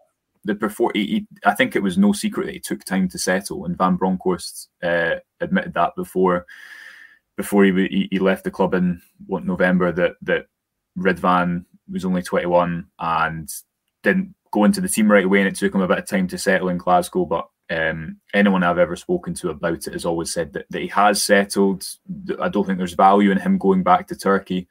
the 0.45 0.55
before 0.55 0.91
he, 0.95 1.07
he, 1.07 1.27
I 1.45 1.55
think 1.55 1.77
it 1.77 1.83
was 1.83 1.99
no 1.99 2.13
secret 2.13 2.47
that 2.47 2.55
he 2.55 2.61
took 2.61 2.85
time 2.85 3.09
to 3.09 3.19
settle, 3.19 3.65
and 3.65 3.77
Van 3.77 3.97
Bronckhorst 3.97 4.69
uh, 4.83 5.17
admitted 5.41 5.75
that 5.75 5.95
before 5.97 6.47
before 7.37 7.65
he, 7.65 8.09
he 8.11 8.19
left 8.19 8.45
the 8.45 8.51
club 8.51 8.75
in 8.75 9.01
what 9.27 9.45
November 9.45 9.93
that 9.93 10.17
that 10.23 10.47
Ridvan 10.99 11.65
was 11.91 12.05
only 12.05 12.23
21 12.23 12.87
and 12.99 13.49
didn't 14.03 14.35
go 14.53 14.65
into 14.65 14.81
the 14.81 14.89
team 14.89 15.11
right 15.11 15.25
away, 15.25 15.39
and 15.41 15.49
it 15.49 15.55
took 15.55 15.75
him 15.75 15.81
a 15.81 15.89
bit 15.89 15.99
of 15.99 16.07
time 16.07 16.29
to 16.29 16.39
settle 16.39 16.69
in 16.69 16.79
Glasgow. 16.79 17.25
But 17.25 17.49
um, 17.71 18.19
anyone 18.35 18.63
I've 18.63 18.79
ever 18.79 18.97
spoken 18.97 19.35
to 19.35 19.51
about 19.51 19.87
it 19.87 19.93
has 19.93 20.05
always 20.05 20.33
said 20.33 20.53
that, 20.55 20.67
that 20.71 20.83
he 20.83 20.89
has 20.89 21.23
settled. 21.23 21.87
I 22.41 22.49
don't 22.49 22.67
think 22.67 22.79
there's 22.79 22.95
value 22.95 23.31
in 23.31 23.39
him 23.39 23.59
going 23.59 23.83
back 23.83 24.09
to 24.09 24.17
Turkey. 24.17 24.69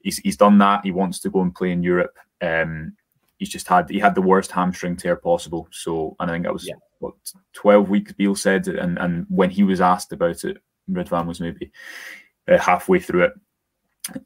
He's, 0.00 0.18
he's 0.18 0.36
done 0.36 0.58
that. 0.58 0.84
He 0.84 0.92
wants 0.92 1.18
to 1.20 1.30
go 1.30 1.40
and 1.42 1.54
play 1.54 1.72
in 1.72 1.82
Europe. 1.82 2.16
Um, 2.40 2.94
he's 3.38 3.48
just 3.48 3.66
had 3.66 3.88
he 3.88 3.98
had 3.98 4.14
the 4.14 4.22
worst 4.22 4.50
hamstring 4.50 4.96
tear 4.96 5.16
possible. 5.16 5.68
So 5.70 6.16
and 6.20 6.30
I 6.30 6.34
think 6.34 6.44
that 6.44 6.52
was 6.52 6.66
yeah. 6.66 6.74
what 6.98 7.14
twelve 7.52 7.88
weeks. 7.88 8.12
Beale 8.12 8.34
said, 8.34 8.68
and 8.68 8.98
and 8.98 9.26
when 9.28 9.50
he 9.50 9.62
was 9.62 9.80
asked 9.80 10.12
about 10.12 10.44
it, 10.44 10.58
Ridvan 10.90 11.26
was 11.26 11.40
maybe 11.40 11.72
uh, 12.48 12.58
halfway 12.58 13.00
through 13.00 13.24
it. 13.24 13.32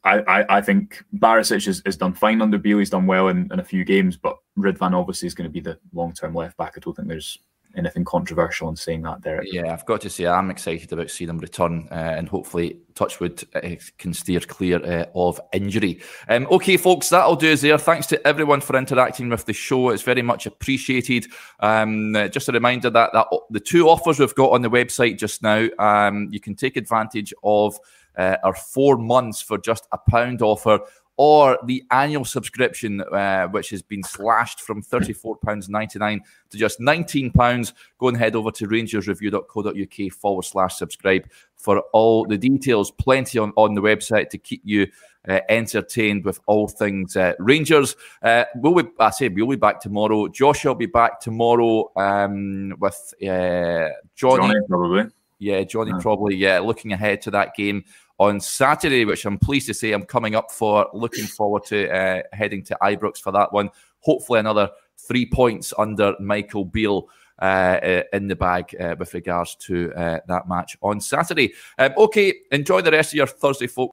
I, 0.05 0.19
I, 0.19 0.57
I 0.57 0.61
think 0.61 1.03
Barisic 1.17 1.65
has, 1.65 1.81
has 1.85 1.97
done 1.97 2.13
fine 2.13 2.41
under 2.41 2.57
Beale. 2.57 2.79
He's 2.79 2.89
done 2.89 3.05
well 3.05 3.27
in, 3.27 3.49
in 3.51 3.59
a 3.59 3.65
few 3.65 3.83
games, 3.83 4.15
but 4.15 4.37
Ridvan 4.57 4.97
obviously 4.97 5.27
is 5.27 5.33
going 5.33 5.49
to 5.49 5.51
be 5.51 5.59
the 5.59 5.77
long 5.93 6.13
term 6.13 6.33
left 6.33 6.57
back. 6.57 6.73
I 6.75 6.79
don't 6.79 6.95
think 6.95 7.09
there's 7.09 7.37
anything 7.75 8.05
controversial 8.05 8.69
in 8.69 8.75
saying 8.75 9.01
that, 9.03 9.21
Derek. 9.21 9.51
Yeah, 9.51 9.73
I've 9.73 9.85
got 9.85 10.01
to 10.01 10.09
say 10.09 10.27
I'm 10.27 10.51
excited 10.51 10.91
about 10.93 11.09
seeing 11.09 11.29
him 11.29 11.39
return, 11.39 11.87
uh, 11.91 11.95
and 11.95 12.29
hopefully 12.29 12.77
Touchwood 12.95 13.43
uh, 13.55 13.75
can 13.97 14.13
steer 14.13 14.39
clear 14.39 14.83
uh, 14.83 15.05
of 15.15 15.39
injury. 15.53 16.01
Um, 16.29 16.47
okay, 16.51 16.77
folks, 16.77 17.09
that'll 17.09 17.35
do 17.35 17.51
us 17.51 17.61
there. 17.61 17.77
Thanks 17.77 18.07
to 18.07 18.27
everyone 18.27 18.61
for 18.61 18.77
interacting 18.77 19.29
with 19.29 19.45
the 19.45 19.53
show. 19.53 19.89
It's 19.89 20.03
very 20.03 20.21
much 20.21 20.45
appreciated. 20.45 21.27
Um, 21.59 22.13
just 22.31 22.49
a 22.49 22.51
reminder 22.51 22.89
that, 22.89 23.11
that 23.13 23.27
the 23.49 23.59
two 23.59 23.89
offers 23.89 24.19
we've 24.19 24.35
got 24.35 24.51
on 24.51 24.61
the 24.61 24.69
website 24.69 25.17
just 25.17 25.41
now, 25.41 25.67
um, 25.79 26.29
you 26.31 26.39
can 26.39 26.55
take 26.55 26.77
advantage 26.77 27.33
of. 27.43 27.77
Uh, 28.15 28.37
our 28.43 28.53
four 28.53 28.95
months 28.95 29.41
for 29.41 29.57
just 29.57 29.87
a 29.91 29.97
pound 29.97 30.43
offer 30.43 30.77
or 31.17 31.59
the 31.65 31.83
annual 31.91 32.25
subscription, 32.25 33.01
uh, 33.01 33.47
which 33.47 33.69
has 33.69 33.81
been 33.81 34.03
slashed 34.03 34.61
from 34.61 34.81
£34.99 34.81 36.21
to 36.49 36.57
just 36.57 36.79
£19. 36.79 37.73
Go 37.99 38.07
and 38.07 38.17
head 38.17 38.35
over 38.35 38.51
to 38.51 38.67
rangersreview.co.uk 38.67 40.13
forward 40.13 40.43
slash 40.43 40.75
subscribe 40.75 41.29
for 41.55 41.79
all 41.93 42.25
the 42.25 42.37
details. 42.37 42.91
Plenty 42.91 43.37
on, 43.37 43.53
on 43.55 43.75
the 43.75 43.81
website 43.81 44.29
to 44.29 44.37
keep 44.37 44.61
you 44.63 44.87
uh, 45.27 45.39
entertained 45.49 46.25
with 46.25 46.39
all 46.47 46.67
things 46.67 47.15
uh, 47.15 47.33
Rangers. 47.39 47.95
Uh, 48.21 48.45
we'll 48.55 48.83
be, 48.83 48.89
I 48.99 49.11
say 49.11 49.29
we'll 49.29 49.47
be 49.47 49.55
back 49.55 49.79
tomorrow. 49.79 50.27
Josh 50.27 50.65
will 50.65 50.75
be 50.75 50.87
back 50.87 51.19
tomorrow 51.19 51.91
um, 51.95 52.75
with 52.79 53.13
uh, 53.21 53.89
Johnny. 54.15 54.47
Johnny, 54.47 54.59
probably. 54.67 55.05
Yeah, 55.39 55.63
Johnny, 55.63 55.91
yeah. 55.91 55.99
probably. 56.01 56.35
Yeah, 56.35 56.59
looking 56.59 56.93
ahead 56.93 57.21
to 57.23 57.31
that 57.31 57.55
game 57.55 57.85
on 58.19 58.39
Saturday, 58.39 59.05
which 59.05 59.25
I'm 59.25 59.37
pleased 59.37 59.67
to 59.67 59.73
say 59.73 59.91
I'm 59.91 60.05
coming 60.05 60.35
up 60.35 60.51
for. 60.51 60.87
Looking 60.93 61.25
forward 61.25 61.65
to 61.65 61.89
uh, 61.89 62.21
heading 62.31 62.63
to 62.65 62.77
Ibrox 62.81 63.17
for 63.17 63.31
that 63.31 63.51
one. 63.51 63.69
Hopefully, 63.99 64.39
another 64.39 64.69
three 64.97 65.25
points 65.25 65.73
under 65.77 66.15
Michael 66.19 66.65
Beale. 66.65 67.09
Uh, 67.41 67.79
uh, 67.83 68.03
in 68.13 68.27
the 68.27 68.35
bag 68.35 68.75
uh, 68.79 68.95
with 68.99 69.11
regards 69.15 69.55
to 69.55 69.91
uh, 69.95 70.19
that 70.27 70.47
match 70.47 70.77
on 70.83 71.01
Saturday. 71.01 71.51
Um, 71.79 71.91
okay, 71.97 72.31
enjoy 72.51 72.79
the 72.81 72.91
rest 72.91 73.11
of 73.11 73.17
your 73.17 73.25
Thursday, 73.25 73.65
folks. 73.65 73.81